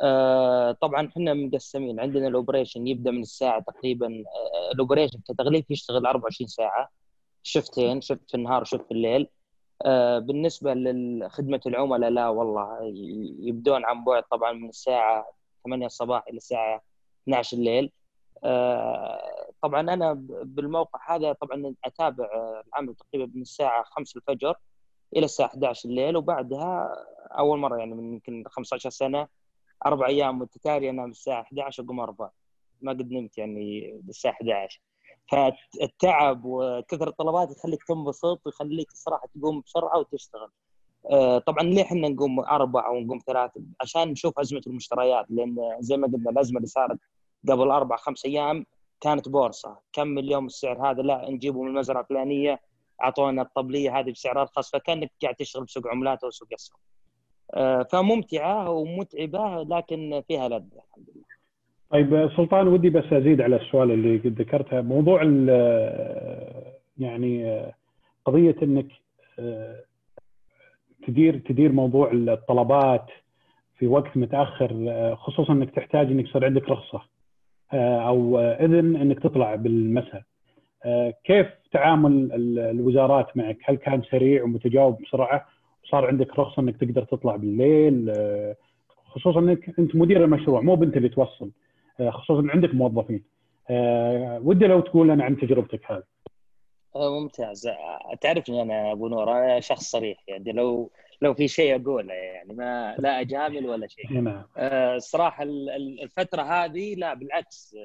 آه، 0.01 0.73
طبعا 0.73 1.07
إحنا 1.07 1.35
مقسمين. 1.35 2.01
عندنا 2.01 2.29
ال 2.29 2.34
operation 2.34 2.87
يبدأ 2.87 3.11
من 3.11 3.21
الساعة 3.21 3.63
تقريبا 3.63 4.25
الاوبريشن 4.73 5.19
كتغليف 5.29 5.71
يشتغل 5.71 6.07
24 6.07 6.49
ساعة. 6.49 6.91
شفتين 7.45 8.01
شفت 8.01 8.31
في 8.31 8.35
النهار 8.37 8.63
وشفت 8.63 8.85
في 8.87 8.91
الليل. 8.95 9.29
بالنسبة 10.27 10.75
لخدمة 10.75 11.61
العملاء 11.67 12.11
لا 12.11 12.29
والله 12.29 12.79
يبدون 13.41 13.85
عن 13.85 14.05
بعد 14.05 14.23
طبعا 14.23 14.53
من 14.53 14.69
الساعة 14.69 15.27
8 15.65 15.87
الصباح 15.87 16.25
إلى 16.29 16.37
الساعة 16.37 16.83
12 17.23 17.57
الليل. 17.57 17.93
آه، 18.45 19.53
طبعا 19.63 19.81
أنا 19.81 20.13
بالموقع 20.43 21.17
هذا 21.17 21.33
طبعا 21.33 21.75
أتابع 21.85 22.29
العمل 22.67 22.95
تقريبا 22.95 23.33
من 23.35 23.43
الساعة 23.43 23.85
5 23.85 24.17
الفجر 24.17 24.55
إلى 25.17 25.25
الساعة 25.25 25.47
11 25.47 25.89
الليل 25.89 26.17
وبعدها 26.17 26.95
أول 27.39 27.59
مرة 27.59 27.77
يعني 27.79 27.95
من 27.95 28.13
يمكن 28.13 28.45
15 28.47 28.91
سنة 28.91 29.29
أربع 29.87 30.07
أيام 30.07 30.39
متتالية 30.39 30.91
انام 30.91 31.11
الساعة 31.11 31.43
11 31.43 31.85
أقوم 31.85 32.01
أربع. 32.01 32.31
ما 32.81 32.93
قد 32.93 33.13
نمت 33.13 33.39
يعني 33.39 33.95
الساعة 34.09 34.33
11 34.33 34.81
فالتعب 35.31 36.41
وكثر 36.45 37.09
الطلبات 37.09 37.51
يخليك 37.51 37.85
تنبسط 37.85 38.41
ويخليك 38.47 38.91
الصراحه 38.93 39.29
تقوم 39.39 39.61
بسرعة 39.61 39.99
وتشتغل. 39.99 40.49
آه، 41.11 41.39
طبعا 41.39 41.63
ليه 41.63 41.83
إحنا 41.83 42.09
نقوم 42.09 42.41
أربع 42.41 42.87
أو 42.87 43.01
نقوم 43.01 43.19
ثلاث 43.27 43.51
عشان 43.81 44.09
نشوف 44.09 44.39
أزمة 44.39 44.61
المشتريات 44.67 45.27
لأن 45.31 45.57
زي 45.81 45.97
ما 45.97 46.07
قلنا 46.07 46.31
الأزمة 46.31 46.57
اللي 46.57 46.67
صارت 46.69 46.99
قبل 47.49 47.71
أربع 47.71 47.97
خمس 47.97 48.25
أيام 48.25 48.67
كانت 49.01 49.29
بورصة. 49.29 49.79
كم 49.93 50.19
اليوم 50.19 50.47
السعر 50.47 50.91
هذا؟ 50.91 51.03
لا 51.03 51.31
نجيبه 51.31 51.63
من 51.63 51.69
المزرعه 51.69 52.01
الفلانية 52.01 52.61
أعطونا 53.03 53.43
الطبلية 53.43 53.99
هذه 53.99 54.11
بسعر 54.11 54.41
أرخص 54.41 54.71
فكأنك 54.71 55.11
قاعد 55.23 55.35
تشتغل 55.35 55.65
بسوق 55.65 55.87
عملات 55.87 56.25
أو 56.25 56.31
سوق 56.31 56.49
اسهم 56.55 56.79
آه، 57.55 57.83
فممتعة 57.83 58.71
ومتعبة 58.71 59.63
لكن 59.63 60.23
فيها 60.29 60.49
لذة 60.49 60.69
الحمد 60.77 61.11
لله. 61.15 61.34
طيب 61.91 62.31
سلطان 62.37 62.69
ودي 62.69 62.91
بس 62.91 63.13
أزيد 63.13 63.41
على 63.41 63.57
السؤال 63.57 63.91
اللي 63.91 64.17
ذكرته. 64.17 64.81
موضوع 64.81 65.23
يعني 66.99 67.63
قضية 68.25 68.57
إنك 68.63 68.87
تدير 71.07 71.39
تدير 71.39 71.73
موضوع 71.73 72.11
الطلبات 72.13 73.07
في 73.79 73.87
وقت 73.87 74.17
متأخر 74.17 74.71
خصوصا 75.17 75.53
إنك 75.53 75.71
تحتاج 75.71 76.07
إنك 76.07 76.29
يصير 76.29 76.45
عندك 76.45 76.69
رخصة 76.69 77.03
أو 77.73 78.39
إذن 78.39 78.97
إنك 78.97 79.21
تطلع 79.21 79.55
بالمساء. 79.55 80.23
كيف 81.25 81.47
تعامل 81.73 82.33
الوزارات 82.59 83.37
معك؟ 83.37 83.59
هل 83.65 83.77
كان 83.77 84.03
سريع 84.03 84.45
ومتجاوب 84.45 85.03
بسرعة؟ 85.03 85.47
وصار 85.85 86.07
عندك 86.07 86.39
رخصة 86.39 86.63
إنك 86.63 86.77
تقدر 86.77 87.05
تطلع 87.05 87.37
بالليل؟ 87.37 88.13
خصوصا 89.07 89.41
إنك 89.41 89.79
أنت 89.79 89.97
مدير 89.97 90.25
المشروع 90.25 90.61
مو 90.61 90.75
بنت 90.75 90.97
اللي 90.97 91.09
توصل. 91.09 91.51
خصوصا 92.11 92.49
عندك 92.49 92.75
موظفين. 92.75 93.25
ودي 94.45 94.67
لو 94.67 94.81
تقول 94.81 95.09
لنا 95.09 95.25
عن 95.25 95.37
تجربتك 95.37 95.93
هذه. 95.93 96.03
آه، 96.97 97.21
ممتاز. 97.21 97.67
آه، 97.67 98.15
تعرفني 98.21 98.63
أنا 98.63 98.93
أبو 98.93 99.09
نور 99.09 99.33
أنا 99.33 99.61
شخص 99.61 99.83
صريح. 99.91 100.25
يعني 100.29 100.53
لو 100.53 100.91
لو 101.23 101.35
في 101.35 101.49
شيء 101.49 101.83
أقوله 101.83 102.15
يعني 102.15 102.55
ما 102.55 102.97
لا 102.99 103.21
أجامل 103.21 103.69
ولا 103.69 103.87
شيء. 103.87 104.21
نعم. 104.21 104.45
آه، 104.57 104.95
الصراحه 104.95 105.43
الفترة 106.03 106.43
هذه 106.43 106.95
لا 106.95 107.15
بالعكس 107.15 107.77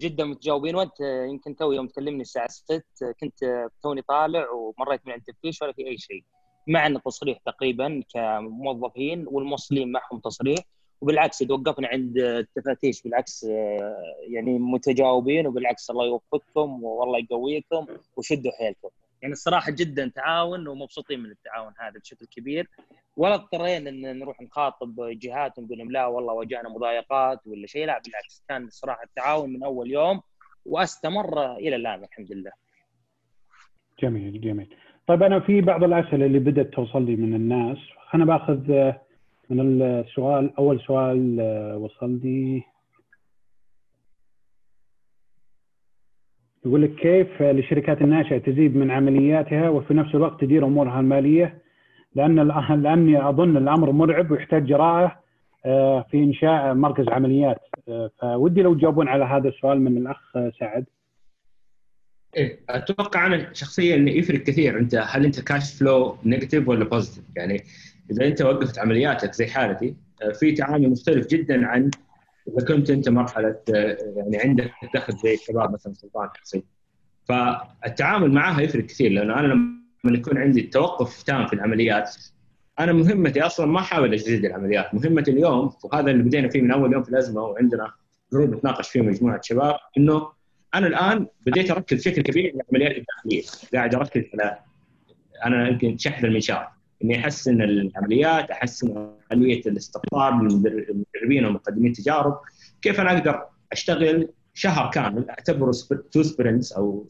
جدا 0.00 0.24
متجاوبين. 0.24 0.74
وأنت 0.76 1.00
يمكن 1.00 1.56
تو 1.56 1.72
يوم 1.72 1.86
تكلمني 1.86 2.20
الساعة 2.20 2.48
6 2.48 2.82
كنت 3.20 3.68
توني 3.82 4.02
طالع 4.02 4.46
ومريت 4.50 5.06
من 5.06 5.12
عند 5.12 5.22
التفتيش 5.28 5.62
ولا 5.62 5.72
في 5.72 5.86
أي 5.86 5.98
شيء. 5.98 6.24
معنا 6.68 6.98
تصريح 6.98 7.38
تقريبا 7.46 8.02
كموظفين 8.14 9.24
والموصلين 9.28 9.92
معهم 9.92 10.18
تصريح. 10.24 10.58
وبالعكس 11.00 11.38
توقفنا 11.38 11.88
عند 11.88 12.18
التفتيش 12.18 13.02
بالعكس 13.02 13.44
آه، 13.44 13.96
يعني 14.28 14.58
متجاوبين 14.58 15.46
وبالعكس 15.46 15.90
الله 15.90 16.06
يوفقكم 16.06 16.84
والله 16.84 17.18
يقويكم 17.18 17.86
وشدوا 18.16 18.52
حيلكم 18.58 18.88
يعني 19.22 19.32
الصراحة 19.32 19.72
جدا 19.72 20.10
تعاون 20.14 20.68
ومبسوطين 20.68 21.20
من 21.20 21.30
التعاون 21.30 21.72
هذا 21.78 22.00
بشكل 22.00 22.26
كبير 22.26 22.68
ولا 23.16 23.34
اضطرينا 23.34 23.90
إن 23.90 24.18
نروح 24.18 24.40
نخاطب 24.40 24.94
جهات 25.00 25.58
ونقول 25.58 25.78
لهم 25.78 25.90
لا 25.90 26.06
والله 26.06 26.32
واجهنا 26.32 26.68
مضايقات 26.68 27.46
ولا 27.46 27.66
شيء 27.66 27.86
لا 27.86 28.00
بالعكس 28.06 28.44
كان 28.48 28.64
الصراحة 28.64 29.02
التعاون 29.02 29.52
من 29.52 29.64
أول 29.64 29.90
يوم 29.90 30.20
واستمر 30.66 31.56
إلى 31.56 31.76
الآن 31.76 32.04
الحمد 32.04 32.32
لله. 32.32 32.50
جميل 34.02 34.40
جميل. 34.40 34.74
طيب 35.06 35.22
أنا 35.22 35.40
في 35.40 35.60
بعض 35.60 35.84
الأسئلة 35.84 36.26
اللي 36.26 36.38
بدأت 36.38 36.74
توصل 36.74 37.06
لي 37.06 37.16
من 37.16 37.34
الناس 37.34 37.78
أنا 38.14 38.24
باخذ 38.24 38.92
من 39.50 39.82
السؤال 39.82 40.56
أول 40.58 40.80
سؤال 40.80 41.40
آه، 41.40 41.76
وصل 41.76 42.20
لي 42.24 42.62
يقول 46.66 46.82
لك 46.82 46.94
كيف 46.94 47.42
للشركات 47.42 48.02
الناشئة 48.02 48.38
تزيد 48.38 48.76
من 48.76 48.90
عملياتها 48.90 49.68
وفي 49.68 49.94
نفس 49.94 50.14
الوقت 50.14 50.40
تدير 50.40 50.66
أمورها 50.66 51.00
المالية؟ 51.00 51.62
لأن 52.14 52.34
لأني 52.82 53.28
أظن 53.28 53.56
الأمر 53.56 53.92
مرعب 53.92 54.30
ويحتاج 54.30 54.66
جراءة 54.66 55.24
آه، 55.66 56.06
في 56.10 56.16
إنشاء 56.16 56.74
مركز 56.74 57.08
عمليات. 57.08 57.60
آه، 57.88 58.10
فودي 58.20 58.62
لو 58.62 58.74
تجاوبون 58.74 59.08
على 59.08 59.24
هذا 59.24 59.48
السؤال 59.48 59.80
من 59.80 59.96
الأخ 59.96 60.32
سعد. 60.60 60.84
إيه 62.36 62.60
أتوقع 62.68 63.26
أنا 63.26 63.52
شخصيا 63.52 63.96
انه 63.96 64.10
يفرق 64.10 64.38
كثير. 64.38 64.78
أنت 64.78 64.94
هل 64.94 65.24
أنت 65.24 65.40
cash 65.40 65.78
flow 65.78 66.16
negative 66.24 66.68
ولا 66.68 66.84
positive 66.84 67.24
يعني 67.36 67.62
إذا 68.10 68.26
أنت 68.26 68.42
وقفت 68.42 68.78
عملياتك 68.78 69.32
زي 69.34 69.46
حالتي 69.46 69.96
آه، 70.22 70.32
في 70.32 70.52
تعامل 70.52 70.90
مختلف 70.90 71.26
جدا 71.26 71.66
عن 71.66 71.90
إذا 72.48 72.66
كنت 72.66 72.90
أنت 72.90 73.08
مرحلة 73.08 73.56
آه، 73.74 73.96
يعني 74.16 74.36
عندك 74.36 74.70
دخل 74.94 75.12
زي 75.12 75.34
الشباب 75.34 75.72
مثلا 75.72 75.92
سلطان 75.92 76.28
شخصي 76.38 76.62
فالتعامل 77.28 78.32
معها 78.32 78.60
يفرق 78.60 78.86
كثير 78.86 79.12
لأنه 79.12 79.40
أنا 79.40 79.46
لما 79.46 80.18
يكون 80.18 80.38
عندي 80.38 80.62
توقف 80.62 81.22
تام 81.22 81.46
في 81.46 81.52
العمليات 81.52 82.16
أنا 82.78 82.92
مهمتي 82.92 83.42
أصلا 83.42 83.66
ما 83.66 83.80
احاول 83.80 84.12
أجدد 84.12 84.44
العمليات. 84.44 84.94
مهمتي 84.94 85.30
اليوم 85.30 85.72
وهذا 85.84 86.10
اللي 86.10 86.22
بدينا 86.22 86.48
فيه 86.48 86.62
من 86.62 86.70
أول 86.70 86.92
يوم 86.92 87.02
في 87.02 87.08
الأزمة 87.08 87.42
وعندنا 87.42 87.92
group 88.32 88.54
نتناقش 88.54 88.88
فيه 88.88 89.00
مجموعة 89.00 89.40
شباب 89.42 89.76
إنه 89.98 90.28
أنا 90.74 90.86
الآن 90.86 91.26
بديت 91.46 91.70
أركز 91.70 91.98
بشكل 91.98 92.22
كبير 92.22 92.52
على 92.54 92.62
العمليات 92.70 92.96
الداخلية. 92.98 93.42
قاعد 93.74 93.94
أركز 93.94 94.24
على 94.34 94.58
أنا 95.46 95.68
يمكن 95.68 95.98
شحذ 95.98 96.24
المنشار 96.24 96.72
اني 97.04 97.18
احسن 97.18 97.62
العمليات 97.62 98.50
أحسن 98.50 99.10
عملية 99.32 99.60
الاستقطاب 99.66 100.42
للمدربين 100.42 101.44
ومقدمين 101.46 101.90
التجارب 101.90 102.40
كيف 102.82 103.00
أنا 103.00 103.18
أقدر 103.18 103.46
أشتغل 103.72 104.28
شهر 104.54 104.90
كامل؟ 104.90 105.30
أعتبره 105.30 105.72
two 106.12 106.22
sprints 106.22 106.72
أو 106.72 107.06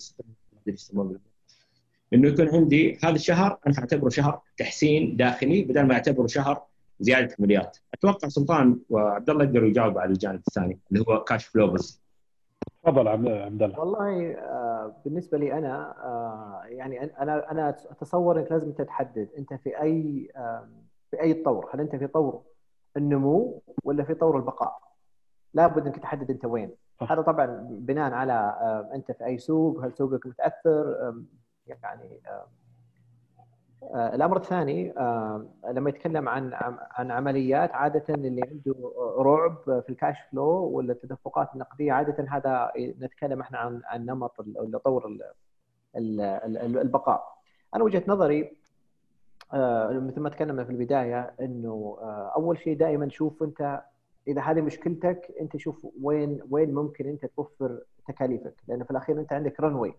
إنه 2.15 2.29
يكون 2.29 2.49
عندي 2.49 2.99
هذا 3.05 3.15
الشهر 3.15 3.59
أنا 3.67 3.79
اعتبره 3.79 4.09
شهر 4.09 4.41
تحسين 4.57 5.17
داخلي 5.17 5.63
بدل 5.63 5.83
ما 5.83 5.95
اعتبره 5.95 6.27
شهر 6.27 6.63
زيادة 7.01 7.37
عمليات. 7.39 7.79
أتوقع 7.95 8.29
سلطان 8.29 8.79
وعبد 8.91 9.31
الله 9.31 9.45
يقدروا 9.45 9.69
يجاوبوا 9.69 10.01
على 10.01 10.13
الجانب 10.13 10.41
الثاني 10.49 10.79
اللي 10.93 11.05
هو 11.09 11.25
كاش 11.25 11.45
فلو 11.45 11.67
بس. 11.67 12.04
تفضل 12.83 13.09
عبد 13.09 13.63
الله. 13.63 13.81
والله 13.81 14.33
آه، 14.33 14.93
بالنسبة 15.05 15.39
لي 15.39 15.59
أنا 15.59 15.95
آه، 16.05 16.63
يعني 16.65 17.05
أنا 17.05 17.51
أنا 17.51 17.69
أتصور 17.69 18.39
أنك 18.41 18.53
لازم 18.53 18.73
تحدد 18.73 19.29
أنت 19.39 19.55
في 19.55 19.81
أي 19.81 20.29
في 21.11 21.21
أي 21.21 21.35
طور. 21.35 21.71
هل 21.75 21.81
أنت 21.81 21.97
في 21.97 22.07
طور 22.07 22.43
النمو 22.97 23.63
ولا 23.85 24.05
في 24.05 24.15
طور 24.15 24.37
البقاء؟ 24.37 24.79
لابد 25.55 25.87
أنك 25.87 25.99
تحدد 25.99 26.31
أنت 26.31 26.45
وين. 26.45 26.71
هذا 27.03 27.23
طبعا 27.23 27.47
بناء 27.71 28.13
على 28.13 28.57
أنت 28.95 29.13
في 29.13 29.25
أي 29.25 29.39
سوق 29.39 29.85
هل 29.85 29.93
سوقك 29.93 30.27
متأثر؟ 30.27 31.13
يعني 31.67 32.21
الأمر 33.95 34.37
الثاني 34.37 34.99
آه، 34.99 35.47
لما 35.69 35.91
يتكلم 35.91 36.29
عن 36.29 36.51
عن 36.91 37.11
عمليات 37.11 37.73
عادة 37.73 38.15
اللي 38.15 38.43
عنده 38.43 38.93
رعب 39.19 39.57
في 39.65 39.89
الكاش 39.89 40.17
فلو 40.33 40.47
ولا 40.47 40.93
التدفقات 40.93 41.49
النقدية 41.55 41.93
عادة 41.93 42.27
هذا 42.29 42.73
نتكلم 42.79 43.41
إحنا 43.41 43.59
عن 43.59 43.81
عن 43.85 44.07
نمط 44.07 44.35
ولا 44.57 44.79
طور 44.79 45.19
البقاء. 45.97 47.39
أنا 47.75 47.85
وجهة 47.85 48.03
نظري 48.09 48.57
آه، 49.53 49.91
مثل 49.93 50.21
ما 50.21 50.29
تكلمنا 50.29 50.65
في 50.65 50.71
البداية 50.71 51.35
إنه 51.41 51.99
آه، 52.01 52.33
أول 52.37 52.59
شيء 52.59 52.77
دائما 52.77 53.09
شوف 53.09 53.43
أنت 53.43 53.83
إذا 54.29 54.41
هذه 54.41 54.61
مشكلتك 54.61 55.35
أنت 55.41 55.57
شوف 55.57 55.87
وين 56.03 56.41
وين 56.51 56.75
ممكن 56.75 57.09
أنت 57.09 57.27
توفر 57.27 57.81
تكاليفك 58.09 58.55
لأنه 58.69 58.85
في 58.85 58.91
الأخير 58.91 59.21
أنت 59.21 59.33
عندك 59.33 59.61
رنوي 59.61 59.95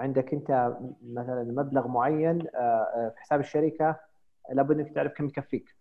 عندك 0.00 0.32
انت 0.32 0.76
مثلا 1.02 1.42
مبلغ 1.44 1.88
معين 1.88 2.46
آه، 2.54 3.12
في 3.14 3.20
حساب 3.20 3.40
الشركة 3.40 3.96
لابد 4.52 4.80
انك 4.80 4.94
تعرف 4.94 5.12
كم 5.12 5.26
يكفيك 5.26 5.76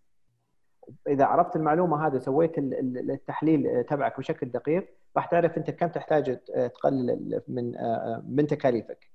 إذا 1.08 1.26
عرفت 1.26 1.56
المعلومة 1.56 2.08
هذه 2.08 2.18
سويت 2.18 2.58
التحليل 2.58 3.84
تبعك 3.84 4.18
بشكل 4.18 4.52
دقيق 4.52 4.90
راح 5.16 5.26
تعرف 5.26 5.58
انت 5.58 5.72
كم 5.72 5.88
تحتاج 5.88 6.38
تقلل 6.74 7.42
من 7.48 7.72
من 8.36 8.48
تكاليفك 8.48 9.10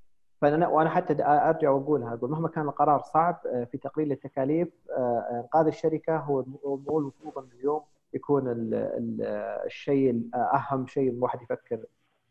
فأنا 0.44 0.68
وأنا 0.68 0.90
حتى 0.90 1.24
أرجع 1.24 1.70
وأقولها 1.70 2.14
أقول 2.14 2.30
مهما 2.30 2.48
كان 2.48 2.64
القرار 2.64 3.02
صعب 3.02 3.40
آه، 3.46 3.64
في 3.64 3.78
تقليل 3.78 4.12
التكاليف 4.12 4.68
آه، 4.90 5.40
إنقاذ 5.44 5.66
الشركة 5.66 6.16
هو 6.16 6.44
هو 6.66 6.98
المفروض 6.98 7.38
إن 7.38 7.48
اليوم 7.58 7.82
يكون 8.14 8.44
الشيء 9.66 10.10
الأهم 10.10 10.86
شيء 10.86 11.10
الواحد 11.10 11.42
يفكر 11.42 11.84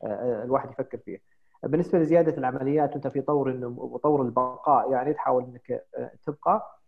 آه، 0.03 0.43
الواحد 0.43 0.71
يفكر 0.71 0.97
فيه. 0.97 1.32
بالنسبة 1.63 1.99
لزيادة 1.99 2.37
العمليات 2.37 2.95
انت 2.95 3.07
في 3.07 3.21
طور 3.21 3.51
إنه 3.51 3.99
طور 4.03 4.21
البقاء 4.21 4.91
يعني 4.91 5.13
تحاول 5.13 5.43
إنك 5.43 5.85
تبقى. 6.25 6.79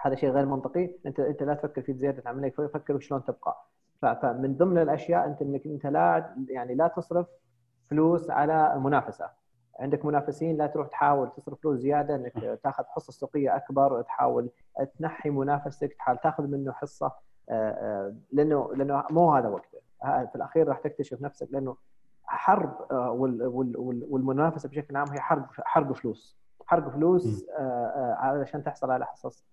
هذا 0.00 0.14
شيء 0.14 0.30
غير 0.30 0.46
منطقي. 0.46 0.90
أنت 1.06 1.20
أنت 1.20 1.42
لا 1.42 1.54
تفكر 1.54 1.82
في 1.82 1.92
زيادة 1.92 2.22
العملية 2.22 2.50
فكر 2.50 2.98
شلون 2.98 3.24
تبقى. 3.24 3.66
فمن 4.02 4.56
ضمن 4.56 4.78
الأشياء 4.78 5.26
أنت 5.26 5.42
إنك 5.42 5.66
أنت 5.66 5.86
لا 5.86 6.34
يعني 6.48 6.74
لا 6.74 6.88
تصرف 6.88 7.26
فلوس 7.90 8.30
على 8.30 8.78
منافسة. 8.78 9.30
عندك 9.80 10.04
منافسين 10.04 10.56
لا 10.56 10.66
تروح 10.66 10.88
تحاول 10.88 11.30
تصرف 11.36 11.60
فلوس 11.60 11.78
زيادة 11.78 12.14
إنك 12.14 12.60
تاخذ 12.64 12.84
حصة 12.84 13.12
سوقية 13.12 13.56
أكبر 13.56 14.02
تحاول 14.02 14.50
تنحي 14.98 15.30
منافسك 15.30 15.92
تحاول 15.92 16.18
تاخذ 16.18 16.46
منه 16.46 16.72
حصة 16.72 17.12
آه، 17.50 17.70
آه، 17.70 18.14
لأنه 18.32 18.70
لأنه 18.74 19.04
مو 19.10 19.34
هذا 19.34 19.48
وقته. 19.48 19.78
في 20.02 20.36
الأخير 20.36 20.68
راح 20.68 20.78
تكتشف 20.78 21.22
نفسك 21.22 21.48
لأنه 21.50 21.76
حرب 22.30 22.74
آه، 22.90 23.10
والمنافسة 24.10 24.68
بشكل 24.68 24.96
عام 24.96 25.08
هي 25.10 25.20
حرب 25.20 25.46
حرب 25.50 25.92
فلوس. 25.92 26.36
حرب 26.66 26.90
فلوس 26.90 27.46
علشان 28.18 28.64
تحصل 28.64 28.90
على 28.90 29.06
حصص 29.06 29.44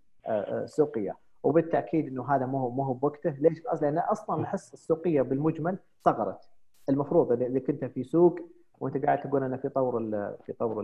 سوقية. 0.65 1.17
وبالتأكيد 1.43 2.07
إنه 2.07 2.35
هذا 2.35 2.45
مو 2.45 2.69
مو 2.69 2.93
بوقته. 2.93 3.29
ليش؟ 3.29 3.61
لأن 3.81 3.97
أصلا 3.97 4.41
الحصة 4.41 4.73
السوقية 4.73 5.21
بالمجمل 5.21 5.77
صغرت. 6.05 6.49
المفروض 6.89 7.31
اذا 7.31 7.59
كنت 7.59 7.85
في 7.85 8.03
سوق 8.03 8.39
وأنت 8.79 9.05
قاعد 9.05 9.21
تقول 9.21 9.43
أنا 9.43 9.57
في 9.57 9.69
طور 9.69 9.99
في 10.45 10.53
طور 10.53 10.81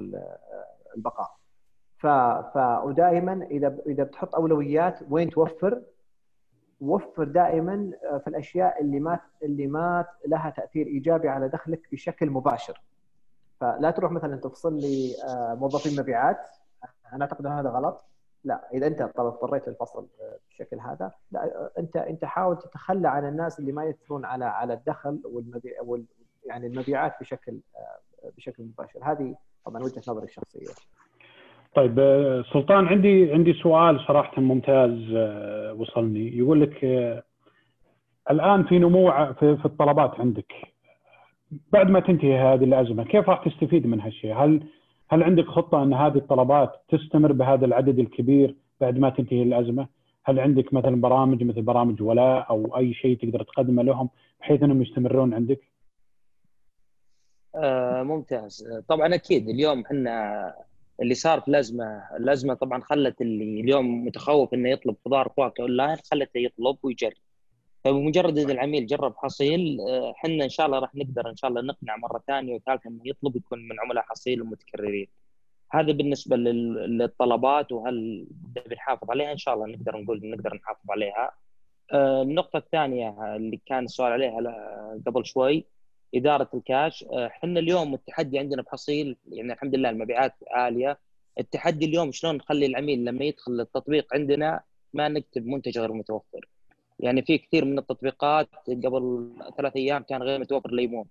البقاء. 0.96 1.36
ف 1.98 2.08
ف 2.54 2.58
ودائما 2.84 3.34
اذا 3.52 3.78
إذا 3.88 4.04
بتحط 4.04 4.36
أولويات 4.36 5.00
وين 5.10 5.30
توفر 5.30 5.82
وفر 6.82 7.24
دائما 7.24 7.92
في 8.20 8.28
الأشياء 8.28 8.82
اللي 8.82 9.00
ما 9.00 9.20
اللي 9.44 9.68
ما 9.68 10.06
لها 10.28 10.50
تأثير 10.50 10.88
إيجابي 10.88 11.30
على 11.30 11.50
دخلك 11.50 11.88
بشكل 11.92 12.30
مباشر. 12.30 12.82
فلا 13.60 13.92
تروح 13.92 14.12
مثلا 14.12 14.36
تفصل 14.36 14.80
لي 14.80 15.16
آه، 15.28 15.56
موظفين 15.56 16.00
مبيعات 16.00 16.50
أنا 17.14 17.22
أعتقد 17.26 17.46
إن 17.46 17.52
هذا 17.52 17.70
غلط. 17.70 18.06
لا 18.44 18.70
إذا 18.74 18.88
أنت 18.88 19.02
اضطريت 19.02 19.68
للفصل 19.68 20.08
بالشكل 20.48 20.80
هذا. 20.80 21.12
لا 21.32 21.72
أنت 21.80 21.98
أنت 21.98 22.26
حاول 22.26 22.60
تتخلى 22.60 23.08
عن 23.10 23.28
الناس 23.28 23.60
اللي 23.60 23.72
ما 23.72 23.86
ياثرون 23.86 24.26
على 24.26 24.46
على 24.46 24.74
الدخل 24.74 25.22
والمبيع 25.26 25.74
يعني 26.46 26.68
المبيعات 26.68 27.14
بشكل 27.20 27.60
آه، 27.76 28.30
بشكل 28.38 28.64
مباشر. 28.64 29.00
هذه 29.04 29.36
طبعا 29.66 29.84
وجهة 29.84 30.02
نظري 30.08 30.26
الشخصية. 30.26 30.74
طيب 31.76 32.00
آه، 32.00 32.44
سلطان 32.54 32.86
عندي 32.88 33.34
عندي 33.34 33.54
سؤال 33.54 34.00
صراحة 34.08 34.42
ممتاز 34.42 34.92
آه، 35.16 35.74
وصلني 35.74 36.38
يقول 36.38 36.62
لك 36.62 36.84
الآن 38.32 38.64
في 38.64 38.80
نمو 38.80 39.12
في 39.34 39.66
الطلبات 39.66 40.20
عندك 40.20 40.54
بعد 41.74 41.90
ما 41.90 42.00
تنتهي 42.00 42.40
هذه 42.40 42.64
الأزمة 42.64 43.04
كيف 43.04 43.30
راح 43.30 43.46
تستفيد 43.46 43.88
من 43.88 44.02
هالشيء؟ 44.02 44.34
هل 44.34 44.64
هل 45.10 45.24
عندك 45.24 45.46
خطة 45.46 45.84
أن 45.84 45.94
هذه 45.94 46.18
الطلبات 46.18 46.72
تستمر 46.90 47.32
بهذا 47.32 47.66
العدد 47.66 48.00
الكبير 48.00 48.56
بعد 48.82 48.98
ما 48.98 49.10
تنتهي 49.10 49.44
الأزمة؟ 49.44 49.88
هل 50.26 50.40
عندك 50.40 50.74
مثلا 50.74 51.02
برامج 51.02 51.44
مثل 51.44 51.62
برامج 51.62 52.02
ولاء 52.02 52.50
أو 52.50 52.78
أي 52.78 52.94
شيء 52.94 53.18
تقدر 53.18 53.44
تقدمه 53.44 53.84
لهم 53.84 54.10
بحيث 54.40 54.64
أنهم 54.64 54.82
يستمرون 54.82 55.34
عندك؟ 55.34 55.60
آه 57.56 58.04
ممتاز 58.04 58.68
طبعا 58.88 59.16
أكيد 59.16 59.50
اليوم 59.50 59.82
إحنا 59.82 60.54
اللي 61.04 61.16
صار 61.16 61.42
في 61.42 61.48
الازمه 61.48 62.04
الازمه 62.20 62.54
طبعا 62.54 62.82
خلت 62.82 63.22
اللي 63.22 63.62
اليوم 63.62 64.06
متخوف 64.06 64.54
إنه 64.54 64.70
يطلب 64.70 64.96
خضار 65.06 65.30
فواكه 65.38 65.62
أونلاين 65.62 65.98
خلته 66.12 66.38
يطلب 66.38 66.78
ويجرب. 66.84 67.14
فبمجرد 67.84 68.38
ان 68.38 68.50
العميل 68.52 68.86
جرب 68.86 69.16
حصيل 69.18 69.78
إحنا 70.16 70.44
إن 70.44 70.50
شاء 70.50 70.66
الله 70.66 70.80
راح 70.80 70.96
نقدر 70.96 71.30
إن 71.30 71.36
شاء 71.36 71.50
الله 71.50 71.62
نقنع 71.62 71.98
مرة 71.98 72.24
ثانية 72.28 72.56
وثالثة 72.56 72.90
إنه 72.90 73.02
يطلب 73.06 73.36
يكون 73.36 73.60
من 73.68 73.80
عملاء 73.80 74.04
حصيل 74.04 74.42
ومتكررين. 74.42 75.08
هذا 75.72 75.92
بالنسبة 75.92 76.36
للطلبات 76.36 77.72
وهل 77.72 78.28
بنحافظ 78.70 79.12
عليها؟ 79.12 79.32
إن 79.32 79.38
شاء 79.38 79.54
الله 79.54 79.68
نقدر 79.68 79.98
نقول 79.98 80.30
نقدر 80.30 80.56
نحافظ 80.56 80.92
عليها. 80.92 81.32
آه، 81.94 82.22
النقطة 82.22 82.58
الثانية 82.58 83.36
اللي 83.36 83.62
كان 83.66 83.84
السؤال 83.84 84.12
عليها 84.12 84.38
قبل 85.08 85.26
شوي 85.26 85.66
إدارة 86.16 86.50
الكاش. 86.54 87.04
إحنا 87.04 87.60
اليوم 87.60 87.94
التحدي 87.94 88.40
عندنا 88.40 88.62
بحصيل 88.62 89.18
يعني 89.32 89.54
الحمد 89.54 89.76
لله 89.76 89.90
المبيعات 89.90 90.34
عالية. 90.52 91.00
التحدي 91.40 91.86
اليوم 91.86 92.12
شلون 92.12 92.36
نخلي 92.36 92.66
العميل 92.66 93.06
لما 93.06 93.26
يدخل 93.26 93.60
التطبيق 93.62 94.14
عندنا 94.14 94.62
ما 94.94 95.08
نكتب 95.08 95.46
منتج 95.46 95.80
غير 95.80 95.94
متوفر. 95.94 96.48
يعني 97.00 97.22
في 97.22 97.38
كثير 97.38 97.66
من 97.66 97.80
التطبيقات 97.80 98.50
قبل 98.68 99.34
ثلاث 99.58 99.76
أيام 99.76 100.04
كان 100.04 100.24
غير 100.24 100.40
متوفر 100.40 100.72
ليمون 100.72 101.06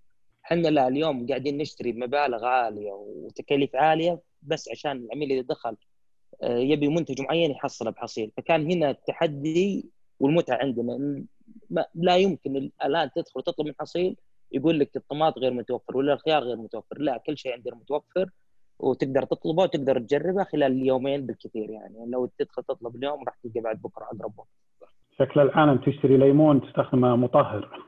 إحنا 0.44 0.68
لا 0.68 0.88
اليوم 0.88 1.26
قاعدين 1.26 1.58
نشتري 1.58 1.92
بمبالغ 1.92 2.44
عالية 2.44 2.92
وتكاليف 2.92 3.76
عالية 3.76 4.20
بس 4.42 4.68
عشان 4.68 4.96
العميل 4.96 5.32
إذا 5.32 5.40
دخل 5.42 5.76
آه، 6.42 6.58
يبي 6.58 6.88
منتج 6.88 7.20
معين 7.20 7.50
يحصله 7.50 7.90
بحصيل. 7.90 8.30
فكان 8.36 8.70
هنا 8.72 8.90
التحدي 8.90 9.86
والمتعة 10.20 10.56
عندنا 10.56 11.24
لا 11.94 12.16
يمكن 12.16 12.70
الآن 12.84 13.10
تدخل 13.14 13.32
وتطلب 13.36 13.66
من 13.66 13.74
حصيل 13.80 14.16
يقول 14.52 14.78
لك 14.78 14.96
الطماط 14.96 15.38
غير 15.38 15.52
متوفر 15.52 15.96
ولا 15.96 16.12
الخيار 16.12 16.42
غير 16.42 16.56
متوفر 16.56 16.98
لا 16.98 17.16
كل 17.16 17.38
شيء 17.38 17.52
عندنا 17.52 17.74
متوفر 17.74 18.30
وتقدر 18.78 19.24
تطلبه 19.24 19.62
وتقدر 19.62 19.98
تجربه 19.98 20.44
خلال 20.44 20.86
يومين 20.86 21.26
بالكثير 21.26 21.70
يعني. 21.70 22.10
لو 22.10 22.30
تدخل 22.38 22.62
تطلب 22.62 22.96
اليوم 22.96 23.24
راح 23.24 23.34
تلقى 23.42 23.60
بعد 23.60 23.82
بكره 23.82 24.04
اقرب 24.04 24.38
وقت. 24.38 24.48
شكل 25.18 25.40
الآن 25.40 25.80
تشتري 25.80 26.16
ليمون 26.16 26.60
تستخدمه 26.62 27.16
مطهر. 27.16 27.82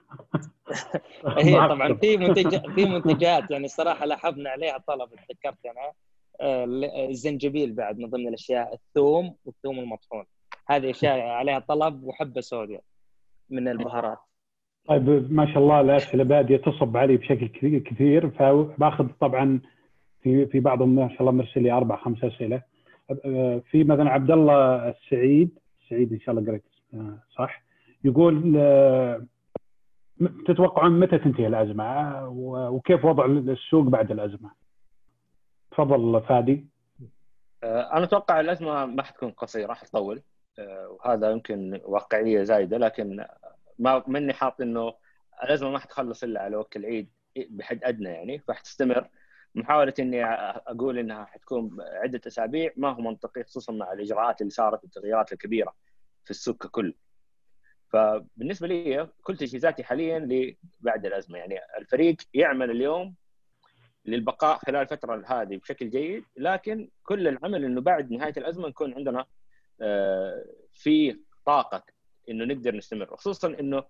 هي 1.39 1.69
طبعا 1.69 1.95
في 1.95 2.17
منتج 2.17 2.73
في 2.75 2.85
منتجات 2.85 3.51
يعني 3.51 3.65
الصراحة 3.65 4.07
لاحظنا 4.07 4.51
عليها 4.51 4.79
طلب 4.79 5.11
تذكرت 5.29 5.67
أنا. 5.67 5.93
آه، 6.41 6.65
الزنجبيل 7.09 7.73
بعد 7.73 7.99
من 7.99 8.11
ضمن 8.11 8.29
الأشياء 8.29 8.75
الثوم 8.75 9.37
والثوم 9.45 9.79
المطحون. 9.79 10.25
هذه 10.67 10.91
أشياء 10.91 11.21
عليها 11.21 11.59
طلب 11.59 12.05
وحبة 12.05 12.41
سوداء 12.41 12.83
من 13.51 13.69
البهارات. 13.69 14.19
طيب 14.89 15.33
ما 15.33 15.47
شاء 15.47 15.59
الله 15.59 15.81
الأسئلة 15.81 16.25
بادية 16.25 16.57
تصب 16.57 16.97
علي 16.97 17.17
بشكل 17.17 17.79
كثير 17.79 18.31
فباخذ 18.31 19.09
طبعا 19.21 19.61
في 20.23 20.47
في 20.47 20.61
بعضهم 20.61 20.95
ما 20.95 21.09
شاء 21.09 21.21
الله 21.21 21.33
مرسل 21.33 21.63
لي 21.63 21.73
أربع 21.73 21.97
خمس 21.97 22.25
أسئلة. 22.25 22.63
في 23.71 23.85
مثلا 23.85 24.11
عبد 24.11 24.31
الله 24.31 24.89
السعيد 24.89 25.59
سعيد 25.91 26.13
إن 26.13 26.21
شاء 26.21 26.35
الله 26.35 26.51
قريت 26.51 26.65
صح؟ 27.39 27.63
يقول 28.05 28.53
تتوقعون 30.47 31.01
متى 31.01 31.19
تنتهي 31.19 31.47
الأزمة؟ 31.47 32.29
وكيف 32.71 33.05
وضع 33.05 33.27
السوق 33.27 33.85
بعد 33.85 34.11
الأزمة؟ 34.11 34.51
تفضل 35.71 36.23
فادي. 36.23 36.67
أنا 37.65 38.05
أتوقع 38.05 38.41
الأزمة 38.41 38.87
ما 38.87 39.03
حتكون 39.03 39.31
قصيرة 39.31 39.73
حتطول. 39.73 40.23
وهذا 40.91 41.31
يمكن 41.31 41.81
واقعية 41.85 42.43
زايدة 42.43 42.79
لكن 42.79 43.25
ما 43.79 44.05
مني 44.07 44.33
حاط 44.33 44.61
إنه 44.61 44.95
الازمه 45.45 45.71
ما 45.71 45.79
حتخلص 45.79 46.23
إلا 46.23 46.43
على 46.43 46.57
وقت 46.57 46.77
العيد 46.77 47.11
بحد 47.37 47.85
أدنى 47.85 48.09
يعني. 48.09 48.39
فحتستمر. 48.39 49.09
محاوله 49.55 49.95
إني 49.99 50.25
أقول 50.25 50.99
إنها 50.99 51.25
حتكون 51.25 51.77
عدة 51.81 52.21
أسابيع 52.27 52.73
ما 52.77 52.91
هو 52.91 53.01
منطقي 53.01 53.45
خصوصا 53.45 53.73
مع 53.73 53.93
الإجراءات 53.93 54.41
اللي 54.41 54.51
صارت 54.51 54.83
والتغييرات 54.83 55.33
الكبيرة 55.33 55.75
في 56.25 56.31
السوق 56.31 56.57
ككل. 56.57 56.95
فبالنسبة 57.93 58.67
لي 58.67 59.09
كل 59.23 59.37
تجهيزاتي 59.37 59.85
حاليا 59.85 60.55
بعد 60.81 61.07
الأزمة. 61.07 61.39
يعني 61.39 61.59
الفريق 61.79 62.17
يعمل 62.35 62.71
اليوم 62.71 63.15
للبقاء 64.07 64.59
خلال 64.59 64.77
الفترة 64.77 65.25
هذه 65.27 65.57
بشكل 65.57 65.91
جيد 65.91 66.25
لكن 66.37 66.89
كل 67.03 67.29
العمل 67.29 67.65
إنه 67.65 67.81
بعد 67.81 68.11
نهاية 68.11 68.35
الأزمة 68.37 68.69
نكون 68.69 68.95
عندنا 68.95 69.27
آه، 69.81 70.45
في 70.73 71.21
طاقة 71.47 71.85
إنه 72.29 72.45
نقدر 72.45 72.77
نستمر 72.77 73.17
خصوصا 73.17 73.49
إنه 73.49 73.85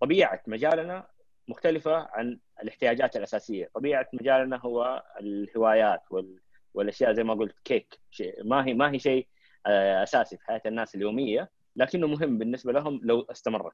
طبيعة 0.00 0.42
مجالنا 0.46 1.06
مختلفة 1.48 1.96
عن 1.96 2.38
الاحتياجات 2.62 3.16
الأساسية، 3.16 3.70
طبيعة 3.74 4.08
مجالنا 4.12 4.56
هو 4.56 5.04
الهوايات 5.20 6.02
وال... 6.10 6.40
والأشياء 6.74 7.12
زي 7.12 7.24
ما 7.24 7.34
قلت 7.34 7.56
كيك. 7.64 8.00
شيء 8.10 8.44
ما 8.44 8.66
هي 8.66 8.74
ما 8.74 8.90
هي 8.90 8.98
شيء 8.98 9.26
آه، 9.66 10.02
أساسي 10.02 10.36
في 10.36 10.44
حياة 10.44 10.62
الناس 10.66 10.94
اليومية 10.94 11.50
لكنه 11.76 12.06
مهم 12.06 12.38
بالنسبة 12.38 12.72
لهم 12.72 13.00
لو 13.02 13.20
استمرت. 13.20 13.72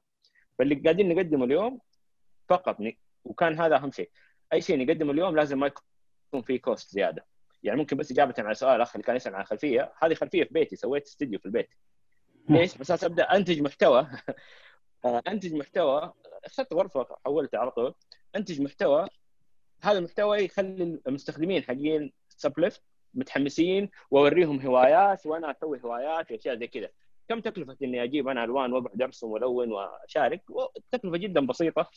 فاللي 0.59 0.75
قاعدين 0.75 1.09
نقدمه 1.15 1.45
اليوم 1.45 1.79
فقط 2.49 2.79
ن... 2.79 2.93
وكان 3.23 3.59
هذا 3.59 3.75
أهم 3.75 3.91
شيء. 3.91 4.09
أي 4.53 4.61
شيء 4.61 4.85
نقدمه 4.85 5.11
اليوم 5.11 5.35
لازم 5.35 5.59
ما 5.59 5.67
يكون 5.67 6.41
فيه 6.41 6.61
cost 6.61 6.91
زيادة. 6.91 7.25
يعني 7.63 7.79
ممكن 7.79 7.97
بس 7.97 8.11
إجابة 8.11 8.33
على 8.37 8.55
سؤال 8.55 8.81
اخ 8.81 8.95
اللي 8.95 9.03
كان 9.03 9.15
يسأل 9.15 9.35
عن 9.35 9.43
خلفية. 9.43 9.93
هذه 10.01 10.13
خلفية 10.13 10.43
في 10.43 10.53
بيتي 10.53 10.75
سويت 10.75 11.05
استديو 11.05 11.39
في 11.39 11.45
البيت. 11.45 11.69
ليش؟ 12.49 12.77
بس 12.77 13.03
أبدأ 13.03 13.23
أنتج 13.23 13.61
محتوى. 13.61 14.07
أنتج 15.27 15.53
محتوى. 15.53 16.13
أخذت 16.45 16.73
غرفة 16.73 17.07
حولتها 17.25 17.59
على 17.59 17.71
طول. 17.71 17.93
أنتج 18.35 18.61
محتوى. 18.61 19.07
هذا 19.81 19.97
المحتوى 19.97 20.37
يخلي 20.37 20.99
المستخدمين 21.07 21.63
حقين 21.63 22.13
سبليفت 22.29 22.81
متحمسين 23.13 23.89
وأوريهم 24.11 24.61
هوايات 24.61 25.25
وأنا 25.25 25.51
أسوي 25.51 25.81
هوايات 25.83 26.31
وأشياء 26.31 26.59
زي 26.59 26.67
كذا. 26.67 26.89
كم 27.29 27.39
تكلفة 27.39 27.77
إني 27.83 28.03
أجيب 28.03 28.27
أنا 28.27 28.43
ألوان 28.43 28.73
واقعد 28.73 29.01
ارسم 29.01 29.27
والون 29.27 29.71
وأشارك؟ 29.71 30.43
تكلفة 30.91 31.17
جدا 31.17 31.45
بسيطة 31.45 31.89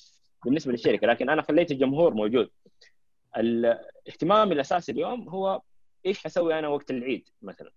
بالنسبة 0.45 0.73
للشركة 0.73 1.07
لكن 1.07 1.31
أنا 1.31 1.43
خليت 1.43 1.71
الجمهور 1.71 2.15
موجود. 2.15 2.51
الاهتمام 3.37 4.53
الأساسي 4.53 4.93
اليوم 4.93 5.29
هو 5.29 5.63
إيش 6.07 6.25
حسوي 6.25 6.59
أنا 6.59 6.69
وقت 6.69 6.91
العيد 6.91 7.29
مثلا. 7.43 7.73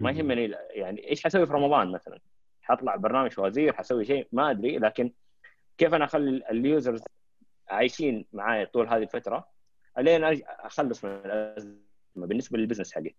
ما 0.00 0.10
يهمني 0.10 0.54
يعني 0.70 1.08
إيش 1.10 1.24
حسوي 1.24 1.46
في 1.46 1.52
رمضان 1.52 1.92
مثلا؟ 1.92 2.18
حطلع 2.62 2.96
برنامج 2.96 3.32
فوازير 3.32 3.72
حسوي 3.72 4.04
شيء 4.04 4.28
ما 4.32 4.50
أدري 4.50 4.78
لكن 4.78 5.12
كيف 5.78 5.94
أنا 5.94 6.04
أخلي 6.04 6.42
ال 6.50 6.59
users 6.59 7.02
عايشين 7.68 8.24
معي 8.32 8.66
طول 8.66 8.88
هذه 8.88 9.02
الفترة؟ 9.02 9.46
الين 9.98 10.24
أخلص 10.48 11.04
من 11.04 11.10
الأزمة 11.10 11.76
بالنسبة 12.16 12.58
لل 12.58 12.65
business 12.65 12.94
حقي. 12.94 13.14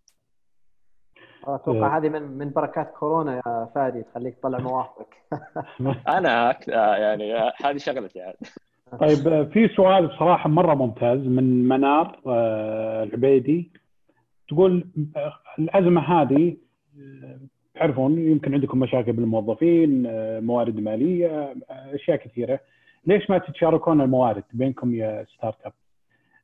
أتوقع 1.44 1.98
هذه 1.98 2.10
من 2.10 2.22
من 2.22 2.50
بركات 2.50 2.92
كورونا 2.92 3.36
يا 3.36 3.70
فادي 3.76 4.04
تخليك 4.04 4.38
تطلع 4.38 4.60
مواقفك. 4.60 5.16
أنا 6.18 6.60
يعني 6.68 7.34
هذه 7.64 7.78
شغلتي 7.78 8.20
يعني. 8.20 8.38
طيب 9.00 9.52
في 9.54 9.68
سؤال 9.76 10.08
بصراحة 10.08 10.50
مرة 10.50 10.74
ممتاز 10.74 11.20
من 11.20 11.68
منار 11.68 12.22
آه، 12.28 13.04
العبيدي. 13.04 13.72
تقول 14.48 14.88
الأزمة 15.60 16.02
هذه 16.02 16.58
تعرفون 17.76 18.20
يمكن 18.20 18.54
عندكم 18.54 18.80
مشاكل 18.80 19.12
بالموظفين 19.12 20.06
آه، 20.06 20.39
موارد 20.39 20.80
مالية 20.80 21.56
أشياء 21.70 22.18
كثيرة 22.18 22.60
ليش 23.06 23.30
ما 23.30 23.38
تتشاركون 23.38 24.02
الموارد 24.02 24.44
بينكم 24.54 24.96
يا 24.96 25.26
startup؟ 25.38 25.74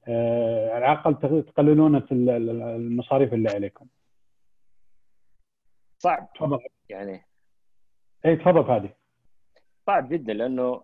آه، 0.07 0.69
على 0.73 0.85
الأقل 0.91 1.43
تقللون 1.43 2.07
المصاريف 2.11 3.33
اللي 3.33 3.49
عليكم. 3.49 3.85
صعب 5.97 6.29
تفضل 6.35 6.59
يعني 6.89 7.21
اي 8.25 8.35
تفضل 8.35 8.65
فادي 8.65 8.89
صعب 9.87 10.09
جدا 10.09 10.33
لأنه 10.33 10.83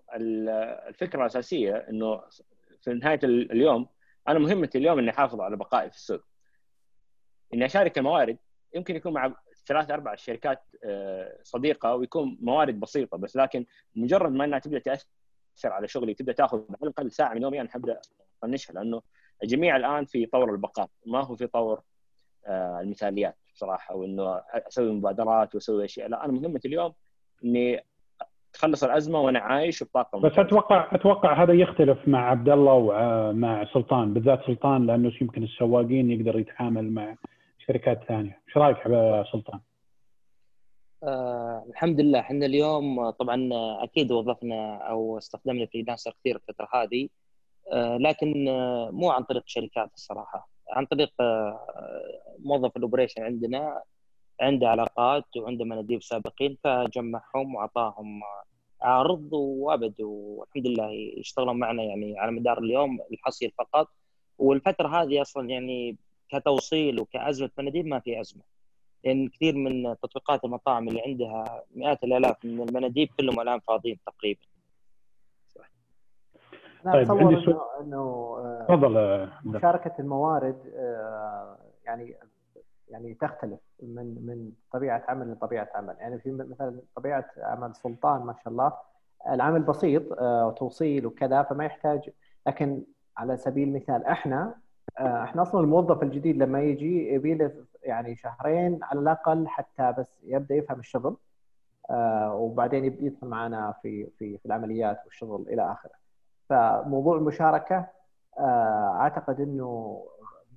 الفكرة 0.87 1.21
الأساسية 1.21 1.75
إنه 1.75 2.21
في 2.81 2.93
نهاية 2.93 3.19
اليوم 3.23 3.87
أنا 4.27 4.39
مهمتي 4.39 4.77
اليوم 4.77 4.99
إني 4.99 5.09
أحافظ 5.09 5.41
على 5.41 5.55
بقائي 5.55 5.89
في 5.89 5.95
السوق. 5.95 6.21
إني 7.53 7.65
أشارك 7.65 7.97
الموارد 7.97 8.37
يمكن 8.75 8.95
يكون 8.95 9.13
مع 9.13 9.33
ثلاث 9.65 9.91
أربع 9.91 10.15
شركات 10.15 10.63
آه، 10.83 11.37
صديقة 11.43 11.95
ويكون 11.95 12.37
موارد 12.41 12.79
بسيطة 12.79 13.17
بس 13.17 13.35
لكن 13.35 13.65
مجرد 13.95 14.31
ما 14.31 14.45
إنها 14.45 14.59
تبدأ 14.59 14.79
تأثر 14.79 15.05
على 15.65 15.87
شغلي 15.87 16.13
تبدأ 16.13 16.33
تأخذ 16.33 16.57
على 16.57 16.77
الأقل 16.83 17.11
ساعة 17.11 17.33
من 17.33 17.41
يومي 17.41 17.61
أنا 17.61 17.69
حبدأ 17.69 18.01
أطنشها 18.43 18.73
لأنه 18.73 19.01
الجميع 19.43 19.75
الآن 19.75 20.05
في 20.05 20.25
طور 20.25 20.51
البقاء 20.51 20.89
ما 21.05 21.25
هو 21.25 21.35
في 21.35 21.47
طور 21.47 21.81
آه، 22.47 22.79
المثاليات 22.81 23.35
بصراحة 23.53 23.95
وانه 23.95 24.41
أسوي 24.53 24.91
مبادرات 24.91 25.55
وأسوي 25.55 25.85
أشياء 25.85 26.07
لا 26.07 26.25
أنا 26.25 26.33
مهمتي 26.33 26.67
اليوم 26.67 26.93
إني 27.43 27.83
تخلص 28.53 28.83
الأزمة 28.83 29.21
وأنا 29.21 29.39
عايش 29.39 29.83
بطاقة 29.83 30.19
بس 30.19 30.39
أتوقع 30.39 30.95
أتوقع 30.95 31.43
هذا 31.43 31.53
يختلف 31.53 32.07
مع 32.07 32.29
عبد 32.29 32.49
الله 32.49 32.73
ومع 32.73 33.65
سلطان 33.73 34.13
بالذات 34.13 34.39
سلطان 34.47 34.85
لأنه 34.85 35.11
يمكن 35.21 35.43
السواقين 35.43 36.11
يقدر 36.11 36.39
يتعامل 36.39 36.91
مع 36.91 37.15
شركات 37.67 38.03
ثانية، 38.03 38.41
إيش 38.47 38.57
رأيك 38.57 38.77
سلطان؟ 39.31 39.59
آه 41.03 41.65
الحمد 41.69 42.01
لله. 42.01 42.19
إحنا 42.19 42.45
اليوم 42.45 43.09
طبعا 43.09 43.49
أكيد 43.83 44.11
وظفنا 44.11 44.77
أو 44.77 45.17
استخدمنا 45.17 45.65
freelancer 45.65 46.11
كثير 46.19 46.35
الفترة 46.35 46.67
هذه 46.73 47.09
آه 47.71 47.97
لكن 47.97 48.47
آه 48.47 48.89
مو 48.91 49.11
عن 49.11 49.23
طريق 49.23 49.43
شركات 49.45 49.93
الصراحة. 49.95 50.49
عن 50.69 50.85
طريق 50.85 51.11
آه 51.19 51.59
موظف 52.39 52.77
ال 52.77 52.82
operation 52.82 53.23
عندنا 53.23 53.81
عنده 54.41 54.69
علاقات 54.69 55.37
وعنده 55.37 55.65
مناديب 55.65 56.03
سابقين 56.03 56.57
فجمعهم 56.63 57.55
وأعطاهم 57.55 58.21
عرض 58.81 59.33
وأبد. 59.33 60.01
والحمد 60.01 60.67
لله 60.67 60.89
يشتغلون 61.17 61.59
معنا 61.59 61.83
يعني 61.83 62.19
على 62.19 62.31
مدار 62.31 62.57
اليوم 62.57 62.99
الحصيل 63.13 63.51
فقط. 63.57 63.87
والفترة 64.37 64.87
هذه 64.87 65.21
أصلا 65.21 65.49
يعني 65.49 65.97
كتوصيل 66.33 66.99
وكأزمة 66.99 67.49
مناديب 67.57 67.85
ما 67.85 67.99
في 67.99 68.21
أزمة. 68.21 68.43
لأن 69.03 69.29
كثير 69.29 69.55
من 69.55 69.95
تطبيقات 70.01 70.43
المطاعم 70.45 70.87
اللي 70.87 71.01
عندها 71.01 71.63
مئات 71.75 72.03
الآلاف 72.03 72.45
من 72.45 72.69
المناديب 72.69 73.09
كلهم 73.19 73.39
الآن 73.39 73.59
فاضيين 73.59 73.99
تقريبا. 74.05 74.41
أنا 76.85 76.93
طيب 76.93 77.01
أتصور 77.01 77.33
انه 77.33 77.61
إنه 77.81 77.97
آه، 78.39 78.65
تفضل 78.69 79.29
مشاركة 79.45 79.93
الموارد 79.99 80.73
آه، 80.75 81.57
يعني 81.85 82.15
يعني 82.89 83.13
تختلف 83.13 83.59
من 83.83 84.05
من 84.25 84.51
طبيعة 84.71 85.03
عمل 85.07 85.31
لطبيعه 85.31 85.69
عمل. 85.75 85.95
يعني 85.99 86.19
في 86.19 86.31
مثلا 86.31 86.79
طبيعة 86.95 87.25
عمل 87.37 87.75
سلطان 87.75 88.21
ما 88.21 88.35
شاء 88.43 88.53
الله 88.53 88.73
العمل 89.29 89.61
بسيط 89.61 90.13
آه، 90.13 90.47
وتوصيل 90.47 91.05
وكذا 91.05 91.43
فما 91.43 91.65
يحتاج 91.65 92.09
لكن 92.47 92.83
على 93.17 93.37
سبيل 93.37 93.67
المثال 93.67 94.05
إحنا 94.05 94.41
آه، 94.43 94.62
إحنا 94.97 95.41
أصلا 95.41 95.61
الموظف 95.61 96.03
الجديد 96.03 96.37
لما 96.37 96.61
يجي 96.61 97.13
يبي 97.13 97.33
له 97.33 97.51
يعني 97.83 98.15
شهرين 98.15 98.79
على 98.83 98.99
الأقل 98.99 99.47
حتى 99.47 99.93
بس 99.97 100.23
يبدأ 100.23 100.55
يفهم 100.55 100.79
الشغل 100.79 101.17
آه، 101.89 102.35
وبعدين 102.35 102.85
يبدا 102.85 103.05
يدخل 103.05 103.27
معنا 103.27 103.73
في 103.81 104.07
في 104.19 104.37
في 104.37 104.45
العمليات 104.45 105.01
والشغل 105.05 105.45
إلى 105.49 105.71
آخره. 105.71 105.91
فموضوع 106.49 107.17
المشاركة 107.17 107.87
أعتقد 108.39 109.41
إنه 109.41 110.03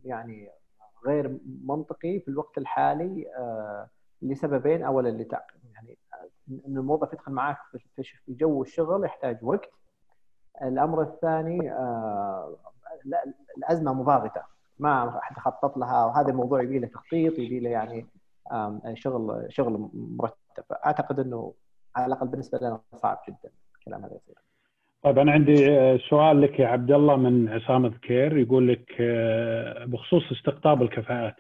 يعني 0.05 0.51
غير 1.07 1.39
منطقي 1.65 2.21
في 2.21 2.29
الوقت 2.29 2.59
الحالي 2.59 3.27
آه، 3.37 3.89
لسببين 4.23 4.85
اولا 4.85 5.09
اللي 5.09 5.29
يعني 5.75 5.99
إن 6.49 6.77
الموظف 6.77 7.13
يدخل 7.13 7.33
معك 7.33 7.59
في 7.73 8.13
جو 8.29 8.63
الشغل 8.63 9.05
يحتاج 9.05 9.39
وقت 9.43 9.71
الأمر 10.63 11.03
الثاني 11.03 11.73
آه، 11.73 12.57
الأزمة 13.59 13.93
مضاغطه 13.93 14.43
ما 14.79 15.21
حد 15.23 15.37
خطط 15.37 15.77
لها 15.79 16.05
وهذا 16.05 16.29
الموضوع 16.29 16.63
يبي 16.63 16.79
له 16.79 16.87
تخطيط 16.87 17.39
يبي 17.39 17.61
له 17.61 17.71
يعني 17.71 18.07
شغل 18.95 19.47
شغل 19.49 19.89
مرتب. 19.95 20.65
أعتقد 20.87 21.21
إنه 21.21 21.53
على 21.97 22.07
الأقل 22.07 22.29
بالنسبة 22.29 22.59
لنا 22.59 22.81
صعب 23.03 23.19
جدا 23.29 23.51
الكلام 23.79 24.05
هذا 24.05 24.15
يصير. 24.15 24.37
طيب 25.03 25.19
أنا 25.19 25.33
عندي 25.33 25.71
آه، 25.71 25.99
سؤال 26.11 26.43
لك 26.43 26.61
يا 26.61 26.67
عبد 26.67 26.91
الله 26.91 27.17
من 27.17 27.49
عصام 27.49 27.87
الذكير 27.87 28.39
يقول 28.39 28.69
لك 28.69 28.93
آه، 29.01 29.85
بخصوص 29.85 30.23
استقطاب 30.33 30.83
الكفاءات 30.83 31.37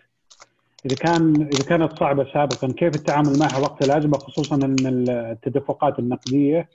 إذا 0.86 0.94
كان 0.94 1.34
إذا 1.42 1.68
كانت 1.68 1.98
صعبة 1.98 2.24
سابقا 2.32 2.72
كيف 2.72 2.94
التعامل 2.94 3.38
معها 3.40 3.58
وقت 3.58 3.82
الأزمة 3.82 4.18
خصوصا 4.18 4.56
إن 4.56 5.08
التدفقات 5.08 5.98
النقدية 5.98 6.68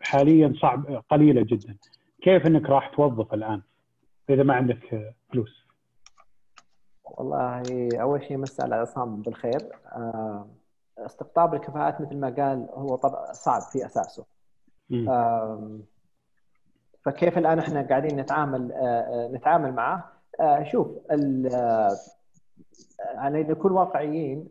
حاليا 0.00 0.52
صعب 0.62 1.02
قليلة 1.10 1.42
جدا؟ 1.42 1.76
كيف 2.22 2.46
إنك 2.46 2.70
راح 2.70 2.88
توظف 2.88 3.34
الآن؟ 3.34 3.62
إذا 4.30 4.42
ما 4.42 4.54
عندك 4.54 4.94
آه، 4.94 5.14
فلوس. 5.32 5.64
والله 7.04 7.62
أول 8.02 8.24
شيء 8.24 8.36
مسي 8.36 8.62
على 8.62 8.74
عصام 8.74 9.22
بالخير. 9.22 9.58
استقطاب 10.98 11.54
الكفاءات 11.54 12.00
مثل 12.00 12.16
ما 12.16 12.28
قال 12.28 12.68
هو 12.70 12.96
طبعا 12.96 13.32
صعب 13.32 13.62
في 13.62 13.86
أساسه. 13.86 14.24
فكيف 17.04 17.38
الآن 17.38 17.58
إحنا 17.58 17.82
قاعدين 17.82 18.20
نتعامل 18.20 18.72
آه، 18.72 18.78
آه، 18.78 19.30
نتعامل 19.32 19.72
معه؟ 19.72 20.12
آه، 20.40 20.62
شوف 20.62 20.88
يعني 23.14 23.42
نكون 23.42 23.72
واقعيين 23.72 24.48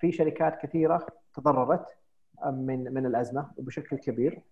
في 0.00 0.12
شركات 0.12 0.58
كثيرة 0.62 1.06
تضررت 1.34 1.86
من 2.46 2.94
من 2.94 3.06
الأزمة 3.06 3.50
وبشكل 3.56 3.96
كبير. 3.96 4.42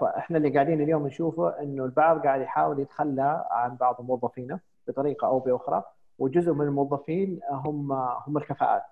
فاحنا 0.00 0.38
اللي 0.38 0.50
قاعدين 0.50 0.80
اليوم 0.80 1.06
نشوفه 1.06 1.62
إنه 1.62 1.84
البعض 1.84 2.20
قاعد 2.20 2.40
يحاول 2.40 2.80
يتخلى 2.80 3.46
عن 3.50 3.76
بعض 3.76 4.00
موظفينه 4.00 4.60
بطريقة 4.88 5.26
أو 5.26 5.38
بأخرى 5.38 5.84
وجزء 6.18 6.52
من 6.52 6.66
الموظفين 6.66 7.40
هم 7.50 7.92
هم 7.92 8.38
الكفاءات. 8.38 8.82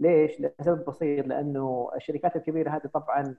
ليش؟ 0.00 0.40
لسبب 0.40 0.84
بسيط 0.84 1.26
لأنه 1.26 1.90
الشركات 1.96 2.36
الكبيرة 2.36 2.70
هذه 2.70 2.86
طبعا 2.86 3.34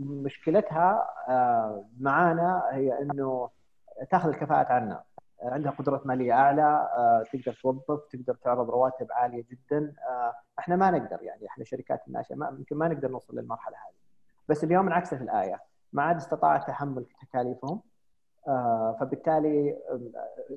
مشكلتها 0.00 1.08
آه، 1.28 1.84
معانا 2.00 2.62
هي 2.70 3.02
إنه 3.02 3.50
تاخذ 4.10 4.28
الكفاءات 4.28 4.66
عنا. 4.66 5.02
عندها 5.42 5.72
قدرات 5.72 6.06
مالية 6.06 6.32
أعلى 6.32 6.88
تقدر 7.32 7.58
توظف 7.62 8.00
تقدر 8.10 8.34
تعرض 8.34 8.70
رواتب 8.70 9.06
عالية 9.10 9.44
جدا. 9.50 9.94
إحنا 10.58 10.76
ما 10.76 10.90
نقدر 10.90 11.22
يعني 11.22 11.46
إحنا 11.46 11.64
شركات 11.64 12.08
الناشئه 12.08 12.34
ما 12.34 12.48
يمكن 12.58 12.76
ما 12.76 12.88
نقدر 12.88 13.10
نوصل 13.10 13.38
للمرحلة 13.38 13.76
هذه. 13.76 14.07
بس 14.48 14.64
اليوم 14.64 14.86
انعكست 14.86 15.12
الآية. 15.12 15.60
ما 15.92 16.02
عاد 16.02 16.16
استطاعت 16.16 16.66
تحمل 16.66 17.06
تكاليفهم. 17.22 17.80
فبالتالي 19.00 19.76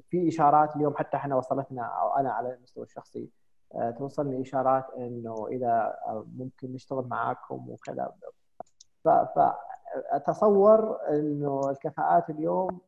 في 0.09 0.27
إشارات 0.27 0.75
اليوم 0.75 0.95
حتى 0.97 1.17
إحنا 1.17 1.35
وصلتنا 1.35 1.83
أو 1.83 2.15
أنا 2.15 2.31
على 2.31 2.53
المستوى 2.53 2.83
الشخصي 2.83 3.29
توصلني 3.97 4.41
إشارات 4.41 4.85
إنه 4.97 5.47
إذا 5.47 5.95
ممكن 6.37 6.73
نشتغل 6.73 7.07
معاكم 7.07 7.69
وكذا. 7.69 8.11
فاتصور 10.11 10.99
إنه 11.09 11.61
الكفاءات 11.69 12.29
اليوم 12.29 12.79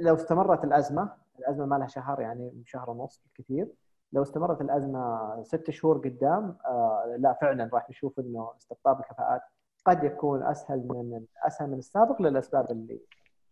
لو 0.00 0.14
استمرت 0.14 0.64
الأزمة 0.64 1.12
الأزمة 1.38 1.66
ما 1.66 1.76
لها 1.76 1.86
شهر 1.86 2.20
يعني 2.20 2.62
شهر 2.66 2.90
ونص 2.90 3.22
بالكثير. 3.24 3.72
لو 4.12 4.22
استمرت 4.22 4.60
الأزمة 4.60 5.42
ست 5.42 5.70
شهور 5.70 5.98
قدام 5.98 6.56
آه 6.66 7.16
لا 7.18 7.32
فعلا 7.32 7.70
راح 7.72 7.90
نشوف 7.90 8.18
إنه 8.20 8.52
استقطاب 8.58 9.00
الكفاءات 9.00 9.42
قد 9.84 10.04
يكون 10.04 10.42
أسهل 10.42 10.78
من 10.78 11.24
أسهل 11.46 11.70
من 11.70 11.78
السابق 11.78 12.22
للأسباب 12.22 12.70
اللي 12.70 12.98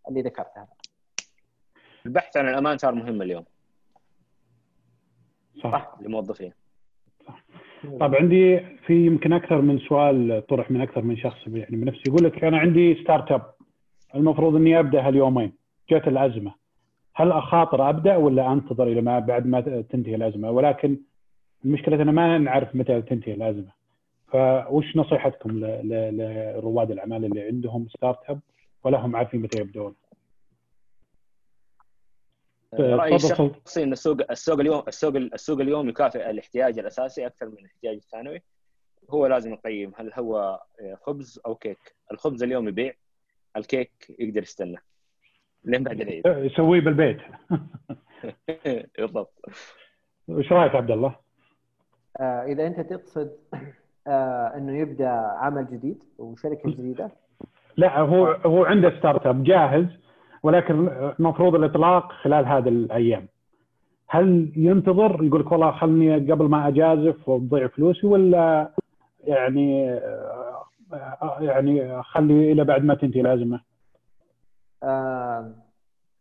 اللي 0.08 0.22
ذكرتها. 0.22 0.68
البحث 2.06 2.36
عن 2.36 2.48
الأمان 2.48 2.78
صار 2.78 2.94
مهم 2.94 3.22
اليوم. 3.22 3.44
صح 5.62 5.96
للموظفين. 6.00 6.52
طب 8.00 8.14
عندي 8.14 8.60
في 8.86 9.06
يمكن 9.06 9.32
أكثر 9.32 9.60
من 9.60 9.78
سؤال 9.78 10.46
طرح 10.48 10.70
من 10.70 10.80
أكثر 10.80 11.02
من 11.02 11.16
شخص 11.16 11.46
يعني 11.46 11.76
بنفسي 11.76 12.02
يقول 12.06 12.24
لك 12.24 12.44
أنا 12.44 12.58
عندي 12.58 13.02
startup 13.04 13.54
المفروض 14.14 14.56
إني 14.56 14.78
أبدأ 14.78 15.06
هاليومين 15.08 15.52
جت 15.90 16.08
الأزمة 16.08 16.54
هل 17.14 17.32
أخاطر 17.32 17.88
أبدأ 17.90 18.16
ولا 18.16 18.52
أنتظر 18.52 18.86
إلى 18.86 19.00
ما 19.00 19.18
بعد 19.18 19.46
ما 19.46 19.60
تنتهي 19.60 20.14
الأزمة 20.14 20.50
ولكن 20.50 20.98
المشكلة 21.64 21.96
أننا 21.96 22.12
ما 22.12 22.38
نعرف 22.38 22.76
متى 22.76 23.02
تنتهي 23.02 23.34
الأزمة 23.34 23.72
فوش 24.32 24.96
نصيحتكم 24.96 25.64
لرواد 25.64 26.90
الأعمال 26.90 27.24
اللي 27.24 27.42
عندهم 27.42 27.88
startup 27.88 28.40
ولا 28.84 28.98
هم 28.98 29.16
عارفين 29.16 29.42
متى 29.42 29.60
يبدون؟ 29.60 29.94
رأيي 32.74 33.14
الشخصي 33.14 33.82
إن 33.82 33.92
السوق 33.92 34.30
السوق 34.30 34.60
اليوم 34.60 34.82
السوق 34.88 35.16
السوق 35.16 35.60
اليوم 35.60 35.88
يكافئ 35.88 36.30
الاحتياج 36.30 36.78
الأساسي 36.78 37.26
أكثر 37.26 37.46
من 37.46 37.58
الاحتياج 37.58 37.94
الثانوي. 37.94 38.42
هو 39.10 39.26
لازم 39.26 39.52
يقيم. 39.52 39.92
هل 39.96 40.12
هو 40.18 40.62
خبز 41.02 41.40
أو 41.46 41.54
كيك؟ 41.54 41.94
الخبز 42.12 42.42
اليوم 42.42 42.68
يبيع 42.68 42.92
الكيك 43.56 44.16
يقدر 44.18 44.42
يستنى. 44.42 44.78
لين 45.64 45.82
بعد 45.82 46.00
العيد. 46.00 46.26
يسويه 46.26 46.80
بالبيت. 46.80 47.18
بالضبط. 48.98 49.44
إيش 50.30 50.52
رأيك 50.52 50.74
عبد 50.74 50.90
الله؟ 50.90 51.16
آه 52.20 52.42
إذا 52.42 52.66
أنت 52.66 52.80
تقصد 52.80 53.38
آه 54.06 54.52
إنه 54.56 54.72
يبدأ 54.78 55.10
عمل 55.38 55.66
جديد 55.66 56.02
وشركه 56.18 56.70
جديدة 56.70 57.10
لا 57.76 58.00
هو 58.00 58.26
هو 58.26 58.64
عنده 58.64 58.98
startup 58.98 59.44
جاهز 59.44 59.86
ولكن 60.42 60.88
المفروض 61.18 61.54
الإطلاق 61.54 62.12
خلال 62.12 62.46
هذه 62.46 62.68
الأيام 62.68 63.28
هل 64.08 64.52
ينتظر 64.56 65.24
يقول 65.24 65.40
لك 65.40 65.52
والله 65.52 65.70
خلني 65.70 66.32
قبل 66.32 66.44
ما 66.44 66.68
أجازف 66.68 67.28
وتضيع 67.28 67.66
فلوسي 67.66 68.06
ولا 68.06 68.70
يعني 69.24 70.00
يعني 71.40 72.02
خلي 72.02 72.52
إلى 72.52 72.64
بعد 72.64 72.84
ما 72.84 72.94
تنتهي 72.94 73.20
الأزمة؟ 73.20 73.60
آه 74.82 75.52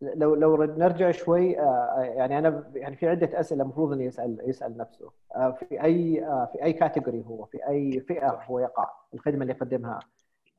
لو 0.01 0.35
لو 0.35 0.63
نرجع 0.63 1.11
شوي 1.11 1.59
آه 1.59 1.99
يعني 2.01 2.37
أنا 2.39 2.71
يعني 2.75 2.95
في 2.95 3.07
عدة 3.09 3.39
أسئلة 3.39 3.63
المفروض 3.63 3.91
إنه 3.93 4.03
يسأل 4.03 4.37
يسأل 4.45 4.77
نفسه. 4.77 5.11
آه 5.35 5.51
في 5.51 5.83
أي 5.83 6.25
آه 6.25 6.45
في 6.53 6.63
أي 6.63 6.73
category 6.73 7.23
هو 7.27 7.45
في 7.45 7.67
أي 7.67 7.99
فئة 7.99 8.43
هو 8.45 8.59
يقع 8.59 8.89
الخدمة 9.13 9.41
اللي 9.41 9.53
يقدمها. 9.53 9.99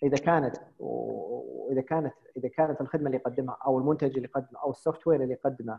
إذا 0.02 0.16
كانت 0.16 0.56
وإذا 0.78 1.80
كانت 1.80 2.14
إذا 2.36 2.48
كانت 2.48 2.80
الخدمة 2.80 3.06
اللي 3.06 3.16
يقدمها 3.16 3.56
أو 3.66 3.78
المنتج 3.78 4.16
اللي 4.16 4.24
يقدمه 4.28 4.60
أو 4.64 4.70
السوفت 4.70 5.06
وير 5.06 5.22
اللي 5.22 5.32
يقدمه 5.34 5.78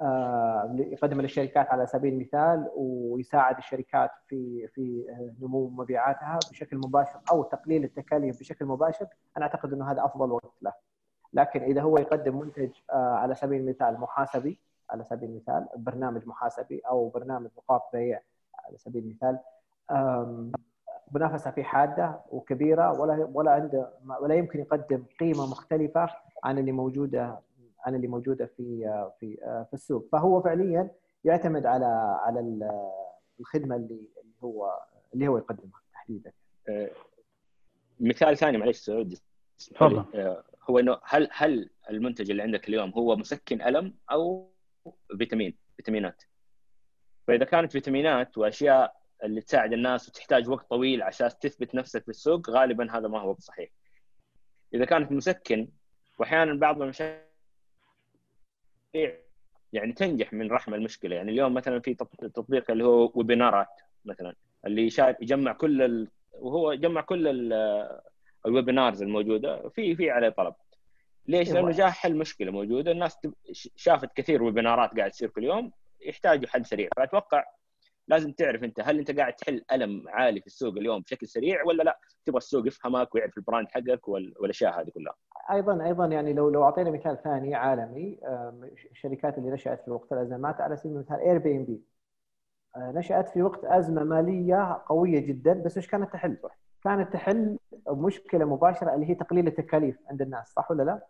آه 0.00 0.76
يقدمه 0.78 1.22
للشركات 1.22 1.66
على 1.68 1.86
سبيل 1.86 2.14
المثال 2.14 2.70
ويساعد 2.76 3.56
الشركات 3.56 4.10
في 4.28 4.68
في 4.74 5.04
نمو 5.42 5.68
مبيعاتها 5.68 6.38
بشكل 6.50 6.76
مباشر 6.76 7.20
أو 7.30 7.42
تقليل 7.42 7.84
التكاليف 7.84 8.40
بشكل 8.40 8.64
مباشر 8.64 9.06
أنا 9.36 9.46
أعتقد 9.46 9.72
إنه 9.72 9.90
هذا 9.90 10.04
أفضل 10.04 10.30
وقت 10.32 10.52
له. 10.62 10.72
لكن 11.32 11.62
إذا 11.62 11.82
هو 11.82 11.98
يقدم 11.98 12.38
منتج 12.38 12.70
آه 12.92 13.14
على 13.14 13.34
سبيل 13.34 13.60
المثال 13.60 14.00
محاسبي 14.00 14.58
على 14.90 15.04
سبيل 15.04 15.30
المثال 15.30 15.68
برنامج 15.76 16.26
محاسبي 16.26 16.78
أو 16.80 17.08
برنامج 17.08 17.50
نقاط 17.58 17.82
بيع 17.92 18.20
على 18.58 18.78
سبيل 18.78 19.02
المثال 19.04 19.38
منافسة 21.12 21.50
فيه 21.50 21.62
حادة 21.62 22.20
وكبيرة 22.30 23.00
ولا 23.00 23.30
ولا 23.32 23.50
عنده 23.50 23.90
ولا 24.20 24.34
يمكن 24.34 24.60
يقدم 24.60 25.04
قيمة 25.20 25.46
مختلفة 25.46 26.08
عن 26.44 26.58
اللي 26.58 26.72
موجودة 26.72 27.40
عن 27.86 27.94
اللي 27.94 28.06
موجودة 28.06 28.46
في 28.46 29.04
في 29.20 29.36
في 29.70 29.74
السوق. 29.74 30.08
فهو 30.12 30.42
فعليا 30.42 30.90
يعتمد 31.24 31.66
على 31.66 32.18
على 32.20 32.40
الخدمة 33.40 33.76
اللي 33.76 34.08
هو 34.44 34.78
اللي 35.14 35.28
هو 35.28 35.38
يقدمها 35.38 35.80
تحديدا. 35.92 36.32
مثال 38.00 38.36
ثاني 38.36 38.58
معلش 38.58 38.78
سعود 38.78 39.14
تفضل. 39.58 40.04
هو 40.70 40.78
إنه 40.78 40.98
هل 41.04 41.28
هل 41.32 41.70
المنتج 41.90 42.30
اللي 42.30 42.42
عندك 42.42 42.68
اليوم 42.68 42.90
هو 42.90 43.16
مسكن 43.16 43.62
ألم 43.62 43.94
أو 44.10 44.52
فيتامين 45.18 45.56
فيتامينات؟ 45.76 46.22
فإذا 47.26 47.44
كانت 47.44 47.72
فيتامينات 47.72 48.38
وأشياء 48.38 49.02
اللي 49.24 49.40
تساعد 49.40 49.72
الناس 49.72 50.08
وتحتاج 50.08 50.48
وقت 50.48 50.70
طويل 50.70 51.02
عشان 51.02 51.30
تثبت 51.40 51.74
نفسك 51.74 52.02
في 52.02 52.08
السوق 52.08 52.50
غالبا 52.50 52.98
هذا 52.98 53.08
ما 53.08 53.20
هو 53.20 53.36
صحيح 53.38 53.70
إذا 54.74 54.84
كانت 54.84 55.12
مسكن 55.12 55.68
واحيانا 56.18 56.54
بعض 56.54 56.82
المشاريع 56.82 57.22
يعني 59.72 59.92
تنجح 59.92 60.32
من 60.32 60.50
رحم 60.50 60.74
المشكلة 60.74 61.16
يعني 61.16 61.30
اليوم 61.30 61.54
مثلا 61.54 61.80
في 61.80 61.94
تطبيق 62.34 62.70
اللي 62.70 62.84
هو 62.84 63.12
ويبينارات 63.14 63.80
مثلا 64.04 64.34
اللي 64.66 64.90
يجمع 65.20 65.52
كل 65.52 65.82
ال... 65.82 66.08
وهو 66.32 66.72
يجمع 66.72 67.00
كل 67.00 67.28
ال... 67.28 67.52
الويبينارز 68.46 69.02
الموجودة 69.02 69.68
في 69.68 69.96
في 69.96 70.10
عليه 70.10 70.28
طلب 70.28 70.54
ليش؟ 71.26 71.52
لأنه 71.52 71.70
جاء 71.70 71.90
حل 71.90 72.16
مشكلة 72.16 72.52
موجودة 72.52 72.92
الناس 72.92 73.18
شافت 73.76 74.12
كثير 74.14 74.42
ويبينارات 74.42 74.90
قاعد 74.96 75.10
تصير 75.10 75.28
كل 75.28 75.44
يوم 75.44 75.72
يحتاجوا 76.00 76.48
حل 76.48 76.66
سريع 76.66 76.88
فأتوقع 76.96 77.44
لازم 78.08 78.32
تعرف 78.32 78.64
أنت 78.64 78.80
هل 78.80 78.98
أنت 78.98 79.18
قاعد 79.18 79.32
تحل 79.32 79.64
ألم 79.72 80.08
عالي 80.08 80.40
في 80.40 80.46
السوق 80.46 80.76
اليوم 80.76 81.00
بشكل 81.00 81.28
سريع 81.28 81.64
ولا 81.64 81.82
لا 81.82 81.98
تبغى 82.26 82.38
السوق 82.38 82.66
يفهمك 82.66 83.14
ويعرف 83.14 83.38
ال 83.38 83.43
brand 83.43 83.68
حقك 83.68 84.08
والأشياء 84.08 84.80
هذه 84.80 84.90
كلها. 84.90 85.14
أيضا 85.52 85.84
أيضا 85.84 86.06
يعني 86.06 86.32
لو 86.32 86.50
لو 86.50 86.64
أعطينا 86.64 86.90
مثال 86.90 87.22
ثاني 87.22 87.54
عالمي 87.54 88.18
الشركات 88.90 89.38
اللي 89.38 89.50
نشأت 89.50 89.84
في 89.84 89.90
وقت 89.90 90.12
الازمات 90.12 90.60
على 90.60 90.76
سبيل 90.76 90.92
المثال 90.92 91.20
Airbnb 91.20 91.82
نشأت 92.76 93.28
في 93.28 93.42
وقت 93.42 93.64
أزمة 93.64 94.04
مالية 94.04 94.82
قوية 94.86 95.20
جدا 95.20 95.52
بس 95.52 95.76
إيش 95.76 95.88
كانت 95.88 96.12
تحل؟ 96.12 96.36
كانت 96.84 97.12
تحل 97.12 97.58
مشكلة 97.88 98.44
مباشرة 98.44 98.94
اللي 98.94 99.10
هي 99.10 99.14
تقليل 99.14 99.46
التكاليف 99.46 99.96
عند 100.10 100.22
الناس 100.22 100.52
صح 100.52 100.70
ولا 100.70 100.82
لا؟ 100.82 101.00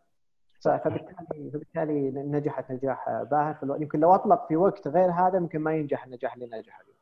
فبالتالي 0.65 1.51
فبالتالي 1.51 2.11
نجحت 2.11 2.71
نجاح 2.73 3.23
باهر 3.31 3.57
يمكن 3.81 4.01
لو 4.01 4.15
أطلق 4.15 4.49
في 4.49 4.57
وقت 4.57 4.89
غير 4.89 5.11
هذا 5.11 5.37
يمكن 5.37 5.59
ما 5.59 5.75
ينجح 5.75 6.05
النجاح 6.05 6.35
اللي 6.35 6.47
نجح 6.47 6.81
فيه. 6.83 6.93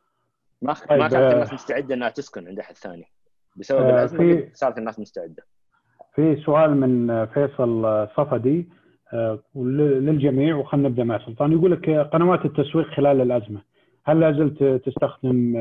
ما 0.62 0.74
ما 0.98 1.08
كانت 1.08 1.34
الناس 1.34 1.52
مستعدة 1.52 1.94
إنها 1.94 2.08
تسكن 2.10 2.48
عند 2.48 2.58
أحد 2.58 2.76
ثاني 2.76 3.04
بسبب 3.56 3.78
آه 3.80 3.90
الأزمة 3.90 4.48
صارت 4.52 4.78
الناس 4.78 5.00
مستعدة. 5.00 5.42
في 6.14 6.36
سؤال 6.36 6.76
من 6.76 7.26
فيصل 7.26 8.08
صفدي 8.16 8.68
آه 9.12 9.38
للجميع 9.54 10.56
وخلينا 10.56 10.88
نبدأ 10.88 11.04
مع 11.04 11.18
سلطان 11.26 11.52
يقول 11.52 11.72
لك 11.72 11.90
قنوات 11.90 12.44
التسويق 12.44 12.86
خلال 12.86 13.20
الأزمة 13.20 13.60
هل 14.10 14.20
لا 14.20 14.32
زلت 14.32 14.84
تستخدم 14.84 15.56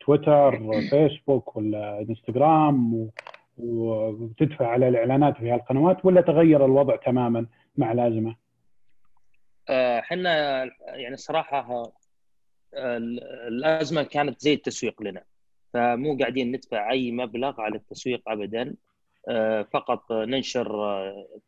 تويتر 0.00 0.60
فيسبوك 0.90 1.56
ولا 1.56 2.00
انستغرام 2.00 3.10
وتدفع 3.58 4.66
على 4.66 4.88
الإعلانات 4.88 5.36
في 5.36 5.50
هالقنوات 5.50 6.04
ولا 6.04 6.20
تغير 6.20 6.64
الوضع 6.64 6.96
تماما 6.96 7.46
مع 7.76 7.92
الأزمة؟ 7.92 8.36
إحنا 9.70 10.64
يعني 10.86 11.14
الصراحه 11.14 11.92
الأزمة 13.48 14.02
كانت 14.02 14.40
زي 14.40 14.52
التسويق 14.52 15.02
لنا 15.02 15.24
فمو 15.72 16.16
قاعدين 16.20 16.52
ندفع 16.52 16.90
أي 16.90 17.12
مبلغ 17.12 17.60
على 17.60 17.76
التسويق 17.76 18.28
ابدا 18.28 18.74
فقط 19.72 20.12
ننشر 20.12 20.68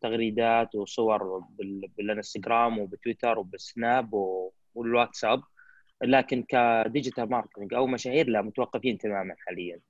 تغريدات 0.00 0.74
وصور 0.74 1.42
بالإنستغرام 1.98 2.78
وبتويتر 2.78 3.38
وبالسناب 3.38 4.10
والواتساب 4.74 5.42
لكن 6.02 6.44
ك 6.48 6.58
digital 6.59 7.30
marketing 7.30 7.74
أو 7.74 7.86
مشاهير 7.86 8.28
لا 8.28 8.42
متوقفين 8.42 8.98
تماما 8.98 9.34
حاليا. 9.46 9.80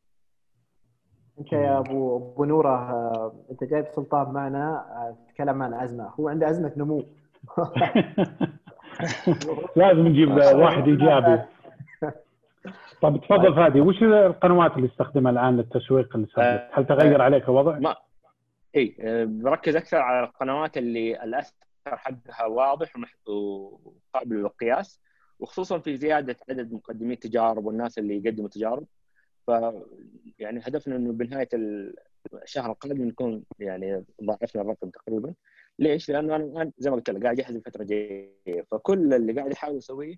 إنت 1.39 1.53
يا 1.53 1.79
ابو 1.79 2.17
أبو 2.17 2.45
نورة 2.45 3.43
أنت 3.51 3.65
جايب 3.65 3.87
سلطان 3.97 4.33
معنا 4.33 4.85
تتكلم 5.29 5.63
عن 5.63 5.75
أزمة. 5.75 6.11
هو 6.21 6.29
عنده 6.29 6.51
أزمة 6.51 6.73
نمو. 6.77 7.05
لازم 9.77 10.07
نجيب 10.07 10.31
واحد 10.63 10.89
إيجابي. 10.89 11.43
طيب 13.03 13.21
تفضل 13.21 13.55
فادي 13.55 13.81
وش 13.81 14.03
القنوات 14.03 14.77
اللي 14.77 14.89
تستخدمها 14.89 15.33
الآن 15.33 15.57
للتسويق 15.57 16.17
اللي 16.17 16.27
صار 16.27 16.69
هل 16.73 16.87
تغير 16.87 17.23
عليك 17.23 17.45
الوضع؟ 17.45 17.79
ما 17.79 17.97
إي 18.77 18.97
بركز 19.27 19.77
أكثر 19.77 19.97
على 19.97 20.27
القنوات 20.27 20.77
اللي 20.77 21.25
الأثر 21.25 21.55
حقها 21.87 22.47
واضح 22.47 22.93
وقابل 23.27 24.37
للقياس. 24.37 25.01
وخصوصا 25.39 25.79
في 25.79 25.97
زيادة 25.97 26.37
عدد 26.51 26.73
مقدمي 26.73 27.15
التجارب 27.15 27.65
والناس 27.67 27.99
اللي 27.99 28.17
يقدموا 28.17 28.49
تجارب. 28.49 28.87
ف 29.47 29.51
يعني 30.39 30.61
هدفنا 30.61 30.97
إنه 30.97 31.13
بنهاية 31.13 31.49
الشهر 32.43 32.73
القادم 32.73 33.05
نكون 33.05 33.45
يعني 33.59 34.05
ضاعفنا 34.25 34.63
الرقم 34.63 34.91
تقريبا. 34.91 35.35
ليش؟ 35.79 36.11
لأنه 36.11 36.37
أنا 36.37 36.73
زي 36.79 36.91
ما 36.91 36.97
قلت 36.97 37.11
لك 37.11 37.23
قاعد 37.23 37.41
اجهز 37.41 37.57
الفترة 37.57 37.83
الجايه 37.83 38.63
فكل 38.71 39.15
اللي 39.15 39.33
قاعد 39.33 39.53
احاول 39.53 39.79
اسويه 39.79 40.17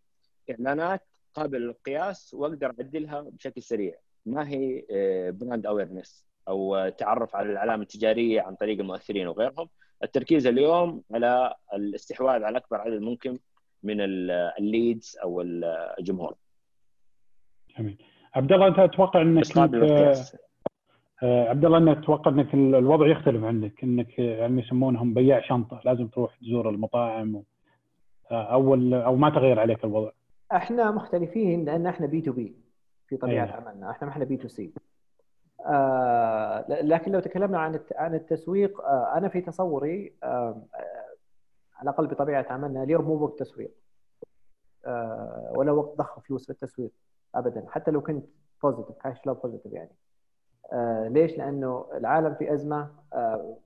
إعلانات 0.50 1.00
قابله 1.34 1.58
للقياس 1.58 2.34
وأقدر 2.34 2.66
أعدلها 2.66 3.20
بشكل 3.20 3.62
سريع. 3.62 3.94
ما 4.26 4.48
هي 4.48 4.84
brand 5.32 5.66
آه، 5.66 5.70
awareness 5.70 6.26
أو 6.48 6.88
تعرف 6.88 7.36
على 7.36 7.52
العلامة 7.52 7.82
التجارية 7.82 8.40
عن 8.40 8.54
طريق 8.54 8.78
المؤثرين 8.80 9.26
وغيرهم. 9.26 9.68
التركيز 10.04 10.46
اليوم 10.46 11.02
على 11.10 11.54
الاستحواذ 11.74 12.42
على 12.42 12.58
أكبر 12.58 12.80
عدد 12.80 13.00
ممكن 13.00 13.38
من 13.82 13.96
ال 14.00 14.20
leads 14.20 15.18
أو 15.22 15.40
الجمهور. 15.98 16.34
جميل. 17.78 18.02
عبد 18.34 18.52
الله 18.52 18.66
أنت 18.66 18.78
أتوقع 18.78 19.22
إنك 19.22 19.58
آه، 21.22 21.48
عبد 21.48 21.64
الله 21.64 21.78
إنك 21.78 21.96
أتوقع 21.96 22.30
إنك 22.30 22.54
الوضع 22.54 23.06
يختلف 23.06 23.44
عندك 23.44 23.84
إنك 23.84 24.18
يعني 24.18 24.60
يسمونهم 24.60 25.14
بياع 25.14 25.40
شنطة 25.40 25.80
لازم 25.84 26.08
تروح 26.08 26.36
تزور 26.36 26.70
المطاعم 26.70 27.34
و... 27.34 27.44
آه، 28.30 28.42
أو 28.52 28.74
أو 28.94 29.16
ما 29.16 29.30
تغير 29.30 29.60
عليك 29.60 29.84
الوضع. 29.84 30.10
إحنا 30.52 30.90
مختلفين 30.90 31.64
لأن 31.64 31.86
إحنا 31.86 32.06
B2B 32.06 32.56
في 33.08 33.16
طبيعة 33.16 33.44
أيه. 33.44 33.52
عملنا 33.52 33.90
إحنا 33.90 34.06
ما 34.06 34.12
إحنا 34.12 34.24
B2C 34.24 34.72
آه 35.66 36.64
لكن 36.68 37.12
لو 37.12 37.20
تكلمنا 37.20 37.58
عن 37.58 37.80
عن 37.96 38.14
التسويق 38.14 38.80
آه 38.80 39.14
أنا 39.16 39.28
في 39.28 39.40
تصوري 39.40 40.12
آه 40.22 40.62
على 41.80 41.90
الأقل 41.90 42.06
بطبيعة 42.06 42.46
عملنا 42.50 42.82
اليوم 42.82 43.04
مو 43.04 43.14
وقت 43.24 43.38
تسويق. 43.38 43.74
آه 44.86 45.52
ولا 45.56 45.72
وقت 45.72 45.98
ضخ 45.98 46.20
فلوس 46.20 46.46
في 46.46 46.52
التسويق 46.52 46.90
ابدا. 47.34 47.64
حتى 47.68 47.90
لو 47.90 48.00
كنت 48.00 48.24
positive 48.62 48.96
cash 48.96 49.20
flow 49.20 49.34
positive 49.34 49.72
يعني. 49.72 49.90
آه 50.72 51.08
ليش؟ 51.08 51.38
لأنه 51.38 51.86
العالم 51.94 52.34
في 52.34 52.52
أزمة 52.54 52.90
آه 53.12 53.56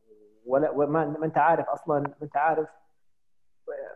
ولا 0.46 0.86
ما 0.86 1.24
أنت 1.24 1.38
عارف 1.38 1.68
أصلا 1.68 2.00
ما 2.00 2.14
أنت 2.22 2.36
عارف 2.36 2.68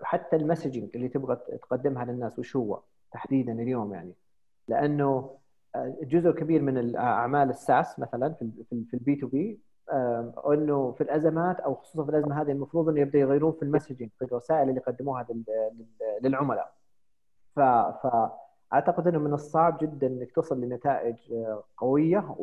حتى 0.02 0.36
ال 0.36 0.42
messaging 0.42 0.90
اللي 0.94 1.08
تبغى 1.08 1.36
تقدمها 1.36 2.04
للناس 2.04 2.38
وش 2.38 2.56
هو 2.56 2.80
تحديدا 3.12 3.52
اليوم 3.52 3.94
يعني. 3.94 4.14
لأنه 4.68 5.38
جزء 6.02 6.30
كبير 6.30 6.62
من 6.62 6.96
اعمال 6.96 7.50
ال 7.51 7.60
SaaS 7.60 7.99
مثلا 7.98 8.34
في 8.70 8.94
ال 8.94 9.16
B2B 9.16 9.61
أنه 10.53 10.93
في 10.93 11.01
الأزمات 11.01 11.61
أو 11.61 11.74
خصوصا 11.74 12.05
في 12.05 12.11
الأزمة 12.11 12.43
هذه 12.43 12.51
المفروض 12.53 12.89
إنه 12.89 13.01
يبدأ 13.01 13.18
يغيرون 13.18 13.53
في 13.53 13.62
ال 13.62 13.67
messaging 13.67 14.11
في 14.18 14.24
الرسائل 14.24 14.68
اللي 14.68 14.80
يقدموها 14.80 15.26
للعملاء. 16.22 16.72
ف 17.57 17.61
أعتقد 18.72 19.07
إنه 19.09 19.18
من 19.18 19.32
الصعب 19.34 19.78
جدا 19.80 20.07
إنك 20.07 20.32
توصل 20.32 20.61
لنتائج 20.61 21.32
آه، 21.32 21.64
قوية 21.76 22.34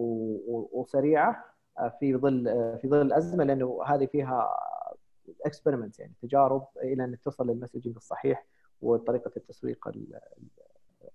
وسريعة 0.74 1.46
آه، 1.80 1.93
في 2.00 2.16
ظل 2.18 2.43
في 2.82 2.89
ظل 2.89 3.02
الأزمة 3.02 3.43
لأنه 3.43 3.80
هذه 3.86 4.06
فيها 4.06 4.50
experiments 5.45 5.99
يعني 6.00 6.14
تجارب 6.22 6.68
إلى 6.84 7.04
انك 7.04 7.20
توصل 7.24 7.48
لل 7.49 7.58
messaging 7.58 7.95
الصحيح 7.96 8.46
وطريقة 8.82 9.32
التسويق 9.38 9.89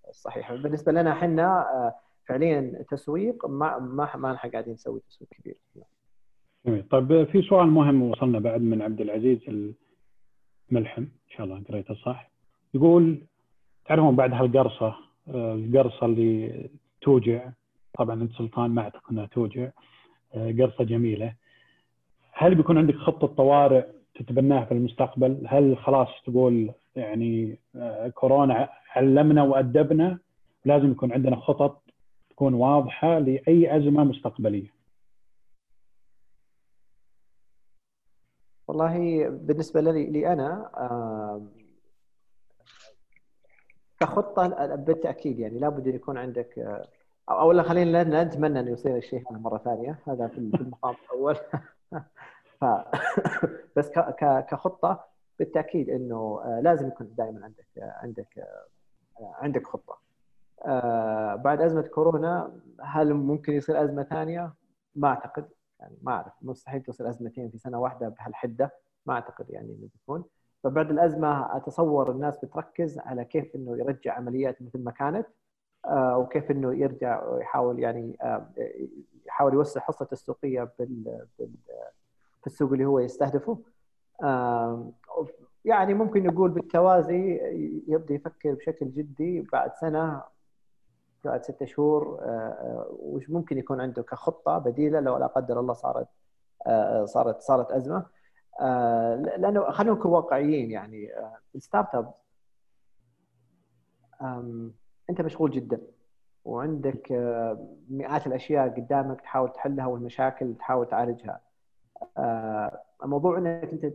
الصحيحة. 0.09 0.57
بالنسبة 0.57 0.93
لنا 0.93 1.12
إحنا 1.12 1.61
آه، 1.70 1.95
فعليا 2.28 2.85
تسويق 2.91 3.47
ما 3.47 3.78
ما 3.78 4.16
ما 4.16 4.35
إحنا 4.35 4.51
قاعدين 4.51 4.74
نسوي 4.74 5.01
تسويق 5.01 5.28
كبير. 5.31 5.57
جميل 6.66 6.82
طيب 6.82 7.24
في 7.24 7.42
سؤال 7.42 7.66
مهم 7.66 8.02
وصلنا 8.02 8.38
بعد 8.38 8.61
من 8.62 8.82
عبد 8.82 9.00
العزيز 9.00 9.38
الملحم 10.70 11.02
إن 11.02 11.30
شاء 11.36 11.46
الله 11.46 11.62
قريته 11.68 11.94
صح 11.94 12.30
يقول 12.74 13.18
تعرفون 13.84 14.16
بعد 14.16 14.32
هالقرصة 14.34 14.94
القرصة 15.28 16.06
اللي 16.06 16.64
توجع 17.00 17.50
طبعا 17.98 18.22
أنت 18.22 18.32
سلطان 18.32 18.70
ما 18.70 18.82
أعتقد 18.82 19.02
إنها 19.12 19.26
توجع 19.26 19.70
قرصة 20.34 20.84
جميلة 20.84 21.34
هل 22.32 22.54
بيكون 22.54 22.78
عندك 22.78 22.94
خطة 22.94 23.26
طوارئ 23.26 23.84
تتبناها 24.14 24.64
في 24.64 24.72
المستقبل؟ 24.72 25.42
هل 25.46 25.76
خلاص 25.76 26.08
تقول 26.26 26.70
يعني 26.96 27.58
آه، 27.76 28.08
كورونا 28.08 28.68
علمنا 28.96 29.42
وأدبنا 29.42 30.18
لازم 30.64 30.90
يكون 30.90 31.12
عندنا 31.12 31.36
خطط 31.36 31.82
تكون 32.30 32.54
واضحة 32.54 33.18
لأي 33.18 33.76
أزمة 33.76 34.04
مستقبلية؟ 34.04 34.80
والله 38.71 39.29
بالنسبة 39.29 39.81
لي, 39.81 40.33
أنا 40.33 40.71
كخطة 44.01 44.75
بالتأكيد 44.77 45.39
يعني 45.39 45.59
لابد 45.59 45.89
أن 45.89 45.95
يكون 45.95 46.18
عندك 46.18 46.59
آه، 46.59 46.89
اولا 47.31 47.62
خلينا 47.62 48.05
لا 48.05 48.25
نتمنى 48.25 48.61
انه 48.61 48.71
يصير 48.71 48.97
الشيء 48.97 49.31
هذا 49.31 49.39
مرة 49.39 49.59
ثانية. 49.59 49.99
هذا 50.09 50.27
في 50.27 50.39
المقام 50.39 50.95
الأول. 51.05 51.37
ف 52.61 52.64
بس 53.77 53.91
كخطة 54.51 55.05
بالتأكيد 55.39 55.91
إنه 55.91 56.41
آه، 56.45 56.61
لازم 56.61 56.89
يكون 56.89 57.14
دائما 57.18 57.45
عندك 57.45 57.66
آه، 57.79 57.95
عندك 58.03 58.47
عندك 59.21 59.66
خطة. 59.66 59.99
بعد 61.37 61.61
أزمة 61.61 61.83
كورونا 61.83 62.53
هل 62.81 63.14
ممكن 63.14 63.53
يصير 63.53 63.85
أزمة 63.85 64.03
ثانية؟ 64.03 64.53
ما 64.97 65.09
أعتقد. 65.09 65.49
يعني 65.81 65.97
ما 66.03 66.12
أعرف 66.12 66.33
مستحيل 66.43 66.83
تصير 66.83 67.09
ازمتين 67.09 67.51
في 67.51 67.59
سنة 67.59 67.81
واحدة 67.81 68.09
بهالحدة 68.09 68.70
ما 69.07 69.14
أعتقد 69.14 69.51
يعني 69.51 69.68
إنه 69.68 69.89
بيكون. 69.95 70.24
فبعد 70.64 70.91
الأزمة 70.91 71.57
أتصور 71.57 72.11
الناس 72.11 72.39
بتركز 72.45 72.99
على 72.99 73.24
كيف 73.24 73.55
إنه 73.55 73.78
يرجع 73.78 74.14
عمليات 74.14 74.62
مثل 74.62 74.85
ما 74.85 74.91
كانت 74.91 75.26
آه، 75.85 76.18
وكيف 76.18 76.51
إنه 76.51 76.74
يرجع 76.74 77.28
ويحاول 77.28 77.78
يعني 77.78 78.16
آه، 78.22 78.47
يحاول 79.26 79.55
يوسع 79.55 79.81
حصة 79.81 80.09
السوقية 80.12 80.72
بال 80.78 81.26
في 82.41 82.47
السوق 82.47 82.72
اللي 82.72 82.85
هو 82.85 82.99
يستهدفه. 82.99 83.59
يعني 85.64 85.95
ممكن 85.95 86.22
نقول 86.22 86.51
بالتوازي 86.51 87.41
يبدأ 87.89 88.14
يفكر 88.14 88.55
بشكل 88.55 88.91
جدي 88.91 89.41
بعد 89.41 89.74
سنة 89.74 90.22
بعد 91.25 91.43
ستة 91.43 91.66
شهور 91.66 92.18
آه، 92.23 92.87
وش 92.91 93.31
ممكن 93.31 93.59
يكون 93.59 93.81
عنده 93.81 94.03
كخطة 94.03 94.59
بديلة 94.59 95.01
لو 95.01 95.16
لا 95.16 95.27
قدر 95.27 95.61
الله 95.61 95.75
صارت 95.75 96.09
صارت 97.05 97.41
صارت 97.41 97.71
أزمة. 97.71 98.07
آه، 98.61 99.14
لأنه 99.14 99.71
خلينا 99.71 99.95
نكون 99.95 100.12
واقعيين 100.12 100.71
يعني 100.71 101.16
آه، 101.16 101.39
الستارت 101.55 101.95
أب 101.95 102.12
أنت 105.11 105.21
مشغول 105.21 105.51
جدا 105.51 105.81
وعندك 106.45 107.12
آه، 107.12 107.68
مئات 107.91 108.27
الأشياء 108.27 108.68
قدامك 108.68 109.21
تحاول 109.21 109.53
تحلها 109.53 109.87
والمشاكل 109.87 110.55
تحاول 110.55 110.89
تعالجها. 110.89 111.41
الموضوع 113.05 113.39
إنك 113.39 113.68
أنت 113.73 113.93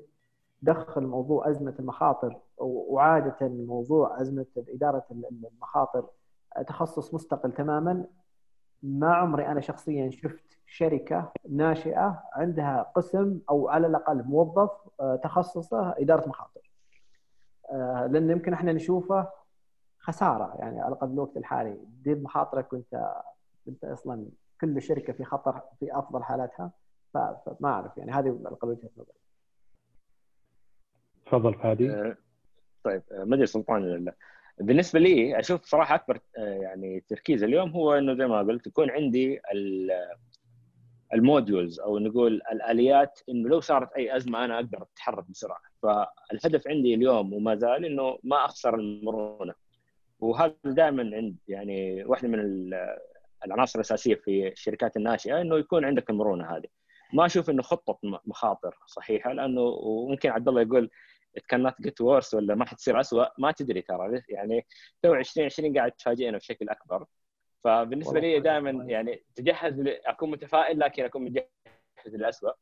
تدخل 0.61 1.03
موضوع 1.03 1.49
أزمة 1.49 1.75
المخاطر 1.79 2.37
وعادة 2.57 3.47
موضوع 3.47 4.21
أزمة 4.21 4.45
إدارة 4.57 5.05
المخاطر 5.11 6.09
تخصص 6.63 7.13
مستقل 7.13 7.51
تماما 7.51 8.05
ما 8.83 9.13
عمري 9.15 9.47
أنا 9.47 9.61
شخصيا 9.61 10.09
شفت 10.09 10.59
شركة 10.65 11.31
ناشئة 11.49 12.23
عندها 12.33 12.91
قسم 12.95 13.39
أو 13.49 13.69
على 13.69 13.87
الأقل 13.87 14.23
موظف 14.23 14.71
آه، 14.99 15.15
تخصصه 15.15 15.95
إدارة 15.97 16.29
مخاطر. 16.29 16.71
آه، 17.71 18.07
لأن 18.11 18.29
يمكن 18.29 18.53
إحنا 18.53 18.73
نشوفه 18.73 19.27
خسارة 19.99 20.55
يعني 20.59 20.81
على 20.81 20.87
الأقل 20.87 21.11
الوقت 21.11 21.37
الحالي 21.37 21.73
تدير 21.73 22.19
مخاطرك 22.19 22.73
وأنت 22.73 23.13
أنت 23.67 23.85
أصلا 23.85 24.25
كل 24.61 24.81
شركة 24.81 25.13
في 25.13 25.23
خطر 25.23 25.61
في 25.79 25.97
أفضل 25.99 26.23
حالاتها 26.23 26.71
فما 27.13 27.69
أعرف 27.69 27.97
يعني 27.97 28.11
هذه 28.11 28.27
على 28.27 28.29
الأقل 28.29 28.69
وجهة 28.69 28.89
نظري. 28.97 29.17
تفضل 31.25 31.53
فادي. 31.53 31.91
آه، 31.91 32.17
طيب 32.83 33.03
ما 33.11 33.35
أدري 33.35 33.45
سلطان 33.45 34.13
بالنسبة 34.57 34.99
لي 34.99 35.39
أشوف 35.39 35.65
صراحة 35.65 35.95
أكبر 35.95 36.19
يعني 36.37 37.03
تركيز 37.07 37.43
اليوم 37.43 37.69
هو 37.69 37.93
إنه 37.93 38.13
زي 38.13 38.27
ما 38.27 38.39
قلت 38.39 38.67
يكون 38.67 38.89
عندي 38.89 39.41
الموديولز 41.13 41.79
أو 41.79 41.99
نقول 41.99 42.41
الآليات 42.51 43.19
إنه 43.29 43.49
لو 43.49 43.59
صارت 43.59 43.93
أي 43.93 44.15
أزمة 44.15 44.45
أنا 44.45 44.55
أقدر 44.55 44.81
أتحرك 44.81 45.29
بسرعة. 45.29 45.59
فالهدف 45.83 46.67
عندي 46.67 46.93
اليوم 46.93 47.33
وما 47.33 47.55
زال 47.55 47.85
إنه 47.85 48.17
ما 48.23 48.45
أخسر 48.45 48.75
المرونة. 48.75 49.53
وهذا 50.19 50.53
دائما 50.65 51.15
عند 51.15 51.35
يعني 51.47 52.03
واحدة 52.03 52.27
من 52.27 52.39
العناصر 53.45 53.79
الأساسية 53.79 54.15
في 54.15 54.47
الشركات 54.47 54.97
الناشئة 54.97 55.41
إنه 55.41 55.57
يكون 55.57 55.85
عندك 55.85 56.09
المرونة 56.09 56.55
هذه. 56.55 56.67
ما 57.13 57.25
أشوف 57.25 57.49
إنه 57.49 57.61
خطة 57.61 57.99
مخاطر 58.25 58.77
صحيحة 58.85 59.33
لأنه 59.33 59.61
وممكن 59.61 60.29
عبد 60.29 60.47
الله 60.47 60.61
يقول 60.61 60.89
can 61.47 61.63
not 61.63 61.81
get 61.81 62.01
worse 62.01 62.33
ولا 62.33 62.55
ما 62.55 62.65
حتصير 62.65 62.99
اسوء 62.99 63.27
ما 63.37 63.51
تدري 63.51 63.81
ترى. 63.81 64.21
يعني 64.29 64.65
تو 65.01 65.13
2020 65.13 65.77
قاعد 65.77 65.91
تفاجئنا 65.91 66.37
بشكل 66.37 66.69
أكبر. 66.69 67.05
فبالنسبة 67.63 68.19
لي 68.19 68.39
دائما 68.39 68.83
يعني 68.83 69.23
تجهز 69.35 69.83
أكون 69.87 70.31
متفائل 70.31 70.79
لكن 70.79 71.03
أكون 71.03 71.23
متجهز 71.23 71.45
للاسوء 72.07 72.53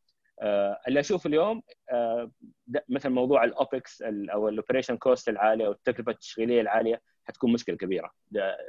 آه 0.42 0.80
اللي 0.88 1.00
أشوف 1.00 1.26
اليوم 1.26 1.62
آه 1.92 2.32
مثل 2.90 3.10
موضوع 3.10 3.44
ال 3.44 3.56
OPEX 3.56 4.02
أو 4.02 4.50
ال 4.50 4.55
operation 4.55 4.98
cost 4.98 5.30
العالية 5.30 5.66
أو 5.66 5.72
التكلفة 5.72 6.12
التشغيلية 6.12 6.62
العالية 6.62 7.02
حتكون 7.24 7.54
مشكلة 7.54 7.78
كبيرة. 7.78 8.12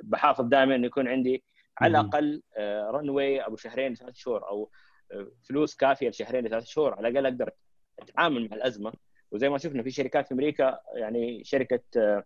بحافظ 0.03 0.45
دائما 0.45 0.75
إنه 0.75 0.87
يكون 0.87 1.09
عندي 1.09 1.45
على 1.79 2.01
الأقل 2.01 2.43
آه 2.57 2.91
runway 2.91 3.47
أبو 3.47 3.57
شهرين 3.57 3.93
لثلاث 3.93 4.15
شهور 4.15 4.49
أو 4.49 4.71
آه 5.13 5.33
فلوس 5.49 5.77
كافية 5.77 6.09
لشهرين 6.09 6.45
لثلاث 6.45 6.65
شهور. 6.65 6.95
على 6.95 7.09
الأقل 7.09 7.27
أقدر 7.27 7.51
أتعامل 7.99 8.49
مع 8.51 8.57
الأزمة 8.57 8.93
وزي 9.35 9.49
ما 9.49 9.59
شفنا 9.59 9.83
في 9.83 9.91
شركات 9.91 10.27
في 10.27 10.35
أمريكا 10.35 10.79
يعني 10.95 11.45
شركة 11.45 11.81
آه 11.97 12.25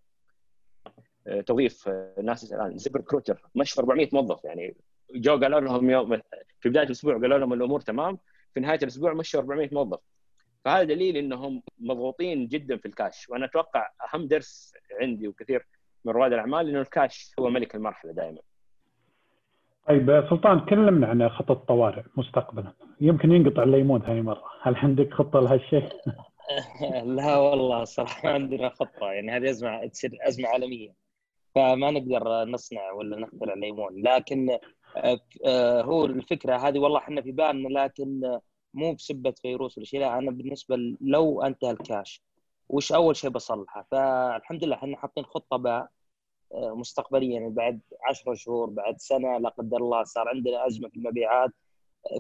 توظيف 1.47 1.89
ناس 2.23 2.53
الآن 2.53 2.79
ZipRecruiter 2.79 3.43
مشوا 3.55 3.83
400 3.83 4.09
موظف 4.13 4.45
يعني 4.45 4.77
جو 5.15 5.41
قالوا 5.41 5.61
لهم 5.61 5.91
يوم 5.91 6.21
في 6.61 6.69
بداية 6.69 6.87
الأسبوع 6.87 7.13
قالوا 7.13 7.39
لهم 7.39 7.53
الأمور 7.53 7.81
تمام 7.81 8.19
في 8.55 8.61
نهاية 8.61 8.79
الأسبوع 8.83 9.15
مشوا 9.15 9.41
400 9.41 9.69
موظف 9.73 10.01
فهذا 10.65 10.83
دليل 10.83 11.17
إنهم 11.17 11.63
مضغوطين 11.79 12.49
جدا 12.49 12.77
في 12.77 12.87
الكاش 12.87 13.29
وأنا 13.29 13.45
أتوقع 13.45 13.89
أهم 14.15 14.27
درس 14.27 14.73
عندي 15.01 15.29
وكثير 15.29 15.67
من 16.05 16.13
رواد 16.13 16.33
الأعمال 16.33 16.69
إنه 16.69 16.81
الكاش 16.81 17.35
هو 17.39 17.51
ملك 17.51 17.75
المرحلة 17.75 18.13
دائما. 18.13 18.39
طيب 19.89 20.27
سلطان 20.31 20.61
كلمنا 20.61 21.07
عن 21.07 21.29
خطة 21.29 21.53
الطوارئ 21.53 22.03
مستقبلا 22.17 22.73
يمكن 23.01 23.33
ينقطع 23.33 23.63
الليمون 23.63 24.03
هاي 24.03 24.23
مرة 24.23 24.45
هل 24.63 24.77
عندك 24.77 25.15
خطة 25.15 25.41
لهالشيء؟ 25.41 25.89
لا 27.17 27.37
والله 27.37 27.85
صراحة 27.85 28.29
عندنا 28.29 28.69
خطة 28.69 29.13
يعني 29.13 29.33
هذه 29.33 29.51
أزمة 29.51 29.87
تصير 29.87 30.19
أزمة 30.23 30.49
عالمية. 30.49 30.95
فما 31.55 31.91
نقدر 31.91 32.45
نصنع 32.45 32.93
ولا 32.93 33.21
نخترع 33.21 33.55
ليمون. 33.55 34.03
لكن 34.03 34.59
هو 35.85 36.05
الفكرة 36.05 36.57
هذه 36.57 36.79
والله 36.79 36.99
إحنا 36.99 37.23
في 37.23 37.33
بالنا 37.33 37.69
لكن 37.69 38.39
مو 38.75 38.93
بسبة 38.93 39.35
فيروس 39.43 39.79
ولا 39.79 39.87
شيء 39.87 40.01
لا 40.01 40.19
أنا 40.19 40.31
بالنسبة 40.31 40.77
لو 41.01 41.43
أنتهى 41.43 41.71
الكاش 41.71 42.23
وش 42.69 42.93
أول 42.93 43.17
شيء 43.17 43.31
بصلحه؟ 43.31 43.87
فالحمد 43.91 44.65
لله 44.65 44.77
إحنا 44.77 44.97
حاطين 44.97 45.25
خطة 45.25 45.57
باء 45.57 45.89
مستقبليا 46.55 47.33
يعني 47.33 47.51
بعد 47.51 47.81
10 48.09 48.35
شهور 48.35 48.71
بعد 48.71 48.99
سنة 48.99 49.39
لا 49.39 49.49
قدر 49.49 49.77
الله 49.77 50.05
صار 50.05 50.29
عندنا 50.29 50.67
أزمة 50.67 50.89
في 50.89 50.97
المبيعات. 50.97 51.51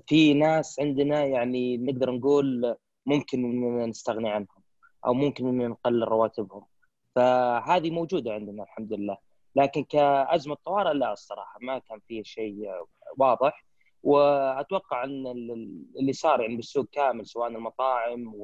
في 0.06 0.34
ناس 0.34 0.80
عندنا 0.80 1.24
يعني 1.24 1.76
نقدر 1.76 2.10
نقول 2.10 2.76
ممكن 3.08 3.60
نستغني 3.88 4.30
عنهم 4.30 4.62
أو 5.06 5.14
ممكن 5.14 5.58
نقلل 5.58 6.08
رواتبهم. 6.08 6.64
فهذه 7.14 7.90
موجودة 7.90 8.32
عندنا 8.32 8.62
الحمد 8.62 8.92
لله. 8.92 9.16
لكن 9.56 9.84
كأزمة 9.84 10.56
طوارئ 10.64 10.94
لا 10.94 11.12
الصراحة 11.12 11.58
ما 11.60 11.78
كان 11.78 12.00
فيه 12.08 12.22
شيء 12.22 12.70
واضح. 13.16 13.64
وأتوقع 14.02 15.04
أن 15.04 15.26
اللي 15.98 16.12
صار 16.12 16.40
يعني 16.40 16.56
بالسوق 16.56 16.86
كامل 16.92 17.26
سواء 17.26 17.48
المطاعم 17.48 18.34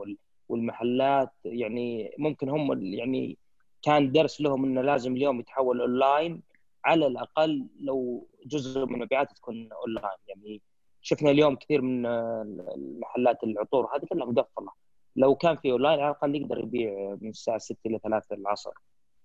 والمحلات 0.49 1.33
يعني 1.45 2.15
ممكن 2.19 2.49
هم 2.49 2.85
يعني 2.95 3.39
كان 3.83 4.12
درس 4.12 4.41
لهم 4.41 4.65
إنه 4.65 4.83
لازم 4.83 5.17
اليوم 5.17 5.41
يتحول 5.41 5.81
اونلاين 5.81 6.43
على 6.85 7.07
الأقل 7.07 7.67
لو 7.81 8.29
جزء 8.47 8.87
من 8.87 8.95
المبيعات 8.95 9.33
تكون 9.33 9.73
اونلاين 9.73 10.19
يعني 10.29 10.62
شفنا 11.07 11.31
اليوم 11.31 11.57
كثير 11.57 11.83
من 11.83 12.07
المحلات 12.07 13.45
العطور 13.45 13.97
هذه 13.97 14.05
كلها 14.05 14.27
مقفلة. 14.27 14.69
لو 15.17 15.35
كان 15.35 15.57
في 15.57 15.73
أونلاين 15.73 16.01
على 16.01 16.11
الأقل 16.11 16.35
يقدر 16.35 16.59
يبيع 16.59 17.17
من 17.21 17.29
الساعة 17.29 17.59
6 17.59 17.77
إلى 17.87 17.99
3 17.99 18.35
العصر. 18.35 18.71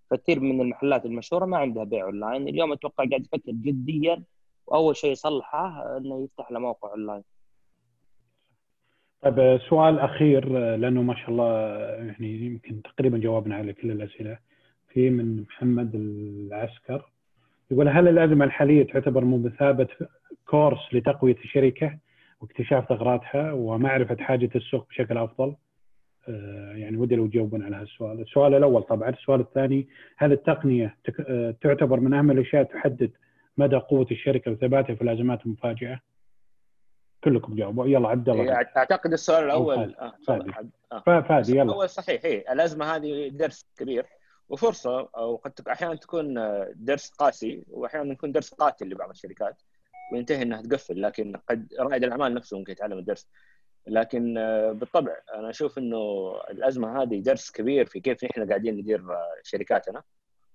فكثير 0.10 0.40
من 0.40 0.62
المحلات 0.62 1.06
المشهورة 1.06 1.46
ما 1.46 1.58
عندها 1.58 1.84
بيع 1.84 2.06
أونلاين. 2.06 2.48
اليوم 2.48 2.72
أتوقع 2.72 3.06
قاعد 3.06 3.22
يفكر 3.22 3.52
جديا 3.52 4.24
وأول 4.68 4.96
شيء 4.96 5.12
يصلحه 5.12 5.98
إنه 5.98 6.24
يفتح 6.24 6.52
له 6.52 6.60
موقع 6.60 6.92
أونلاين. 6.92 7.24
طيب 9.22 9.60
سؤال 9.70 10.00
أخير 10.00 10.50
لأنه 10.76 11.02
ما 11.02 11.16
شاء 11.16 11.30
الله 11.30 11.78
يعني 11.80 12.46
يمكن 12.46 12.82
تقريبا 12.82 13.18
جاوبنا 13.18 13.56
على 13.56 13.74
كل 13.74 13.92
الأسئلة. 13.92 14.38
في 14.90 15.10
من 15.10 15.42
محمد 15.42 15.96
العسكر 15.96 17.10
يقول 17.72 17.88
هل 17.88 18.08
الأزمة 18.08 18.46
الحالية 18.46 18.84
تعتبر 18.84 19.24
بمثابه 19.24 19.88
course 20.50 20.80
لتقوية 20.94 21.36
الشركة 21.36 21.98
واكتشاف 22.42 22.90
ثغراتها 22.90 23.52
ومعرفة 23.52 24.16
حاجة 24.16 24.50
السوق 24.56 24.88
بشكل 24.90 25.18
أفضل؟ 25.18 25.56
يعني 26.76 26.98
ودي 26.98 27.16
لو 27.16 27.28
تجاوبون 27.28 27.64
على 27.64 27.76
هالسؤال، 27.76 28.22
السؤال 28.22 28.54
الأول 28.56 28.84
طبعا، 28.84 29.10
السؤال 29.10 29.40
الثاني 29.40 29.88
هل 30.18 30.32
التقنية 30.32 30.98
تعتبر 31.62 32.00
من 32.00 32.14
أهم 32.14 32.32
الأشياء 32.32 32.64
تحدد 32.64 33.12
مدى 33.58 33.76
قوة 33.76 34.08
الشركة 34.12 34.52
وثباتها 34.52 34.96
في 34.96 35.02
الأزمات 35.02 35.46
المفاجئة؟ 35.46 36.00
كلكم 37.24 37.56
جاوبوا. 37.56 37.88
يلا 37.88 38.10
عبد 38.10 38.30
الله. 38.30 38.54
أعتقد 38.54 39.14
السؤال 39.14 39.44
الأول 39.44 39.96
آه 39.96 40.14
فادي. 40.28 40.52
آه. 40.92 41.22
فادي 41.22 41.52
يلا. 41.52 41.64
الأول 41.64 41.90
صحيح. 41.90 42.26
هي 42.26 42.38
الأزمة 42.38 42.86
هذه 42.96 43.30
درس 43.30 43.68
كبير 43.78 44.06
وفرصة 44.50 45.10
أو 45.18 45.36
قد 45.36 45.54
أحيانا 45.70 45.96
تكون 45.96 46.34
درس 46.76 47.10
قاسي 47.10 47.64
واحيانا 47.70 48.12
يكون 48.12 48.32
درس 48.32 48.54
قاتل 48.54 48.90
لبعض 48.90 49.10
الشركات. 49.10 49.62
وينتهي 50.12 50.42
إنها 50.42 50.62
تقفل 50.62 51.02
لكن 51.02 51.36
قد 51.50 51.74
رائد 51.80 52.04
الأعمال 52.04 52.34
نفسه 52.34 52.58
ممكن 52.58 52.72
يتعلم 52.72 52.98
الدرس. 52.98 53.28
لكن 53.88 54.34
بالطبع 54.74 55.16
أنا 55.36 55.50
أشوف 55.50 55.78
إنه 55.78 56.32
الأزمة 56.50 57.02
هذه 57.02 57.20
درس 57.20 57.52
كبير 57.52 57.86
في 57.86 58.00
كيف 58.00 58.24
إحنا 58.24 58.46
قاعدين 58.46 58.78
ندير 58.78 59.04
شركاتنا. 59.44 60.04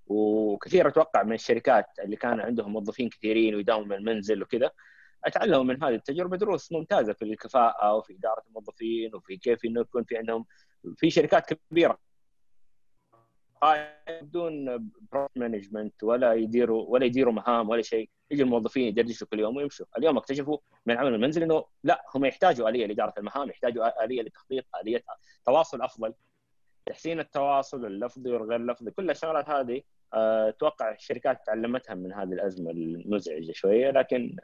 وكثير 0.07 0.89
أتوقع 0.89 1.23
من 1.23 1.33
الشركات 1.33 1.87
اللي 1.99 2.17
كان 2.17 2.41
عندهم 2.41 2.73
موظفين 2.73 3.09
كثيرين 3.09 3.55
ويداوموا 3.55 3.87
من 3.87 3.97
المنزل 3.97 4.43
وكذا 4.43 4.71
أتعلموا 5.25 5.65
من 5.65 5.85
هذه 5.85 5.95
التجربة 5.95 6.37
دروس 6.37 6.73
ممتازة 6.73 7.13
في 7.13 7.23
الكفاءة 7.25 7.95
وفي 7.95 8.13
إدارة 8.13 8.43
الموظفين 8.49 9.15
وفي 9.15 9.37
كيف 9.37 9.65
إنه 9.65 9.81
يكون 9.81 10.05
في 10.05 10.17
عندهم 10.17 10.47
في 10.97 11.11
شركات 11.11 11.53
كبيرة. 11.53 11.99
بدون 14.09 14.91
project 15.13 15.37
management 15.37 16.03
ولا 16.03 16.35
يديروا 16.35 16.87
ولا 16.89 17.07
يديروا 17.07 17.33
مهام 17.33 17.69
ولا 17.69 17.83
شيء. 17.83 18.11
يجي 18.31 18.43
الموظفين 18.43 18.83
يدردشوا 18.89 19.27
كل 19.27 19.41
يوم 19.41 19.57
ويمشوا. 19.57 19.87
اليوم 19.99 20.17
اكتشفوا 20.17 20.59
من 20.87 20.97
عمل 20.97 21.15
المنزل 21.15 21.43
إنه 21.43 21.65
لا 21.85 22.05
هم 22.15 22.25
يحتاجوا 22.25 22.69
آلية 22.69 22.87
لإدارة 22.87 23.15
المهام 23.19 23.49
يحتاجوا 23.51 24.05
آلية 24.05 24.23
للتخطيط 24.23 24.65
آلية 24.83 25.05
تواصل 25.47 25.83
أفضل. 25.83 26.15
تحسين 26.87 27.21
التواصل 27.21 27.87
اللفظي 27.87 28.31
والغير 28.31 28.61
اللفظي 28.61 28.91
كل 28.91 29.11
الشغلات 29.11 29.49
هذه 29.49 29.83
أتوقع 30.13 30.93
الشركات 30.93 31.47
تعلمتها 31.47 31.95
من 31.95 32.13
هذه 32.13 32.33
الأزمة 32.33 32.71
المزعجة 32.71 33.53
شوية 33.53 33.91
لكن 33.91 34.37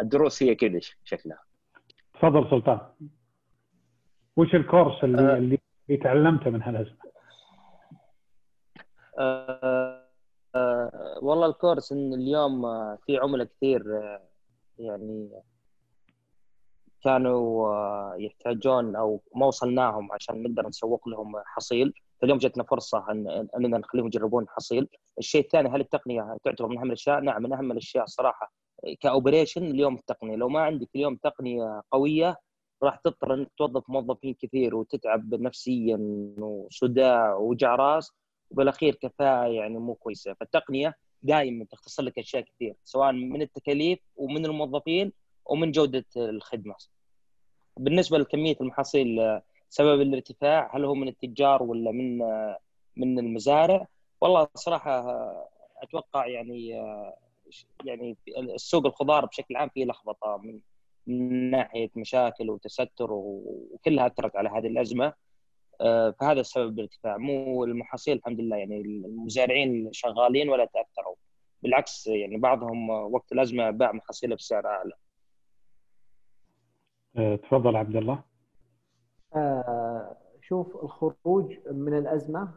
الدروس 0.00 0.42
هي 0.42 0.54
كذا 0.54 0.80
شكلها. 1.04 1.42
تفضل 2.14 2.50
سلطان. 2.50 2.80
وش 4.36 4.54
الكورس 4.54 5.04
اللي 5.04 5.32
أه. 5.32 5.36
اللي 5.36 5.58
تعلمته 6.02 6.50
من 6.50 6.62
هالأزمة؟ 6.62 6.96
أه 9.18 9.83
أه 10.54 11.18
والله 11.22 11.46
الكورس 11.46 11.92
إن 11.92 12.14
اليوم 12.14 12.62
في 12.96 13.16
عملاء 13.18 13.46
كثير 13.46 13.82
يعني 14.78 15.30
كانوا 17.04 18.14
يحتاجون 18.16 18.96
أو 18.96 19.22
ما 19.34 19.46
وصلناهم 19.46 20.12
عشان 20.12 20.42
نقدر 20.42 20.68
نسوق 20.68 21.08
لهم 21.08 21.32
حصيل. 21.46 21.92
فاليوم 22.20 22.38
جتنا 22.38 22.64
فرصة 22.64 23.10
إن 23.10 23.48
إننا 23.56 23.78
نخليهم 23.78 24.06
يجربون 24.06 24.48
حصيل. 24.48 24.88
الشيء 25.18 25.40
الثاني 25.44 25.68
هل 25.68 25.80
التقنية 25.80 26.36
تعتبر 26.44 26.68
من 26.68 26.78
أهم 26.78 26.86
الأشياء؟ 26.86 27.20
نعم 27.20 27.42
من 27.42 27.52
أهم 27.52 27.72
الأشياء 27.72 28.04
الصراحه 28.04 28.52
كأوبريشن 29.00 29.64
اليوم 29.64 29.94
التقنية. 29.94 30.36
لو 30.36 30.48
ما 30.48 30.60
عندك 30.60 30.88
اليوم 30.94 31.16
تقنية 31.16 31.82
قوية 31.90 32.36
راح 32.82 32.96
تضطر 32.96 33.34
إنك 33.34 33.48
توظف 33.58 33.90
موظفين 33.90 34.34
كثير 34.34 34.76
وتتعب 34.76 35.34
نفسيا 35.34 35.98
وصداع 36.38 37.34
ووجع 37.34 37.74
راس 37.74 38.12
وبالاخير 38.50 38.94
كفاءة 38.94 39.46
يعني 39.46 39.78
مو 39.78 39.94
كويسة. 39.94 40.34
فالتقنية 40.34 40.96
دائما 41.22 41.64
تختصر 41.64 42.02
لك 42.02 42.18
أشياء 42.18 42.42
كثير 42.42 42.74
سواء 42.84 43.12
من 43.12 43.42
التكاليف 43.42 43.98
ومن 44.16 44.46
الموظفين 44.46 45.12
ومن 45.46 45.70
جودة 45.70 46.04
الخدمة. 46.16 46.74
بالنسبة 47.76 48.18
لكمية 48.18 48.56
المحاصيل 48.60 49.40
سبب 49.68 50.00
الارتفاع 50.00 50.76
هل 50.76 50.84
هو 50.84 50.94
من 50.94 51.08
التجار 51.08 51.62
ولا 51.62 51.90
من 51.90 52.18
من 52.96 53.18
المزارع؟ 53.18 53.86
والله 54.20 54.48
صراحة 54.54 55.04
أتوقع 55.82 56.26
يعني 56.26 56.68
يعني 57.84 58.16
السوق 58.54 58.86
الخضار 58.86 59.26
بشكل 59.26 59.56
عام 59.56 59.68
فيه 59.68 59.84
لخبطه 59.84 60.36
من 60.36 60.60
من 61.06 61.50
ناحية 61.50 61.90
مشاكل 61.96 62.50
وتستر 62.50 63.12
وكلها 63.12 64.06
أثرت 64.06 64.36
على 64.36 64.48
هذه 64.48 64.66
الأزمة. 64.66 65.12
فهذا 66.20 66.40
السبب 66.40 66.78
الارتفاع 66.78 67.16
مو 67.16 67.64
المحاصيل 67.64 68.16
الحمد 68.16 68.40
لله. 68.40 68.56
يعني 68.56 68.80
المزارعين 68.80 69.92
شغالين 69.92 70.48
ولا 70.48 70.64
تأثروا. 70.64 71.14
بالعكس 71.62 72.06
يعني 72.06 72.36
بعضهم 72.36 72.90
وقت 72.90 73.32
الأزمة 73.32 73.70
باع 73.70 73.92
محاصيله 73.92 74.36
بسعر 74.36 74.66
أعلى. 74.66 74.92
تفضل 77.36 77.76
عبد 77.76 77.96
الله. 77.96 78.22
آه 79.36 80.16
شوف 80.42 80.84
الخروج 80.84 81.58
من 81.70 81.98
الأزمة 81.98 82.48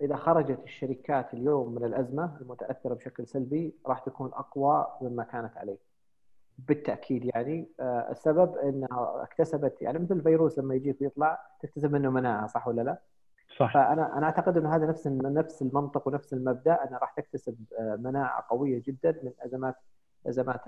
إذا 0.00 0.16
خرجت 0.16 0.60
الشركات 0.64 1.34
اليوم 1.34 1.74
من 1.74 1.84
الأزمة 1.84 2.38
المتأثرة 2.40 2.94
بشكل 2.94 3.26
سلبي 3.26 3.74
راح 3.86 3.98
تكون 3.98 4.30
أقوى 4.32 4.86
مما 5.02 5.24
كانت 5.24 5.56
عليه. 5.56 5.78
بالتأكيد 6.58 7.24
يعني 7.24 7.68
آه، 7.80 8.08
السبب 8.10 8.56
انها 8.56 9.22
اكتسبت 9.22 9.82
يعني 9.82 9.98
مثل 9.98 10.14
الفيروس 10.16 10.58
لما 10.58 10.74
يجيك 10.74 11.00
ويطلع 11.00 11.38
تكتسب 11.60 11.92
منه 11.92 12.10
مناعة 12.10 12.46
صح 12.46 12.68
ولا 12.68 12.82
لا؟ 12.82 12.98
صح 13.58 13.74
فأنا 13.74 14.18
أنا 14.18 14.26
أعتقد 14.26 14.56
إنه 14.56 14.76
هذا 14.76 14.86
نفس 14.86 15.06
نفس 15.06 15.62
المنطق 15.62 16.08
ونفس 16.08 16.32
المبدأ 16.32 16.84
انها 16.84 16.98
راح 16.98 17.10
تكتسب 17.10 17.56
آه، 17.78 17.96
مناعة 17.96 18.46
قوية 18.50 18.82
جدا 18.86 19.20
من 19.22 19.32
أزمات 19.40 19.74
أزمات 20.28 20.60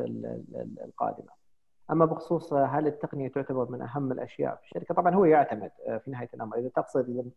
القادمة. 0.84 1.30
أما 1.90 2.04
بخصوص 2.04 2.52
هل 2.52 2.86
التقنية 2.86 3.28
تعتبر 3.28 3.70
من 3.70 3.82
أهم 3.82 4.12
الأشياء 4.12 4.56
في 4.56 4.62
الشركة؟ 4.62 4.94
طبعا 4.94 5.14
هو 5.14 5.24
يعتمد 5.24 5.70
آه، 5.88 5.98
في 5.98 6.10
نهاية 6.10 6.30
الأمر 6.34 6.58
إذا 6.58 6.68
تقصد 6.68 7.30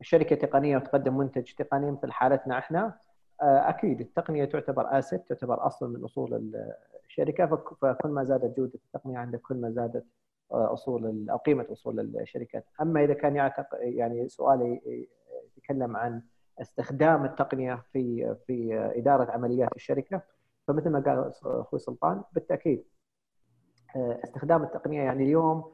الشركة 0.00 0.36
تقنية 0.36 0.76
وتقدم 0.76 1.16
منتج 1.16 1.52
تقني 1.52 1.90
مثل 1.90 2.12
حالتنا 2.12 2.58
إحنا 2.58 2.94
أكيد 3.40 4.00
التقنية 4.00 4.44
تعتبر 4.44 4.98
اسيت 4.98 5.28
تعتبر 5.28 5.66
أصل 5.66 5.92
من 5.92 6.04
أصول 6.04 6.52
الشركة 7.04 7.46
فكل 7.80 8.08
ما 8.08 8.24
زادت 8.24 8.56
جودة 8.56 8.80
التقنية 8.86 9.18
عندك 9.18 9.40
كل 9.40 9.56
ما 9.56 9.70
زادت 9.70 10.04
آه، 10.52 10.72
أصول 10.72 11.30
أو 11.30 11.36
قيمة 11.36 11.66
أصول 11.72 12.00
الشركات، 12.00 12.66
أما 12.80 13.04
إذا 13.04 13.14
كان 13.14 13.36
يعتق 13.36 13.66
يعني 13.80 14.28
سؤالي 14.28 15.06
يتكلم 15.56 15.96
عن 15.96 16.22
استخدام 16.60 17.24
التقنية 17.24 17.82
في 17.92 18.34
في 18.46 18.74
إدارة 18.96 19.30
عمليات 19.30 19.76
الشركة 19.76 20.22
فمثل 20.68 20.90
ما 20.90 21.00
قال 21.00 21.32
أخوي 21.44 21.80
سلطان 21.80 22.22
بالتأكيد 22.32 22.84
آه، 23.96 24.20
استخدام 24.24 24.62
التقنية 24.62 25.02
يعني 25.02 25.24
اليوم 25.24 25.72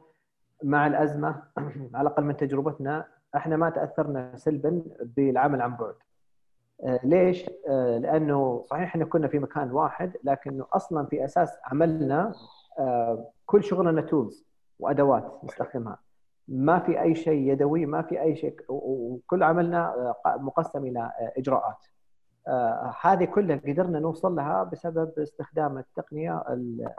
مع 0.63 0.87
الأزمة 0.87 1.43
على 1.95 2.07
الأقل 2.07 2.23
من 2.23 2.37
تجربتنا 2.37 3.07
إحنا 3.35 3.57
ما 3.57 3.69
تأثرنا 3.69 4.37
سلبا 4.37 4.83
بالعمل 5.01 5.61
عن 5.61 5.75
بعد. 5.75 5.95
آه، 5.95 6.12
ليش؟ 6.83 7.49
آه، 7.67 7.97
لأنه 7.97 8.63
صحيح 8.69 8.83
إحنا 8.83 9.05
كنا 9.05 9.27
في 9.27 9.39
مكان 9.39 9.71
واحد 9.71 10.13
لكنه 10.23 10.65
أصلا 10.73 11.05
في 11.05 11.25
أساس 11.25 11.57
عملنا 11.63 12.33
آه، 12.79 13.29
كل 13.45 13.63
شغلنا 13.63 14.01
تولز 14.01 14.45
وأدوات 14.79 15.39
نستخدمها. 15.43 15.97
ما 16.47 16.79
في 16.79 17.01
أي 17.01 17.15
شيء 17.15 17.51
يدوي 17.51 17.85
ما 17.85 18.01
في 18.01 18.21
أي 18.21 18.35
شيء 18.35 18.55
وكل 18.69 19.43
عملنا 19.43 20.13
مقسم 20.25 20.85
إلى 20.85 21.11
إجراءات. 21.37 21.85
هذه 23.01 23.25
كلها 23.25 23.57
قدرنا 23.57 23.99
نوصل 23.99 24.35
لها 24.35 24.63
بسبب 24.63 25.19
استخدام 25.19 25.77
التقنية 25.77 26.31
على 26.31 26.93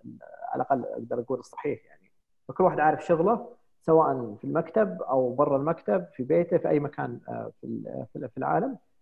الأقل 0.55 0.85
أقدر 0.85 1.21
أقول 1.21 1.39
الصحيح 1.39 1.87
يعني. 1.87 2.13
فكل 2.49 2.65
واحد 2.65 2.81
عارف 2.81 3.05
شغله 3.05 3.49
سواء 3.83 4.35
في 4.35 4.45
المكتب 4.45 5.03
أو 5.03 5.35
برا 5.35 5.57
المكتب 5.57 6.07
في 6.13 6.23
بيته 6.23 6.59
في 6.59 6.69
أي 6.69 6.81
مكان 6.81 7.21
في 8.13 8.37
العالم. 8.39 8.71
آه، 8.71 8.94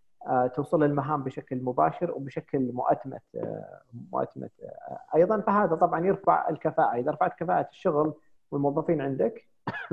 توصل 0.54 0.82
المهام 0.82 1.22
بشكل 1.22 1.56
مباشر 1.62 2.10
وبشكل 2.10 2.72
مؤتمت 2.72 3.22
آه، 3.36 3.80
مؤتمت. 4.12 4.50
آه، 4.62 5.16
أيضا 5.16 5.40
فهذا 5.40 5.74
طبعا 5.74 6.06
يرفع 6.06 6.48
الكفاءة. 6.48 6.98
إذا 6.98 7.10
رفعت 7.10 7.38
كفاءة 7.38 7.68
الشغل 7.70 8.14
والموظفين 8.50 9.00
عندك 9.00 9.46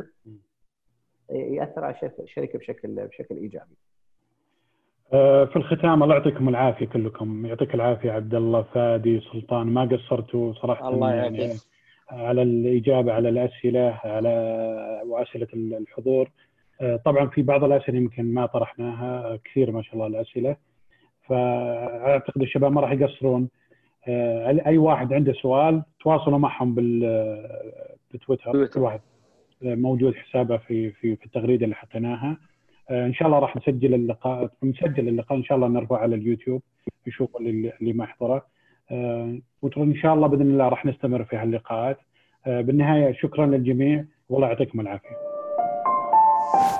يأثر 1.30 1.84
على 1.84 1.96
الشركة 2.20 2.60
بشكل 2.60 3.08
بشكل 3.08 3.36
إيجابي. 3.36 3.76
في 5.52 5.56
الختام 5.56 6.04
الله 6.04 6.16
يعطيكم 6.16 6.50
العافية 6.50 6.86
كلكم. 6.86 7.46
يعطيك 7.46 7.76
العافية 7.76 8.12
عبد 8.12 8.36
الله 8.36 8.62
فادي 8.62 9.22
سلطان. 9.34 9.68
ما 9.68 9.86
قصرتوا 9.86 10.54
صراحة 10.54 10.90
الله 10.90 11.14
يعني 11.14 11.54
على 12.10 12.42
الإجابة 12.42 13.14
على 13.14 13.30
الأسئلة 13.30 14.00
على 14.04 14.30
وأسئلة 15.06 15.48
الحضور. 15.54 16.26
آه، 16.26 16.49
طبعا 17.06 17.28
في 17.28 17.42
بعض 17.42 17.64
الأسئلة 17.64 17.98
يمكن 17.98 18.34
ما 18.34 18.46
طرحناها 18.46 19.40
كثير 19.46 19.72
ما 19.72 19.82
شاء 19.82 19.94
الله 19.94 20.08
الأسئلة. 20.08 20.56
فأعتقد 21.28 22.42
الشباب 22.42 22.72
ما 22.72 22.82
راح 22.82 22.92
يقصرون. 22.92 23.50
آه، 24.08 24.62
اي 24.66 24.78
واحد 24.78 25.14
عنده 25.14 25.34
سؤال 25.34 25.84
تواصلوا 26.00 26.38
معهم 26.38 26.76
بال 26.76 27.00
بتويتر. 28.14 28.66
كل 28.66 28.80
واحد 28.80 29.00
موجود 29.62 30.16
حسابه 30.16 30.58
في 30.58 30.92
في 30.92 31.16
في 31.16 31.26
التغريدة 31.26 31.64
اللي 31.64 31.76
حطيناها. 31.76 32.38
آه، 32.90 33.06
إن 33.06 33.14
شاء 33.14 33.28
الله 33.28 33.40
راح 33.40 33.58
نسجل 33.58 33.94
اللقاء 33.94 34.50
نسجل 34.64 35.08
اللقاء. 35.08 35.38
إن 35.38 35.44
شاء 35.44 35.56
الله 35.56 35.68
نرفعه 35.68 35.98
على 35.98 36.16
اليوتيوب 36.16 36.62
يشوفوا 37.08 37.40
اللي, 37.40 37.74
اللي 37.82 37.94
ما 37.94 38.06
حضره 38.06 38.46
وان 39.62 39.96
شاء 39.96 40.14
الله 40.14 40.28
بإذن 40.28 40.42
الله 40.42 40.70
راح 40.70 40.86
نستمر 40.86 41.24
في 41.24 41.36
هاللقاءات. 41.36 41.98
بالنهاية 42.46 43.14
شكرا 43.14 43.46
للجميع. 43.46 44.06
والله 44.30 44.48
يعطيكم 44.48 44.80
العافية. 44.80 45.39
you 46.52 46.79